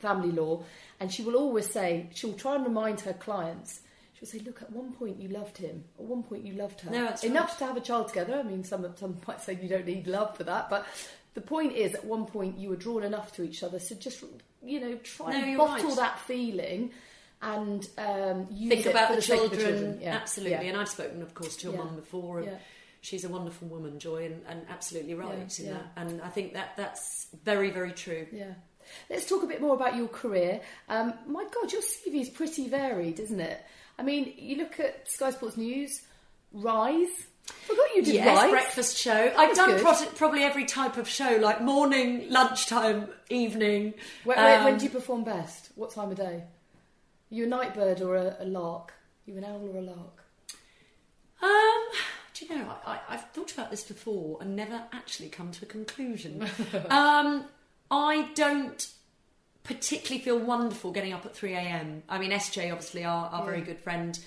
family 0.00 0.30
law. 0.30 0.62
And 1.00 1.10
she 1.10 1.22
will 1.22 1.36
always 1.36 1.70
say, 1.70 2.10
she'll 2.14 2.34
try 2.34 2.56
and 2.56 2.64
remind 2.66 3.00
her 3.00 3.14
clients. 3.14 3.80
She'll 4.18 4.28
say, 4.28 4.38
"Look, 4.38 4.62
at 4.62 4.72
one 4.72 4.92
point 4.92 5.20
you 5.20 5.28
loved 5.28 5.58
him. 5.58 5.84
At 5.98 6.04
one 6.06 6.22
point 6.22 6.44
you 6.46 6.54
loved 6.54 6.80
her. 6.80 6.90
No, 6.90 7.14
Enough 7.22 7.48
right. 7.50 7.58
to 7.58 7.66
have 7.66 7.76
a 7.76 7.80
child 7.80 8.08
together. 8.08 8.36
I 8.38 8.42
mean, 8.42 8.64
some 8.64 8.86
some 8.96 9.16
might 9.26 9.40
say 9.42 9.58
you 9.60 9.68
don't 9.68 9.86
need 9.86 10.06
love 10.06 10.36
for 10.36 10.44
that, 10.44 10.68
but." 10.70 10.86
The 11.34 11.42
point 11.42 11.74
is, 11.76 11.94
at 11.94 12.02
one 12.02 12.24
point 12.24 12.56
you 12.56 12.70
were 12.70 12.76
drawn 12.76 13.02
enough 13.02 13.30
to 13.36 13.42
each 13.42 13.62
other, 13.62 13.78
so 13.78 13.94
just 13.94 14.24
you 14.64 14.80
know, 14.80 14.94
try 15.04 15.32
No, 15.32 15.44
and 15.44 15.58
bottle 15.58 15.88
right. 15.88 15.96
that 15.96 16.18
feeling, 16.20 16.92
and 17.42 17.86
um, 17.98 18.46
use 18.50 18.70
think 18.70 18.86
it 18.86 18.90
about 18.90 19.10
for 19.10 19.16
the, 19.16 19.20
sake 19.22 19.42
of 19.42 19.50
children, 19.52 19.98
Yeah. 20.00 20.14
absolutely. 20.16 20.52
Yeah. 20.64 20.70
And 20.72 20.76
I've 20.78 20.88
spoken, 20.88 21.20
of 21.20 21.34
course, 21.34 21.56
to 21.58 21.64
your 21.64 21.74
Yeah. 21.74 21.84
mum 21.84 21.96
before. 21.96 22.38
And 22.38 22.46
Yeah. 22.46 22.58
She's 23.02 23.22
a 23.24 23.28
wonderful 23.28 23.68
woman, 23.68 23.98
Joy, 24.00 24.24
and, 24.24 24.42
and 24.48 24.66
absolutely 24.70 25.12
right 25.12 25.58
Yeah, 25.58 25.66
in 25.66 25.72
that. 25.74 25.84
And 25.96 26.22
I 26.22 26.28
think 26.30 26.54
that 26.54 26.70
that's 26.78 27.26
very, 27.44 27.68
very 27.70 27.92
true. 27.92 28.26
Yeah. 28.32 28.54
Let's 29.10 29.28
talk 29.28 29.42
a 29.42 29.46
bit 29.46 29.60
more 29.60 29.74
about 29.74 29.94
your 29.94 30.08
career. 30.08 30.62
Um, 30.88 31.12
my 31.26 31.44
God, 31.44 31.70
your 31.70 31.82
CV 31.82 32.22
is 32.22 32.30
pretty 32.30 32.66
varied, 32.68 33.20
isn't 33.20 33.40
it? 33.40 33.60
I 33.98 34.02
mean, 34.02 34.32
you 34.36 34.56
look 34.56 34.78
at 34.80 35.08
Sky 35.10 35.30
Sports 35.30 35.56
News, 35.56 36.02
Rise. 36.52 37.08
Forgot 37.66 37.86
you 37.94 38.02
did 38.02 38.14
Yes, 38.16 38.26
Rise. 38.38 38.50
breakfast 38.50 38.96
show. 38.96 39.32
I've 39.36 39.54
done 39.56 39.78
pro- 39.80 40.06
probably 40.16 40.42
every 40.42 40.64
type 40.64 40.96
of 40.96 41.08
show, 41.08 41.38
like 41.40 41.62
morning, 41.62 42.28
lunchtime, 42.30 43.08
evening. 43.30 43.94
When 44.24 44.38
Um, 44.38 44.76
do 44.78 44.84
you 44.84 44.90
perform 44.90 45.24
best? 45.24 45.70
What 45.76 45.92
time 45.92 46.10
of 46.10 46.16
day? 46.16 46.42
Are 46.44 47.34
you 47.34 47.44
a 47.44 47.48
night 47.48 47.74
bird 47.74 48.00
or 48.02 48.16
a, 48.16 48.36
a 48.40 48.44
lark? 48.44 48.90
Are 49.26 49.30
you 49.30 49.38
an 49.38 49.44
owl 49.44 49.68
or 49.72 49.78
a 49.78 49.82
lark? 49.82 50.24
Um, 51.42 51.84
do 52.34 52.46
you 52.46 52.56
know, 52.56 52.74
I, 52.84 52.92
I, 52.94 53.00
I've 53.10 53.30
thought 53.30 53.52
about 53.52 53.70
this 53.70 53.84
before 53.84 54.38
and 54.40 54.56
never 54.56 54.82
actually 54.92 55.28
come 55.28 55.50
to 55.52 55.64
a 55.64 55.68
conclusion. 55.68 56.42
um, 56.90 57.44
I 57.90 58.28
don't 58.34 58.86
particularly 59.66 60.22
feel 60.22 60.38
wonderful 60.38 60.92
getting 60.92 61.12
up 61.12 61.26
at 61.26 61.34
3 61.34 61.54
a.m. 61.54 62.02
I 62.08 62.18
mean, 62.18 62.30
SJ, 62.30 62.70
obviously, 62.72 63.04
our, 63.04 63.26
our 63.28 63.44
very 63.44 63.60
good 63.60 63.78
friend, 63.80 64.18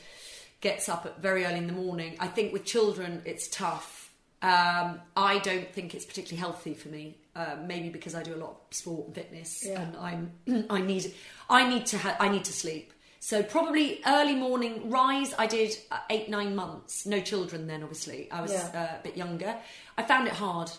gets 0.61 0.89
up 0.89 1.05
at 1.05 1.21
very 1.21 1.45
early 1.45 1.57
in 1.57 1.67
the 1.67 1.73
morning. 1.73 2.15
I 2.19 2.27
think 2.27 2.51
with 2.53 2.65
children, 2.65 3.21
it's 3.25 3.47
tough. 3.47 4.11
Um, 4.41 4.99
I 5.15 5.39
don't 5.39 5.71
think 5.73 5.93
it's 5.95 6.05
particularly 6.05 6.39
healthy 6.39 6.73
for 6.73 6.89
me. 6.89 7.17
Uh, 7.35 7.55
maybe 7.65 7.89
because 7.89 8.15
I 8.15 8.23
do 8.23 8.33
a 8.33 8.37
lot 8.37 8.49
of 8.49 8.57
sport 8.75 9.05
and 9.07 9.15
fitness, 9.15 9.63
Yeah. 9.65 9.81
and 9.81 9.95
I'm 9.97 10.65
I 10.69 10.81
need 10.81 11.13
I 11.49 11.69
need 11.69 11.85
to 11.87 11.97
ha- 11.97 12.17
I 12.19 12.27
need 12.29 12.43
to 12.45 12.53
sleep. 12.53 12.91
So 13.21 13.43
probably 13.43 14.01
early 14.05 14.35
morning 14.35 14.89
rise. 14.89 15.33
I 15.37 15.45
did 15.47 15.77
uh, 15.91 15.99
eight 16.09 16.29
nine 16.29 16.55
months. 16.55 17.05
No 17.05 17.21
children 17.21 17.67
then, 17.67 17.81
obviously. 17.83 18.29
I 18.31 18.41
was 18.41 18.51
Yeah. 18.51 18.69
uh, 18.73 18.99
a 18.99 19.03
bit 19.03 19.15
younger. 19.15 19.55
I 19.97 20.03
found 20.03 20.27
it 20.27 20.33
hard 20.33 20.71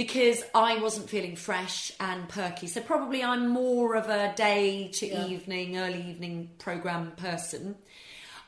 because 0.00 0.42
I 0.54 0.78
wasn't 0.78 1.10
feeling 1.10 1.36
fresh 1.36 1.92
and 2.00 2.26
perky. 2.26 2.68
So 2.68 2.80
probably 2.80 3.22
I'm 3.22 3.48
more 3.48 3.96
of 3.96 4.08
a 4.08 4.32
day 4.34 4.88
to 4.94 5.06
Yeah. 5.06 5.26
evening, 5.26 5.76
early 5.76 6.00
evening 6.08 6.48
program 6.58 7.12
person. 7.16 7.74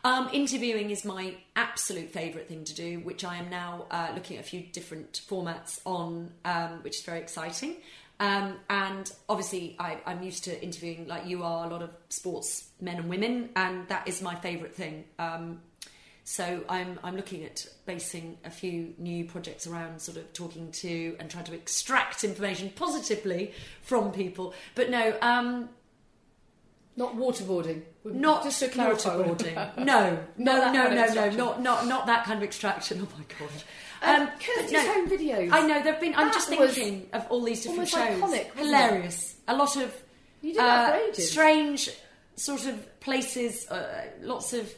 Um, 0.02 0.30
interviewing 0.32 0.88
is 0.88 1.04
my 1.04 1.34
absolute 1.54 2.10
favourite 2.10 2.48
thing 2.48 2.64
to 2.64 2.74
do, 2.74 3.00
which 3.00 3.22
I 3.22 3.36
am 3.36 3.50
now 3.50 3.84
uh, 3.90 4.12
looking 4.14 4.38
at 4.38 4.46
a 4.46 4.48
few 4.48 4.62
different 4.62 5.20
formats 5.28 5.78
on, 5.84 6.32
um, 6.46 6.82
which 6.84 6.96
is 7.00 7.04
very 7.04 7.20
exciting. 7.20 7.76
Um, 8.18 8.56
and 8.70 9.12
obviously, 9.28 9.76
I, 9.78 9.98
I'm 10.06 10.22
used 10.22 10.44
to 10.44 10.58
interviewing, 10.64 11.06
like 11.06 11.26
you 11.26 11.42
are, 11.42 11.66
a 11.66 11.68
lot 11.68 11.82
of 11.82 11.90
sports 12.08 12.70
men 12.80 12.96
and 12.96 13.10
women, 13.10 13.50
and 13.56 13.86
that 13.88 14.08
is 14.08 14.22
my 14.22 14.36
favourite 14.36 14.74
thing. 14.74 15.04
Um, 15.18 15.60
so 16.24 16.62
I'm 16.68 16.98
I'm 17.02 17.16
looking 17.16 17.44
at 17.44 17.66
basing 17.86 18.38
a 18.44 18.50
few 18.50 18.94
new 18.98 19.24
projects 19.24 19.66
around 19.66 20.00
sort 20.00 20.16
of 20.18 20.32
talking 20.32 20.70
to 20.72 21.16
and 21.18 21.28
trying 21.30 21.44
to 21.44 21.54
extract 21.54 22.22
information 22.24 22.70
positively 22.76 23.52
from 23.82 24.12
people. 24.12 24.54
But 24.74 24.88
no, 24.90 25.16
um, 25.20 25.68
Not 26.96 27.16
waterboarding. 27.16 27.82
not 28.04 28.44
just 28.44 28.60
to 28.60 28.68
clarify. 28.68 29.16
waterboarding. 29.16 29.76
No, 29.84 30.18
no, 30.36 30.72
no, 30.72 30.88
no, 30.94 31.06
no, 31.12 31.30
not 31.30 31.60
not 31.62 31.86
not 31.86 32.06
that 32.06 32.24
kind 32.24 32.38
of 32.38 32.44
extraction. 32.44 33.00
Oh 33.06 33.18
my 33.18 33.24
god. 33.38 33.50
Um, 34.04 34.26
but 34.26 34.40
Kirsty's 34.40 34.72
no, 34.72 34.92
home 34.92 35.08
videos. 35.08 35.52
I 35.52 35.66
know 35.66 35.82
there've 35.82 36.00
been. 36.00 36.14
I'm 36.16 36.32
just 36.32 36.48
thinking 36.48 37.08
of 37.12 37.26
all 37.30 37.42
these 37.42 37.62
different 37.64 37.88
shows. 37.88 38.00
iconic, 38.00 38.20
wasn't 38.20 38.40
it? 38.42 38.52
Hilarious. 38.56 39.36
A 39.48 39.56
lot 39.56 39.76
of 39.76 39.94
that 40.42 40.94
uh, 41.08 41.12
strange 41.14 41.88
sort 42.36 42.66
of 42.66 43.00
places. 43.00 43.68
Uh, 43.70 44.06
lots 44.20 44.52
of 44.52 44.72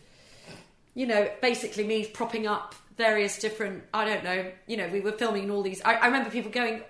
you 0.94 1.06
know, 1.06 1.30
basically 1.42 1.84
me 1.84 2.06
propping 2.06 2.46
up 2.46 2.74
various 2.96 3.38
different. 3.38 3.84
I 3.92 4.04
don't 4.04 4.24
know. 4.24 4.50
You 4.66 4.76
know, 4.76 4.88
we 4.88 5.00
were 5.00 5.12
filming 5.12 5.44
in 5.44 5.50
all 5.50 5.62
these. 5.62 5.82
I, 5.84 5.94
I 5.94 6.06
remember 6.06 6.30
people 6.30 6.50
going. 6.50 6.82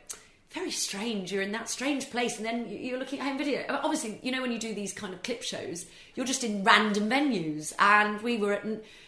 Very 0.51 0.71
strange. 0.71 1.33
You're 1.33 1.43
in 1.43 1.51
that 1.51 1.69
strange 1.69 2.11
place, 2.11 2.37
and 2.37 2.47
then 2.47 2.69
you- 2.69 2.79
you're 2.79 2.99
looking 2.99 3.19
at 3.19 3.27
home 3.27 3.37
video. 3.39 3.65
Obviously, 3.69 4.21
you 4.23 4.31
know 4.31 4.41
when 4.41 4.53
you 4.53 4.59
do 4.61 4.73
these 4.73 4.93
kind 4.93 5.13
of 5.13 5.21
clip 5.25 5.43
shows, 5.43 5.87
you're 6.15 6.27
just 6.27 6.45
in 6.45 6.63
random 6.63 7.11
venues, 7.11 7.73
and 7.81 8.21
we 8.23 8.37
were 8.37 8.53
at 8.53 8.65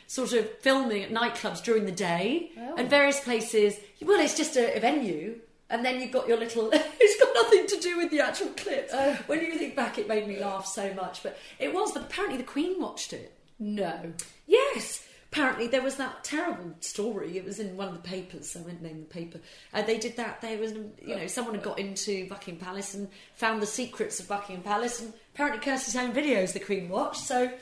sort 0.08 0.32
of 0.32 0.50
filming 0.60 1.04
at 1.04 1.10
nightclubs 1.12 1.62
during 1.62 1.84
the 1.84 1.92
day, 1.92 2.50
oh. 2.58 2.74
and 2.76 2.90
various 2.90 3.20
places. 3.20 3.76
Well, 4.02 4.18
it's 4.20 4.36
just 4.36 4.56
a, 4.56 4.76
a 4.76 4.80
venue, 4.80 5.38
and 5.70 5.84
then 5.84 6.00
you've 6.00 6.10
got 6.10 6.26
your 6.26 6.36
little. 6.36 6.68
it's 6.72 7.22
got 7.22 7.32
nothing 7.34 7.68
to 7.68 7.76
do 7.80 7.96
with 7.98 8.10
the 8.10 8.20
actual 8.20 8.48
clips. 8.48 8.92
Oh. 8.92 9.16
when 9.28 9.40
you 9.40 9.56
think 9.56 9.76
back, 9.76 9.98
it 9.98 10.08
made 10.08 10.26
me 10.26 10.40
laugh 10.40 10.66
so 10.66 10.92
much. 10.94 11.22
But 11.22 11.38
it 11.60 11.72
was. 11.72 11.92
But 11.92 12.02
apparently, 12.02 12.38
the 12.38 12.44
Queen 12.44 12.80
watched 12.80 13.12
it. 13.12 13.35
No. 13.58 14.12
Yes. 14.46 15.02
Apparently, 15.32 15.66
there 15.66 15.82
was 15.82 15.96
that 15.96 16.24
terrible 16.24 16.72
story. 16.80 17.36
It 17.36 17.44
was 17.44 17.58
in 17.58 17.76
one 17.76 17.88
of 17.88 17.94
the 17.94 18.00
papers. 18.08 18.50
so 18.52 18.60
I 18.60 18.62
won't 18.62 18.80
name 18.80 19.00
the 19.00 19.06
paper. 19.06 19.38
Uh, 19.74 19.82
they 19.82 19.98
did 19.98 20.16
that. 20.16 20.40
There 20.40 20.56
was, 20.58 20.72
you 20.72 21.16
know, 21.16 21.26
someone 21.26 21.54
had 21.54 21.62
got 21.64 21.78
into 21.78 22.26
Buckingham 22.28 22.64
Palace 22.64 22.94
and 22.94 23.08
found 23.34 23.60
the 23.60 23.66
secrets 23.66 24.18
of 24.20 24.28
Buckingham 24.28 24.62
Palace, 24.62 25.00
and 25.00 25.12
apparently 25.34 25.60
Kirsty's 25.62 25.96
own 25.96 26.12
videos 26.12 26.52
the 26.54 26.60
Queen 26.60 26.88
watched. 26.88 27.20
So, 27.20 27.52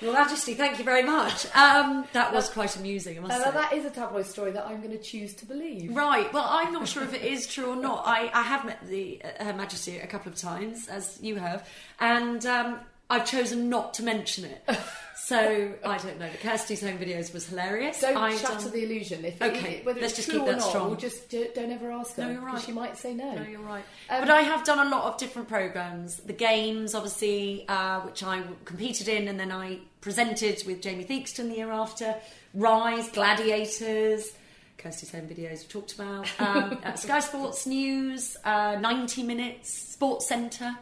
Your 0.00 0.12
Majesty, 0.12 0.54
thank 0.54 0.78
you 0.78 0.84
very 0.84 1.02
much. 1.02 1.46
Um, 1.56 2.04
that 2.12 2.32
was 2.32 2.48
quite 2.48 2.76
amusing. 2.76 3.18
I 3.18 3.20
must 3.22 3.40
Uh, 3.40 3.44
say. 3.44 3.50
that 3.50 3.72
is 3.72 3.84
a 3.86 3.90
tabloid 3.90 4.26
story 4.26 4.52
that 4.52 4.66
I'm 4.66 4.80
going 4.80 4.96
to 4.96 5.02
choose 5.02 5.34
to 5.36 5.46
believe. 5.46 5.94
Right. 5.96 6.32
Well, 6.32 6.46
I'm 6.48 6.72
not 6.72 6.86
sure 6.86 7.02
if 7.02 7.12
it 7.12 7.22
is 7.32 7.46
true 7.48 7.70
or 7.70 7.76
not. 7.76 8.04
I, 8.06 8.30
I 8.32 8.42
have 8.42 8.64
met 8.64 8.86
the 8.86 9.20
uh, 9.40 9.44
Her 9.46 9.52
Majesty 9.54 9.98
a 9.98 10.06
couple 10.06 10.30
of 10.30 10.38
times, 10.38 10.86
as 10.86 11.18
you 11.20 11.36
have, 11.36 11.68
and 11.98 12.44
um, 12.46 12.78
I've 13.10 13.26
chosen 13.26 13.68
not 13.68 13.92
to 13.94 14.02
mention 14.02 14.44
it. 14.46 14.62
So 15.22 15.72
I 15.84 15.96
don't 15.98 16.18
know. 16.18 16.28
But 16.28 16.40
Kirsty's 16.40 16.80
home 16.80 16.98
videos 16.98 17.32
was 17.32 17.46
hilarious. 17.46 18.00
Don't 18.00 18.16
I 18.16 18.36
shatter 18.36 18.62
don't- 18.62 18.72
the 18.72 18.82
illusion. 18.82 19.24
If 19.24 19.40
Okay, 19.40 19.74
it, 19.76 19.86
whether 19.86 20.00
let's 20.00 20.18
it's 20.18 20.26
just 20.26 20.30
true 20.30 20.40
keep 20.40 20.48
or 20.48 20.52
that 20.52 20.58
not, 20.58 20.68
strong. 20.70 20.88
we'll 20.88 20.98
just 20.98 21.28
do, 21.28 21.46
don't 21.54 21.70
ever 21.70 21.92
ask 21.92 22.16
her. 22.16 22.24
No, 22.24 22.30
you're 22.32 22.40
right. 22.40 22.60
She 22.60 22.72
might 22.72 22.96
say 22.96 23.14
no. 23.14 23.34
No, 23.36 23.42
you're 23.42 23.60
right. 23.60 23.84
Um, 24.08 24.22
but 24.22 24.30
I 24.30 24.40
have 24.40 24.64
done 24.64 24.84
a 24.84 24.90
lot 24.90 25.04
of 25.04 25.18
different 25.18 25.46
programs. 25.46 26.16
The 26.16 26.32
games, 26.32 26.96
obviously, 26.96 27.64
uh, 27.68 28.00
which 28.00 28.24
I 28.24 28.42
competed 28.64 29.06
in, 29.06 29.28
and 29.28 29.38
then 29.38 29.52
I 29.52 29.78
presented 30.00 30.64
with 30.66 30.82
Jamie 30.82 31.04
Theakston 31.04 31.48
the 31.50 31.58
year 31.58 31.70
after. 31.70 32.16
Rise, 32.52 33.08
Gladiators, 33.10 34.32
Kirsty's 34.78 35.12
home 35.12 35.28
videos 35.28 35.60
we 35.62 35.68
talked 35.68 35.92
about. 35.94 36.26
Um, 36.40 36.78
uh, 36.84 36.94
Sky 36.94 37.20
Sports 37.20 37.66
News, 37.68 38.36
uh, 38.44 38.78
90 38.80 39.22
Minutes, 39.22 39.72
Sports 39.72 40.26
Centre. 40.26 40.76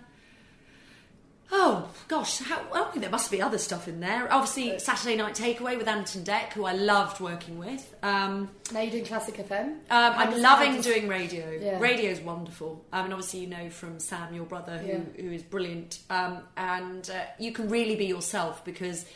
Oh 1.51 1.89
gosh, 2.09 2.41
how, 2.41 2.61
well, 2.71 2.91
there 2.95 3.09
must 3.09 3.31
be 3.31 3.41
other 3.41 3.57
stuff 3.57 3.89
in 3.89 4.01
there. 4.01 4.31
Obviously, 4.31 4.79
Saturday 4.79 5.17
Night 5.17 5.35
Takeaway 5.35 5.79
with 5.79 5.89
Ant 5.89 6.15
and 6.15 6.27
Dec, 6.27 6.53
who 6.53 6.67
I 6.67 6.73
loved 6.73 7.21
working 7.21 7.59
with. 7.59 7.95
Um, 8.03 8.51
now 8.73 8.81
you're 8.83 8.91
doing 8.91 9.07
Classic 9.07 9.35
FM. 9.35 9.67
um, 9.69 9.79
I'm 9.91 10.43
loving 10.43 10.75
does- 10.77 10.85
doing 10.85 11.09
radio. 11.09 11.51
Yeah. 11.51 11.83
is 11.83 12.21
wonderful. 12.21 12.85
Um, 12.93 13.05
and 13.07 13.15
obviously, 13.15 13.41
you 13.41 13.47
know 13.47 13.71
from 13.71 13.99
Sam, 13.99 14.35
your 14.35 14.45
brother, 14.45 14.77
who, 14.77 14.87
Yeah. 14.89 14.99
who 15.23 15.33
is 15.33 15.43
brilliant. 15.43 16.01
Um, 16.11 16.41
and 16.59 17.09
uh, 17.09 17.23
you 17.39 17.53
can 17.53 17.71
really 17.71 17.97
be 17.97 18.05
yourself 18.07 18.63
because 18.65 19.07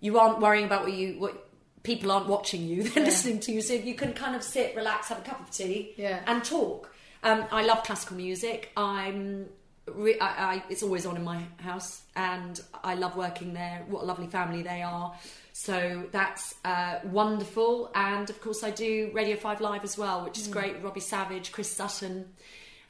you 0.00 0.18
aren't 0.18 0.40
worrying 0.40 0.66
about 0.66 0.82
what 0.82 0.92
you 0.92 1.18
what 1.18 1.48
people 1.84 2.12
aren't 2.12 2.26
watching 2.28 2.66
you; 2.68 2.82
they're 2.90 3.04
listening 3.04 3.40
to 3.40 3.52
you. 3.52 3.62
So 3.62 3.72
you 3.72 3.94
can 3.94 4.12
kind 4.12 4.36
of 4.36 4.42
sit, 4.42 4.76
relax, 4.76 5.08
have 5.08 5.18
a 5.20 5.22
cup 5.22 5.40
of 5.40 5.50
tea, 5.50 5.94
Yeah. 5.96 6.20
and 6.26 6.44
talk. 6.44 6.92
Um, 7.22 7.46
I 7.50 7.64
love 7.64 7.82
classical 7.82 8.16
music. 8.18 8.70
I'm. 8.76 9.46
Re- 9.94 10.18
I, 10.18 10.54
I, 10.54 10.64
it's 10.68 10.82
always 10.82 11.06
on 11.06 11.16
in 11.16 11.24
my 11.24 11.42
house, 11.58 12.02
and 12.16 12.60
I 12.84 12.94
love 12.94 13.16
working 13.16 13.52
there. 13.52 13.84
What 13.88 14.02
a 14.02 14.06
lovely 14.06 14.26
family 14.26 14.62
they 14.62 14.82
are. 14.82 15.14
So 15.52 16.06
that's 16.12 16.54
uh, 16.64 17.00
wonderful. 17.04 17.90
And 17.94 18.30
of 18.30 18.40
course, 18.40 18.62
I 18.62 18.70
do 18.70 19.10
Radio 19.12 19.36
5 19.36 19.60
Live 19.60 19.84
as 19.84 19.98
well, 19.98 20.24
which 20.24 20.38
is 20.38 20.46
great. 20.46 20.82
Robbie 20.82 21.00
Savage, 21.00 21.52
Chris 21.52 21.70
Sutton. 21.70 22.28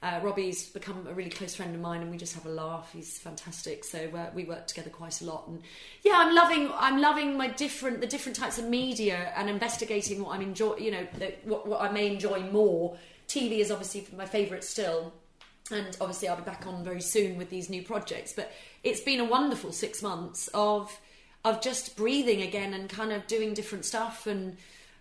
Uh, 0.01 0.21
Robbie's 0.23 0.69
become 0.69 1.07
a 1.09 1.15
really 1.15 1.31
close 1.31 1.57
friend 1.57 1.75
of 1.75 1.81
mine, 1.81 2.03
and 2.03 2.11
we 2.11 2.17
just 2.17 2.35
have 2.35 2.47
a 2.47 2.51
laugh. 2.51 2.91
He's 2.93 3.19
fantastic. 3.19 3.85
So 3.85 4.11
uh, 4.15 4.31
we 4.35 4.45
work 4.45 4.67
together 4.67 4.91
quite 4.91 5.21
a 5.21 5.25
lot. 5.25 5.49
And 5.49 5.63
yeah, 6.05 6.15
I'm 6.17 6.35
loving. 6.35 6.71
I'm 6.75 7.01
loving 7.01 7.37
my 7.37 7.49
different, 7.49 8.01
the 8.01 8.07
different 8.07 8.37
types 8.37 8.59
of 8.59 8.67
media, 8.67 9.33
and 9.35 9.51
investigating 9.51 10.23
what 10.23 10.35
I'm 10.35 10.43
enjoy. 10.43 10.77
You 10.77 10.93
know, 10.93 11.07
the, 11.19 11.35
what, 11.45 11.67
what 11.67 11.81
I 11.81 11.91
may 11.91 12.07
enjoy 12.07 12.41
more. 12.51 12.97
TV 13.29 13.59
is 13.59 13.71
obviously 13.71 14.07
my 14.17 14.25
favourite 14.25 14.65
still 14.65 15.13
and 15.71 15.97
obviously 16.01 16.29
I'll 16.29 16.37
be 16.37 16.43
back 16.43 16.67
on 16.67 16.85
very 16.85 17.01
soon 17.01 17.37
with 17.39 17.51
these 17.51 17.69
new 17.71 17.83
projects. 17.83 18.33
But 18.33 18.53
it's 18.85 19.01
been 19.01 19.21
a 19.21 19.25
wonderful 19.25 19.73
six 19.73 20.03
months 20.03 20.49
of 20.55 20.99
of 21.45 21.61
just 21.61 21.97
breathing 21.97 22.43
again 22.43 22.75
and 22.75 22.89
kind 22.89 23.13
of 23.13 23.27
doing 23.27 23.55
different 23.55 23.85
stuff. 23.85 24.27
And 24.27 24.57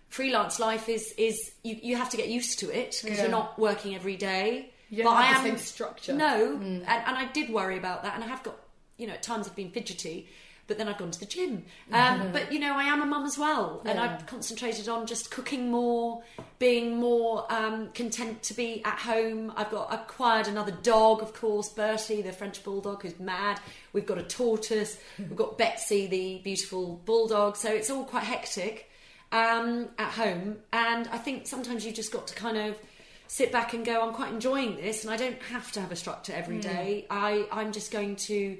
freelance 0.08 0.58
life 0.58 0.88
is 0.88 1.12
is 1.18 1.52
you, 1.62 1.78
you 1.82 1.96
have 1.96 2.10
to 2.10 2.16
get 2.16 2.28
used 2.28 2.58
to 2.60 2.70
it 2.70 3.00
because 3.02 3.18
Yeah. 3.18 3.24
you're 3.24 3.30
not 3.32 3.58
working 3.58 3.94
every 3.94 4.16
day. 4.16 4.72
You 4.90 5.04
but 5.04 5.10
I 5.10 5.32
the 5.32 5.38
am 5.38 5.44
same 5.44 5.56
structure. 5.58 6.14
No, 6.14 6.56
mm. 6.56 6.62
and, 6.62 6.86
and 6.86 7.16
I 7.16 7.26
did 7.32 7.50
worry 7.50 7.76
about 7.76 8.02
that, 8.04 8.14
and 8.14 8.24
I 8.24 8.26
have 8.26 8.42
got 8.42 8.56
you 8.96 9.06
know 9.06 9.12
at 9.14 9.22
times 9.22 9.46
I've 9.46 9.56
been 9.56 9.70
fidgety. 9.70 10.28
But 10.68 10.78
then 10.78 10.86
I've 10.86 10.98
gone 10.98 11.10
to 11.10 11.18
the 11.18 11.26
gym. 11.26 11.64
Um, 11.92 12.30
but 12.30 12.52
you 12.52 12.60
know, 12.60 12.76
I 12.76 12.84
am 12.84 13.02
a 13.02 13.06
mum 13.06 13.24
as 13.24 13.36
well, 13.36 13.80
and 13.84 13.98
Yeah. 13.98 14.04
I've 14.04 14.26
concentrated 14.26 14.88
on 14.88 15.06
just 15.06 15.30
cooking 15.30 15.70
more, 15.70 16.22
being 16.58 16.96
more 16.98 17.50
um, 17.50 17.88
content 17.94 18.42
to 18.44 18.54
be 18.54 18.84
at 18.84 18.98
home. 18.98 19.50
I've 19.56 19.70
got 19.70 19.92
acquired 19.92 20.46
another 20.46 20.72
dog, 20.82 21.22
of 21.22 21.32
course, 21.32 21.70
Bertie, 21.70 22.20
the 22.22 22.32
French 22.32 22.62
bulldog, 22.62 23.02
who's 23.02 23.18
mad. 23.18 23.58
We've 23.94 24.06
got 24.06 24.18
a 24.18 24.22
tortoise. 24.22 24.98
We've 25.18 25.34
got 25.34 25.56
Betsy, 25.58 26.06
the 26.06 26.40
beautiful 26.44 27.00
bulldog. 27.04 27.56
So 27.56 27.72
it's 27.72 27.88
all 27.90 28.04
quite 28.04 28.24
hectic 28.24 28.90
um, 29.32 29.88
at 29.98 30.12
home, 30.12 30.58
and 30.72 31.08
I 31.08 31.18
think 31.18 31.46
sometimes 31.46 31.84
you 31.84 31.92
just 31.92 32.12
got 32.12 32.26
to 32.28 32.34
kind 32.34 32.56
of 32.58 32.78
sit 33.26 33.52
back 33.52 33.74
and 33.74 33.84
go, 33.84 34.06
I'm 34.06 34.14
quite 34.14 34.32
enjoying 34.32 34.76
this, 34.76 35.04
and 35.04 35.12
I 35.12 35.16
don't 35.16 35.40
have 35.50 35.70
to 35.72 35.80
have 35.80 35.92
a 35.92 35.96
structure 35.96 36.32
every 36.34 36.60
day. 36.60 37.06
I 37.10 37.46
I'm 37.52 37.72
just 37.72 37.90
going 37.90 38.16
to 38.16 38.56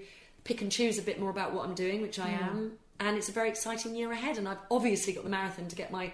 pick 0.49 0.63
and 0.63 0.73
choose 0.73 0.99
a 0.99 1.03
bit 1.03 1.21
more 1.21 1.31
about 1.31 1.53
what 1.53 1.69
I'm 1.69 1.75
doing, 1.75 2.03
which 2.03 2.19
I 2.19 2.31
am, 2.31 2.73
and 2.99 3.17
it's 3.17 3.29
a 3.29 3.33
very 3.33 3.51
exciting 3.51 3.95
year 3.95 4.11
ahead. 4.11 4.39
And 4.39 4.49
I've 4.49 4.59
obviously 4.71 5.13
got 5.13 5.23
the 5.23 5.31
marathon 5.31 5.69
to 5.69 5.77
get 5.77 5.93
my 5.93 6.13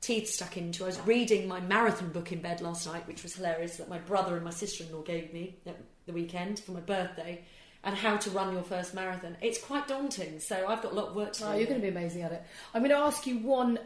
teeth 0.00 0.28
stuck 0.28 0.56
into. 0.56 0.84
I 0.84 0.86
was 0.86 1.00
reading 1.00 1.46
my 1.46 1.60
marathon 1.60 2.08
book 2.08 2.32
in 2.32 2.40
bed 2.40 2.60
last 2.60 2.86
night, 2.86 3.06
which 3.06 3.22
was 3.22 3.34
hilarious, 3.34 3.76
that 3.76 3.88
my 3.88 3.98
brother 3.98 4.34
and 4.34 4.44
my 4.44 4.50
sister-in-law 4.50 5.02
gave 5.02 5.32
me 5.32 5.56
at 5.66 5.76
the 6.06 6.12
weekend 6.12 6.58
for 6.58 6.72
my 6.72 6.80
birthday. 6.80 7.44
And 7.84 7.94
how 7.94 8.16
to 8.16 8.30
run 8.30 8.52
your 8.52 8.64
first 8.64 8.94
marathon. 8.94 9.36
It's 9.40 9.58
quite 9.58 9.86
daunting, 9.86 10.40
so 10.40 10.66
I've 10.66 10.82
got 10.82 10.90
a 10.90 10.94
lot 10.96 11.08
of 11.10 11.14
work 11.14 11.34
to 11.34 11.44
oh, 11.44 11.46
do. 11.46 11.52
Oh, 11.52 11.56
you're 11.56 11.68
going 11.68 11.80
to 11.80 11.86
be 11.86 11.96
amazing 11.96 12.22
at 12.22 12.32
it. 12.32 12.42
I'm 12.74 12.82
going 12.82 12.90
to 12.90 12.96
ask 12.96 13.28
you 13.28 13.38
one 13.38 13.78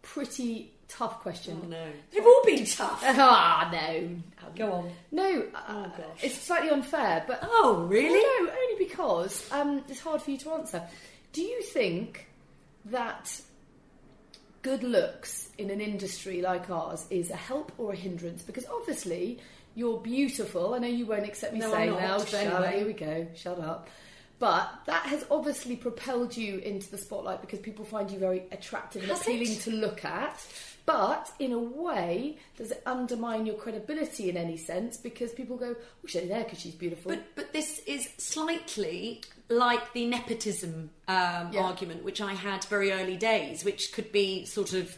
pretty 0.00 0.73
tough 0.96 1.20
question. 1.20 1.60
Oh, 1.64 1.68
no. 1.68 1.86
They've 2.12 2.24
all 2.24 2.42
been 2.44 2.64
tough. 2.64 3.02
Ah, 3.04 3.68
no. 3.72 4.08
Go 4.56 4.72
on. 4.72 4.90
No, 5.10 5.44
uh, 5.54 5.88
it's 6.22 6.38
slightly 6.40 6.70
unfair, 6.70 7.24
but 7.26 7.40
Oh, 7.42 7.86
really? 7.88 8.20
No, 8.46 8.52
only 8.52 8.84
because 8.84 9.50
um, 9.52 9.82
it's 9.88 10.00
hard 10.00 10.22
for 10.22 10.30
you 10.30 10.38
to 10.38 10.50
answer. 10.52 10.82
Do 11.32 11.42
you 11.42 11.62
think 11.62 12.28
that 12.86 13.40
good 14.62 14.82
looks 14.82 15.50
in 15.58 15.70
an 15.70 15.80
industry 15.80 16.40
like 16.40 16.70
ours 16.70 17.06
is 17.10 17.30
a 17.30 17.36
help 17.36 17.72
or 17.78 17.92
a 17.92 17.96
hindrance? 17.96 18.42
Because 18.42 18.64
obviously 18.66 19.38
you're 19.74 19.98
beautiful. 19.98 20.74
I 20.74 20.78
know 20.78 20.86
you 20.88 21.06
won't 21.06 21.24
accept 21.26 21.52
me 21.52 21.58
No, 21.58 21.70
saying 21.72 21.90
now. 21.92 22.18
but 22.18 22.34
anyway. 22.34 22.76
Here 22.78 22.86
we 22.86 22.92
go. 22.92 23.26
Shut 23.34 23.58
up. 23.58 23.88
But 24.38 24.68
that 24.86 25.06
has 25.06 25.24
obviously 25.30 25.76
propelled 25.76 26.36
you 26.36 26.58
into 26.58 26.90
the 26.90 26.98
spotlight 26.98 27.40
because 27.40 27.60
people 27.60 27.84
find 27.84 28.10
you 28.10 28.18
very 28.18 28.42
attractive 28.52 29.02
and 29.02 29.10
Has 29.10 29.22
appealing 29.22 29.52
it? 29.52 29.60
to 29.60 29.70
look 29.70 30.04
at. 30.04 30.44
But 30.86 31.30
in 31.38 31.52
a 31.52 31.58
way, 31.58 32.36
does 32.58 32.70
it 32.70 32.82
undermine 32.84 33.46
your 33.46 33.54
credibility 33.54 34.28
in 34.28 34.36
any 34.36 34.58
sense? 34.58 34.98
Because 34.98 35.32
people 35.32 35.56
go, 35.56 35.74
"Oh, 35.78 36.06
she's 36.06 36.28
there 36.28 36.44
because 36.44 36.60
she's 36.60 36.74
beautiful." 36.74 37.12
But 37.12 37.24
but 37.36 37.52
this 37.54 37.78
is 37.86 38.06
slightly 38.18 39.22
like 39.48 39.92
the 39.94 40.04
nepotism 40.06 40.90
um, 41.08 41.52
Yeah. 41.52 41.60
argument, 41.62 42.04
which 42.04 42.20
I 42.20 42.34
had 42.34 42.64
very 42.64 42.92
early 42.92 43.16
days, 43.16 43.64
which 43.64 43.92
could 43.92 44.12
be 44.12 44.44
sort 44.44 44.74
of 44.74 44.94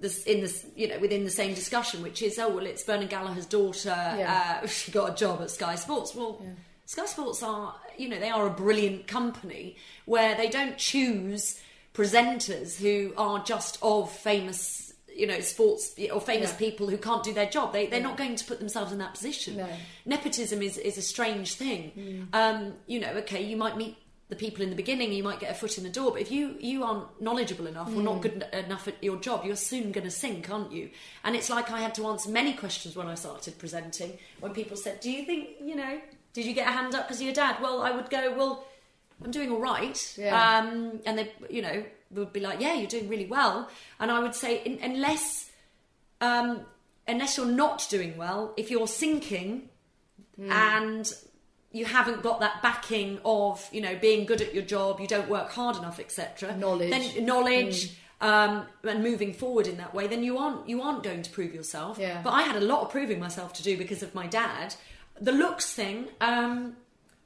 this 0.00 0.24
in 0.24 0.40
this 0.40 0.66
you 0.74 0.88
know 0.88 0.98
within 0.98 1.22
the 1.24 1.30
same 1.30 1.54
discussion, 1.54 2.02
which 2.02 2.20
is 2.22 2.38
oh 2.38 2.48
well, 2.48 2.66
it's 2.66 2.82
Bernard 2.82 3.10
Gallacher's 3.10 3.46
daughter. 3.46 3.90
Yeah. 3.94 4.60
Uh, 4.62 4.66
she 4.78 4.90
got 4.90 5.12
a 5.12 5.14
job 5.14 5.40
at 5.42 5.50
Sky 5.52 5.76
Sports. 5.76 6.14
Well. 6.16 6.42
Sky 6.90 7.06
Sports 7.06 7.40
are, 7.44 7.76
you 7.96 8.08
know, 8.08 8.18
they 8.18 8.30
are 8.30 8.48
a 8.48 8.50
brilliant 8.50 9.06
company 9.06 9.76
where 10.06 10.34
they 10.36 10.48
don't 10.48 10.76
choose 10.76 11.60
presenters 11.94 12.80
who 12.80 13.12
are 13.16 13.38
just 13.44 13.78
of 13.80 14.10
famous, 14.10 14.92
you 15.14 15.24
know, 15.24 15.38
sports 15.38 15.94
or 16.12 16.20
famous 16.20 16.50
Yeah. 16.50 16.56
people 16.58 16.88
who 16.88 16.98
can't 16.98 17.22
do 17.22 17.32
their 17.32 17.48
job. 17.48 17.72
They, 17.72 17.86
they're 17.86 18.02
not 18.02 18.16
going 18.16 18.34
to 18.34 18.44
put 18.44 18.58
themselves 18.58 18.90
in 18.90 18.98
that 18.98 19.14
position 19.14 19.58
No. 19.58 19.68
nepotism 20.04 20.62
is, 20.62 20.78
is 20.78 20.98
a 20.98 21.02
strange 21.02 21.54
thing. 21.54 21.92
Mm. 21.96 22.34
Um, 22.34 22.74
you 22.88 22.98
know, 22.98 23.10
okay, 23.18 23.40
you 23.40 23.56
might 23.56 23.76
meet 23.76 23.96
the 24.28 24.34
people 24.34 24.62
in 24.62 24.70
the 24.70 24.76
beginning, 24.76 25.12
you 25.12 25.22
might 25.22 25.38
get 25.38 25.52
a 25.52 25.54
foot 25.54 25.78
in 25.78 25.84
the 25.84 25.90
door, 25.90 26.10
but 26.10 26.20
if 26.22 26.32
you 26.32 26.56
you 26.58 26.82
aren't 26.82 27.20
knowledgeable 27.22 27.68
enough 27.68 27.86
or 27.90 28.00
Mm. 28.00 28.04
not 28.04 28.20
good 28.20 28.44
enough 28.52 28.88
at 28.88 29.00
your 29.00 29.16
job, 29.18 29.44
you're 29.44 29.54
soon 29.54 29.92
going 29.92 30.04
to 30.04 30.10
sink, 30.10 30.50
aren't 30.50 30.72
you? 30.72 30.90
And 31.22 31.36
it's 31.36 31.50
like 31.50 31.70
I 31.70 31.78
had 31.80 31.94
to 31.96 32.06
answer 32.08 32.30
many 32.30 32.52
questions 32.54 32.96
when 32.96 33.06
I 33.06 33.14
started 33.14 33.58
presenting. 33.58 34.18
When 34.40 34.52
people 34.52 34.76
said, 34.76 34.98
"Do 34.98 35.08
you 35.12 35.24
think 35.24 35.50
you 35.62 35.76
know? 35.76 36.00
Did 36.32 36.44
you 36.46 36.52
get 36.54 36.68
a 36.68 36.70
hand 36.72 36.94
up 36.94 37.06
because 37.06 37.18
of 37.20 37.24
your 37.24 37.34
dad?" 37.34 37.56
Well, 37.60 37.82
I 37.82 37.90
would 37.90 38.10
go, 38.10 38.34
"Well." 38.36 38.64
I'm 39.22 39.30
doing 39.32 39.50
all 39.50 39.60
right, 39.60 40.14
Yeah. 40.16 40.32
um, 40.60 41.00
and 41.04 41.18
they, 41.18 41.30
you 41.50 41.60
know, 41.60 41.84
would 42.12 42.32
be 42.32 42.40
like, 42.40 42.58
"Yeah, 42.58 42.72
you're 42.72 42.88
doing 42.88 43.06
really 43.06 43.26
well," 43.26 43.68
and 43.98 44.10
I 44.10 44.18
would 44.18 44.34
say, 44.34 44.62
in, 44.64 44.78
unless 44.82 45.50
um, 46.22 46.62
unless 47.06 47.36
you're 47.36 47.44
not 47.44 47.86
doing 47.90 48.16
well, 48.16 48.54
if 48.56 48.70
you're 48.70 48.86
sinking 48.88 49.68
and 50.48 51.12
you 51.72 51.84
haven't 51.84 52.22
got 52.22 52.40
that 52.40 52.62
backing 52.62 53.20
of 53.24 53.68
you 53.72 53.82
know 53.82 53.94
being 53.96 54.24
good 54.24 54.40
at 54.40 54.54
your 54.54 54.62
job, 54.64 55.00
you 55.00 55.06
don't 55.06 55.28
work 55.28 55.50
hard 55.50 55.76
enough, 55.76 56.00
etc. 56.00 56.56
Knowledge. 56.56 56.90
then 56.90 57.26
knowledge. 57.26 57.92
Um, 58.22 58.66
and 58.84 59.02
moving 59.02 59.32
forward 59.32 59.66
in 59.66 59.78
that 59.78 59.94
way, 59.94 60.06
then 60.06 60.22
you 60.22 60.36
aren't 60.38 60.68
you 60.68 60.82
aren't 60.82 61.02
going 61.02 61.22
to 61.22 61.30
prove 61.30 61.54
yourself. 61.54 61.98
Yeah. 61.98 62.20
But 62.22 62.30
I 62.30 62.42
had 62.42 62.56
a 62.56 62.60
lot 62.60 62.82
of 62.82 62.90
proving 62.90 63.18
myself 63.18 63.52
to 63.54 63.62
do 63.62 63.76
because 63.78 64.02
of 64.02 64.14
my 64.14 64.26
dad. 64.26 64.74
The 65.20 65.32
looks 65.32 65.72
thing, 65.72 66.08
um, 66.20 66.76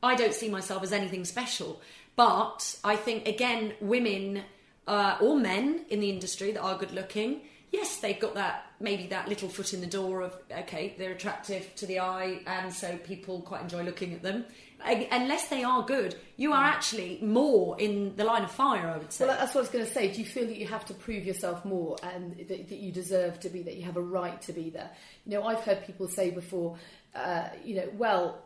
I 0.03 0.14
don't 0.14 0.34
see 0.34 0.49
myself 0.49 0.82
as 0.82 0.92
anything 0.92 1.24
special. 1.24 1.80
But 2.16 2.78
I 2.84 2.97
think 2.97 3.26
again, 3.26 3.74
women 3.80 4.42
uh, 4.86 5.16
or 5.20 5.36
men 5.36 5.84
in 5.88 6.01
the 6.01 6.11
industry 6.11 6.53
that 6.53 6.61
are 6.61 6.78
good 6.78 6.92
looking, 6.92 7.40
yes, 7.72 7.97
they've 7.99 8.18
got 8.18 8.34
that 8.34 8.66
maybe 8.80 9.07
that 9.09 9.28
little 9.28 9.49
foot 9.49 9.72
in 9.72 9.80
the 9.80 9.86
door 9.86 10.22
of 10.22 10.36
okay, 10.51 10.95
they're 10.99 11.12
attractive 11.12 11.74
to 11.76 11.86
the 11.86 12.01
eye, 12.01 12.40
and 12.47 12.72
so 12.72 12.97
people 12.99 13.40
quite 13.40 13.62
enjoy 13.62 13.82
looking 13.82 14.12
at 14.12 14.22
them. 14.22 14.45
Unless 14.86 15.49
they 15.49 15.64
are 15.64 15.82
good, 15.82 16.14
you 16.36 16.53
are 16.53 16.64
actually 16.64 17.18
more 17.22 17.80
in 17.80 18.14
the 18.16 18.24
line 18.24 18.45
of 18.45 18.51
fire. 18.51 18.86
I 18.86 18.99
would 18.99 19.12
say. 19.12 19.24
Well, 19.24 19.36
that's 19.38 19.55
what 19.55 19.61
I 19.61 19.62
was 19.62 19.70
going 19.70 19.86
to 19.86 19.90
say. 19.90 20.12
Do 20.12 20.20
you 20.20 20.26
feel 20.26 20.47
that 20.47 20.59
you 20.59 20.66
have 20.66 20.84
to 20.86 20.95
prove 20.95 21.24
yourself 21.24 21.64
more 21.64 21.97
and 22.03 22.36
that, 22.36 22.68
that 22.68 22.78
you 22.78 22.92
deserve 22.92 23.40
to 23.40 23.49
be 23.49 23.62
that 23.62 23.76
You 23.76 23.84
have 23.84 23.97
a 23.97 24.03
right 24.03 24.40
to 24.42 24.53
be 24.53 24.68
there. 24.68 24.90
You 25.24 25.32
know, 25.32 25.45
I've 25.45 25.61
heard 25.61 25.86
people 25.86 26.07
say 26.07 26.30
before, 26.30 26.76
uh, 27.14 27.48
you 27.64 27.76
know, 27.76 27.88
well, 27.96 28.38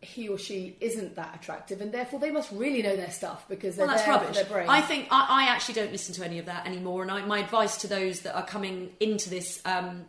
he 0.00 0.28
or 0.28 0.38
she 0.38 0.76
isn't 0.80 1.16
that 1.16 1.34
attractive, 1.34 1.80
and 1.80 1.92
therefore 1.92 2.20
they 2.20 2.30
must 2.30 2.50
really 2.52 2.82
know 2.82 2.96
their 2.96 3.10
stuff 3.10 3.48
because 3.48 3.76
they're 3.76 3.86
well, 3.86 3.96
that's 3.96 4.08
rubbish. 4.08 4.36
their 4.36 4.44
brain. 4.44 4.68
I 4.68 4.80
think 4.80 5.08
I, 5.10 5.26
I 5.28 5.44
actually 5.50 5.74
don't 5.74 5.92
listen 5.92 6.14
to 6.16 6.24
any 6.24 6.38
of 6.38 6.46
that 6.46 6.66
anymore. 6.66 7.02
And 7.02 7.10
I, 7.10 7.24
my 7.24 7.38
advice 7.38 7.78
to 7.78 7.88
those 7.88 8.20
that 8.20 8.36
are 8.36 8.44
coming 8.44 8.90
into 9.00 9.30
this 9.30 9.60
um, 9.64 10.04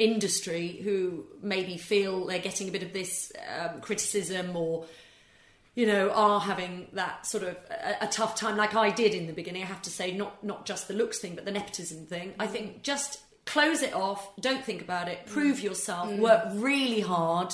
industry 0.00 0.80
who 0.82 1.26
maybe 1.42 1.76
feel 1.76 2.26
they're 2.26 2.38
getting 2.38 2.68
a 2.68 2.72
bit 2.72 2.82
of 2.82 2.92
this 2.92 3.32
um, 3.58 3.80
criticism 3.82 4.56
or 4.56 4.86
you 5.74 5.86
know 5.86 6.10
are 6.10 6.40
having 6.40 6.88
that 6.94 7.26
sort 7.26 7.44
of 7.44 7.56
a, 7.70 8.04
a 8.04 8.06
tough 8.08 8.34
time 8.34 8.56
like 8.56 8.74
I 8.74 8.90
did 8.90 9.14
in 9.14 9.26
the 9.26 9.32
beginning 9.34 9.62
I 9.62 9.66
have 9.66 9.82
to 9.82 9.90
say 9.90 10.12
not 10.12 10.42
not 10.42 10.64
just 10.64 10.88
the 10.88 10.94
looks 10.94 11.18
thing 11.18 11.34
but 11.34 11.44
the 11.44 11.50
nepotism 11.50 12.06
thing 12.06 12.32
I 12.38 12.46
think 12.46 12.82
just 12.82 13.20
close 13.46 13.82
it 13.82 13.94
off 13.94 14.30
don't 14.40 14.64
think 14.64 14.80
about 14.82 15.08
it 15.08 15.26
prove 15.26 15.60
yourself 15.60 16.10
work 16.18 16.44
really 16.54 17.00
hard 17.00 17.52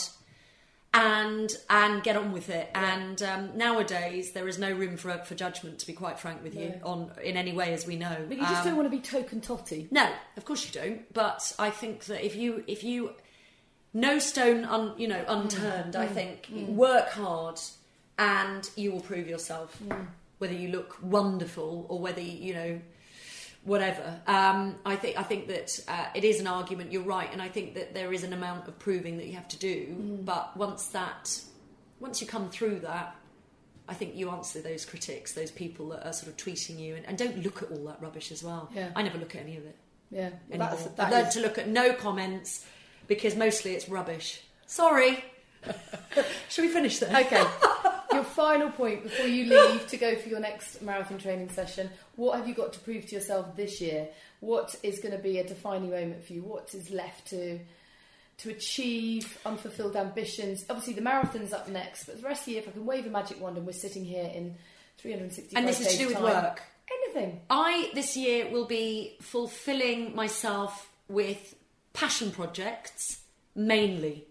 and 0.94 1.50
and 1.68 2.02
get 2.02 2.16
on 2.16 2.32
with 2.32 2.48
it. 2.48 2.70
And 2.74 3.22
um, 3.22 3.56
nowadays, 3.56 4.32
there 4.32 4.48
is 4.48 4.58
no 4.58 4.72
room 4.72 4.96
for 4.96 5.12
for 5.18 5.34
judgment. 5.34 5.78
To 5.80 5.86
be 5.86 5.92
quite 5.92 6.18
frank 6.18 6.42
with 6.42 6.54
you, 6.54 6.74
on 6.82 7.10
in 7.22 7.36
any 7.36 7.52
way, 7.52 7.74
as 7.74 7.86
we 7.86 7.96
know. 7.96 8.16
but 8.28 8.36
you 8.38 8.42
just 8.44 8.62
Um, 8.62 8.68
don't 8.68 8.76
want 8.76 8.86
to 8.90 8.96
be 8.96 9.02
token 9.02 9.42
totty. 9.42 9.88
no, 9.90 10.10
of 10.38 10.44
course 10.46 10.64
you 10.66 10.72
don't. 10.80 11.12
But 11.12 11.52
I 11.58 11.68
think 11.68 12.04
that 12.06 12.24
if 12.24 12.34
you 12.34 12.64
if 12.66 12.82
you 12.82 13.12
no 13.92 14.18
stone 14.18 14.64
un, 14.64 14.94
you 14.96 15.06
know 15.08 15.22
unturned, 15.28 15.94
Mm. 15.94 16.00
I 16.00 16.06
think 16.06 16.48
work 16.68 17.10
hard 17.10 17.60
and 18.18 18.68
you 18.76 18.90
will 18.92 19.00
prove 19.02 19.28
yourself. 19.28 19.78
Mm. 19.86 20.06
Whether 20.38 20.54
you 20.54 20.68
look 20.68 20.96
wonderful 21.02 21.84
or 21.90 21.98
whether 21.98 22.22
you 22.22 22.54
know 22.54 22.80
whatever. 23.66 24.18
Um, 24.26 24.76
I 24.86 24.96
think 24.96 25.18
I 25.18 25.22
think 25.22 25.48
that 25.48 25.78
uh, 25.86 26.06
it 26.14 26.24
is 26.24 26.40
an 26.40 26.46
argument. 26.46 26.92
You're 26.92 27.02
right, 27.02 27.28
and 27.30 27.42
I 27.42 27.48
think 27.48 27.74
that 27.74 27.92
there 27.92 28.12
is 28.14 28.24
an 28.24 28.32
amount 28.32 28.66
of 28.68 28.78
proving 28.78 29.18
that 29.18 29.26
you 29.26 29.34
have 29.34 29.48
to 29.48 29.58
do. 29.58 29.86
Mm. 30.00 30.24
But 30.24 30.56
once 30.56 30.86
that 30.88 31.38
once 32.00 32.20
you 32.22 32.26
come 32.26 32.48
through 32.48 32.80
that. 32.80 33.14
I 33.88 33.94
think 33.94 34.16
you 34.16 34.30
answer 34.30 34.60
those 34.60 34.84
critics, 34.84 35.34
those 35.34 35.52
people 35.52 35.90
that 35.90 36.04
are 36.04 36.12
sort 36.12 36.26
of 36.26 36.36
tweeting 36.36 36.76
you, 36.80 36.96
and, 36.96 37.06
and 37.06 37.16
don't 37.16 37.40
look 37.44 37.62
at 37.62 37.70
all 37.70 37.84
that 37.84 38.02
rubbish 38.02 38.32
as 38.32 38.42
well. 38.42 38.68
Yeah. 38.74 38.90
I 38.96 39.02
never 39.02 39.16
look 39.16 39.36
at 39.36 39.42
any 39.42 39.56
of 39.58 39.64
it 39.64 39.76
Yeah, 40.10 40.30
anymore. 40.50 40.70
that's, 40.70 40.88
I've 40.98 41.12
learned 41.12 41.28
is- 41.28 41.34
to 41.34 41.40
look 41.40 41.56
at 41.56 41.68
no 41.68 41.92
comments 41.92 42.66
because 43.06 43.36
mostly 43.36 43.74
it's 43.76 43.88
rubbish. 43.88 44.42
Sorry. 44.66 45.24
Should 46.48 46.62
we 46.62 46.68
finish 46.68 46.98
there? 46.98 47.16
Okay. 47.16 47.44
your 48.16 48.24
final 48.24 48.70
point 48.70 49.02
before 49.02 49.26
you 49.26 49.44
leave 49.44 49.86
to 49.88 49.96
go 49.96 50.16
for 50.16 50.28
your 50.28 50.40
next 50.40 50.82
marathon 50.82 51.18
training 51.18 51.50
session. 51.50 51.90
What 52.16 52.36
have 52.36 52.48
you 52.48 52.54
got 52.54 52.72
to 52.74 52.78
prove 52.80 53.06
to 53.06 53.14
yourself 53.14 53.56
this 53.56 53.80
year? 53.80 54.08
What 54.40 54.74
is 54.82 54.98
going 55.00 55.16
to 55.16 55.22
be 55.22 55.38
a 55.38 55.46
defining 55.46 55.90
moment 55.90 56.24
for 56.24 56.32
you? 56.32 56.42
What 56.42 56.74
is 56.74 56.90
left 56.90 57.28
to 57.28 57.58
to 58.38 58.50
achieve 58.50 59.38
unfulfilled 59.46 59.96
ambitions? 59.96 60.64
Obviously, 60.68 60.92
the 60.92 61.00
marathon's 61.00 61.52
up 61.52 61.68
next, 61.68 62.04
but 62.04 62.20
the 62.20 62.26
rest 62.26 62.42
of 62.42 62.46
the 62.46 62.52
year, 62.52 62.60
if 62.60 62.68
I 62.68 62.72
can 62.72 62.84
wave 62.84 63.06
a 63.06 63.10
magic 63.10 63.40
wand 63.40 63.56
and 63.56 63.66
we're 63.66 63.72
sitting 63.72 64.04
here 64.04 64.30
in 64.34 64.54
365 64.98 65.58
And 65.58 65.68
this 65.68 65.80
is 65.80 65.92
to 65.92 65.98
do 65.98 66.08
with 66.08 66.16
time, 66.16 66.24
work. 66.24 66.62
Anything. 67.04 67.40
I 67.50 67.90
this 67.94 68.16
year 68.16 68.50
will 68.50 68.66
be 68.66 69.16
fulfilling 69.20 70.14
myself 70.14 70.90
with 71.08 71.54
passion 71.92 72.30
projects 72.30 73.20
mainly. 73.54 74.26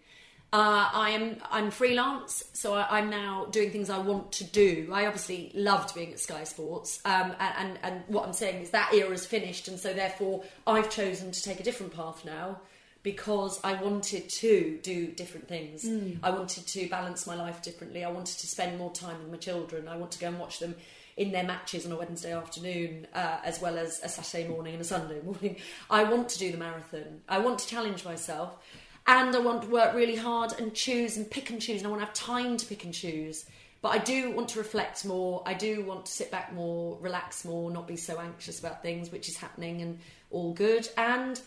Uh, 0.55 0.89
I 0.93 1.09
am 1.09 1.35
I'm 1.51 1.69
freelance, 1.69 2.45
so 2.53 2.75
I, 2.75 2.99
I'm 2.99 3.09
now 3.09 3.43
doing 3.51 3.71
things 3.71 3.89
I 3.89 3.97
want 3.97 4.31
to 4.31 4.45
do. 4.45 4.89
I 4.89 5.05
obviously 5.05 5.51
loved 5.53 5.93
being 5.93 6.13
at 6.13 6.19
Sky 6.21 6.45
Sports, 6.45 7.01
um, 7.03 7.35
and, 7.41 7.53
and 7.57 7.79
and 7.83 8.03
what 8.07 8.25
I'm 8.25 8.31
saying 8.31 8.61
is 8.61 8.69
that 8.69 8.93
era 8.93 9.11
is 9.11 9.25
finished, 9.25 9.67
and 9.67 9.77
so 9.77 9.91
therefore 9.91 10.45
I've 10.65 10.89
chosen 10.89 11.33
to 11.33 11.43
take 11.43 11.59
a 11.59 11.63
different 11.63 11.93
path 11.93 12.23
now 12.23 12.61
because 13.03 13.59
I 13.65 13.73
wanted 13.73 14.29
to 14.29 14.79
do 14.81 15.07
different 15.07 15.49
things. 15.49 15.83
I 16.23 16.29
wanted 16.29 16.65
to 16.67 16.87
balance 16.87 17.27
my 17.27 17.35
life 17.35 17.61
differently. 17.61 18.05
I 18.05 18.09
wanted 18.09 18.39
to 18.39 18.47
spend 18.47 18.77
more 18.77 18.93
time 18.93 19.19
with 19.19 19.29
my 19.29 19.37
children. 19.37 19.89
I 19.89 19.97
want 19.97 20.13
to 20.13 20.19
go 20.19 20.29
and 20.29 20.39
watch 20.39 20.59
them 20.59 20.73
in 21.17 21.33
their 21.33 21.43
matches 21.43 21.85
on 21.85 21.91
a 21.91 21.97
Wednesday 21.97 22.33
afternoon, 22.33 23.07
uh, 23.13 23.39
as 23.43 23.59
well 23.61 23.77
as 23.77 23.99
a 24.03 24.07
Saturday 24.07 24.47
morning 24.47 24.75
and 24.75 24.81
a 24.81 24.85
Sunday 24.85 25.21
morning. 25.25 25.57
I 25.89 26.05
want 26.05 26.29
to 26.29 26.39
do 26.39 26.53
the 26.53 26.57
marathon. 26.57 27.23
I 27.27 27.39
want 27.39 27.59
to 27.59 27.67
challenge 27.67 28.05
myself. 28.05 28.57
And 29.07 29.35
I 29.35 29.39
want 29.39 29.63
to 29.63 29.69
work 29.69 29.93
really 29.93 30.15
hard 30.15 30.53
and 30.59 30.73
choose 30.73 31.17
and 31.17 31.29
pick 31.29 31.49
and 31.51 31.61
choose. 31.61 31.81
And 31.81 31.87
I 31.87 31.89
want 31.89 32.01
to 32.01 32.05
have 32.05 32.15
time 32.15 32.57
to 32.57 32.65
pick 32.65 32.83
and 32.83 32.93
choose. 32.93 33.45
But 33.81 33.89
I 33.89 33.97
do 33.99 34.31
want 34.31 34.49
to 34.49 34.59
reflect 34.59 35.05
more. 35.05 35.43
I 35.45 35.53
do 35.53 35.83
want 35.83 36.07
to 36.07 36.11
sit 36.11 36.31
back 36.31 36.53
more, 36.53 36.97
relax 36.99 37.45
more, 37.45 37.69
not 37.69 37.87
be 37.87 37.97
so 37.97 38.19
anxious 38.19 38.57
about 38.57 38.81
things, 38.81 39.11
which 39.11 39.29
is 39.29 39.37
happening 39.37 39.81
and 39.81 39.99
all 40.31 40.53
good. 40.53 40.89
And 40.97 41.39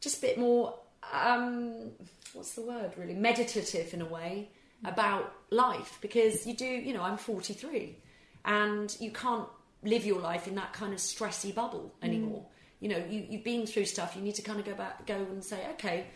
just 0.00 0.18
a 0.18 0.20
bit 0.20 0.38
more, 0.38 0.74
um, 1.10 1.90
what's 2.34 2.52
the 2.52 2.60
word 2.60 2.92
really? 2.98 3.14
Meditative 3.14 3.94
in 3.94 4.02
a 4.02 4.06
way 4.06 4.50
about 4.84 5.32
life. 5.50 5.98
Because 6.02 6.46
you 6.46 6.54
do, 6.54 6.66
you 6.66 6.92
know, 6.92 7.02
I'm 7.02 7.16
43 7.16 7.96
and 8.44 8.94
you 9.00 9.10
can't 9.10 9.48
live 9.82 10.04
your 10.04 10.20
life 10.20 10.46
in 10.46 10.54
that 10.56 10.74
kind 10.74 10.92
of 10.92 10.98
stressy 10.98 11.54
bubble 11.54 11.94
anymore. 12.02 12.44
You 12.80 12.90
know, 12.90 13.02
you, 13.08 13.26
you've 13.30 13.44
been 13.44 13.66
through 13.66 13.86
stuff. 13.86 14.14
You 14.16 14.22
need 14.22 14.34
to 14.34 14.42
kind 14.42 14.58
of 14.58 14.66
go 14.66 14.74
back, 14.74 15.06
go 15.06 15.14
and 15.14 15.42
say, 15.42 15.66
okay, 15.72 16.06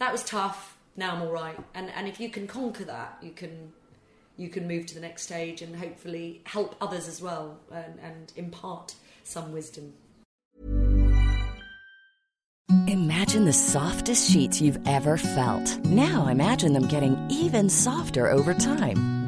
that 0.00 0.10
was 0.10 0.24
tough. 0.24 0.76
Now 0.96 1.14
I'm 1.14 1.22
all 1.22 1.32
right. 1.32 1.56
And 1.74 1.90
and 1.90 2.08
if 2.08 2.18
you 2.18 2.28
can 2.28 2.48
conquer 2.48 2.84
that, 2.84 3.18
you 3.22 3.30
can 3.30 3.72
you 4.36 4.48
can 4.48 4.66
move 4.66 4.86
to 4.86 4.94
the 4.94 5.00
next 5.00 5.22
stage 5.22 5.62
and 5.62 5.76
hopefully 5.76 6.40
help 6.44 6.74
others 6.80 7.06
as 7.06 7.20
well 7.22 7.58
and, 7.70 8.00
and 8.02 8.32
impart 8.36 8.94
some 9.22 9.52
wisdom. 9.52 9.92
Imagine 12.86 13.44
the 13.44 13.52
softest 13.52 14.30
sheets 14.30 14.60
you've 14.60 14.78
ever 14.86 15.18
felt. 15.18 15.78
Now 15.84 16.28
imagine 16.28 16.72
them 16.72 16.88
getting 16.88 17.18
even 17.28 17.68
softer 17.68 18.28
over 18.28 18.54
time. 18.54 19.19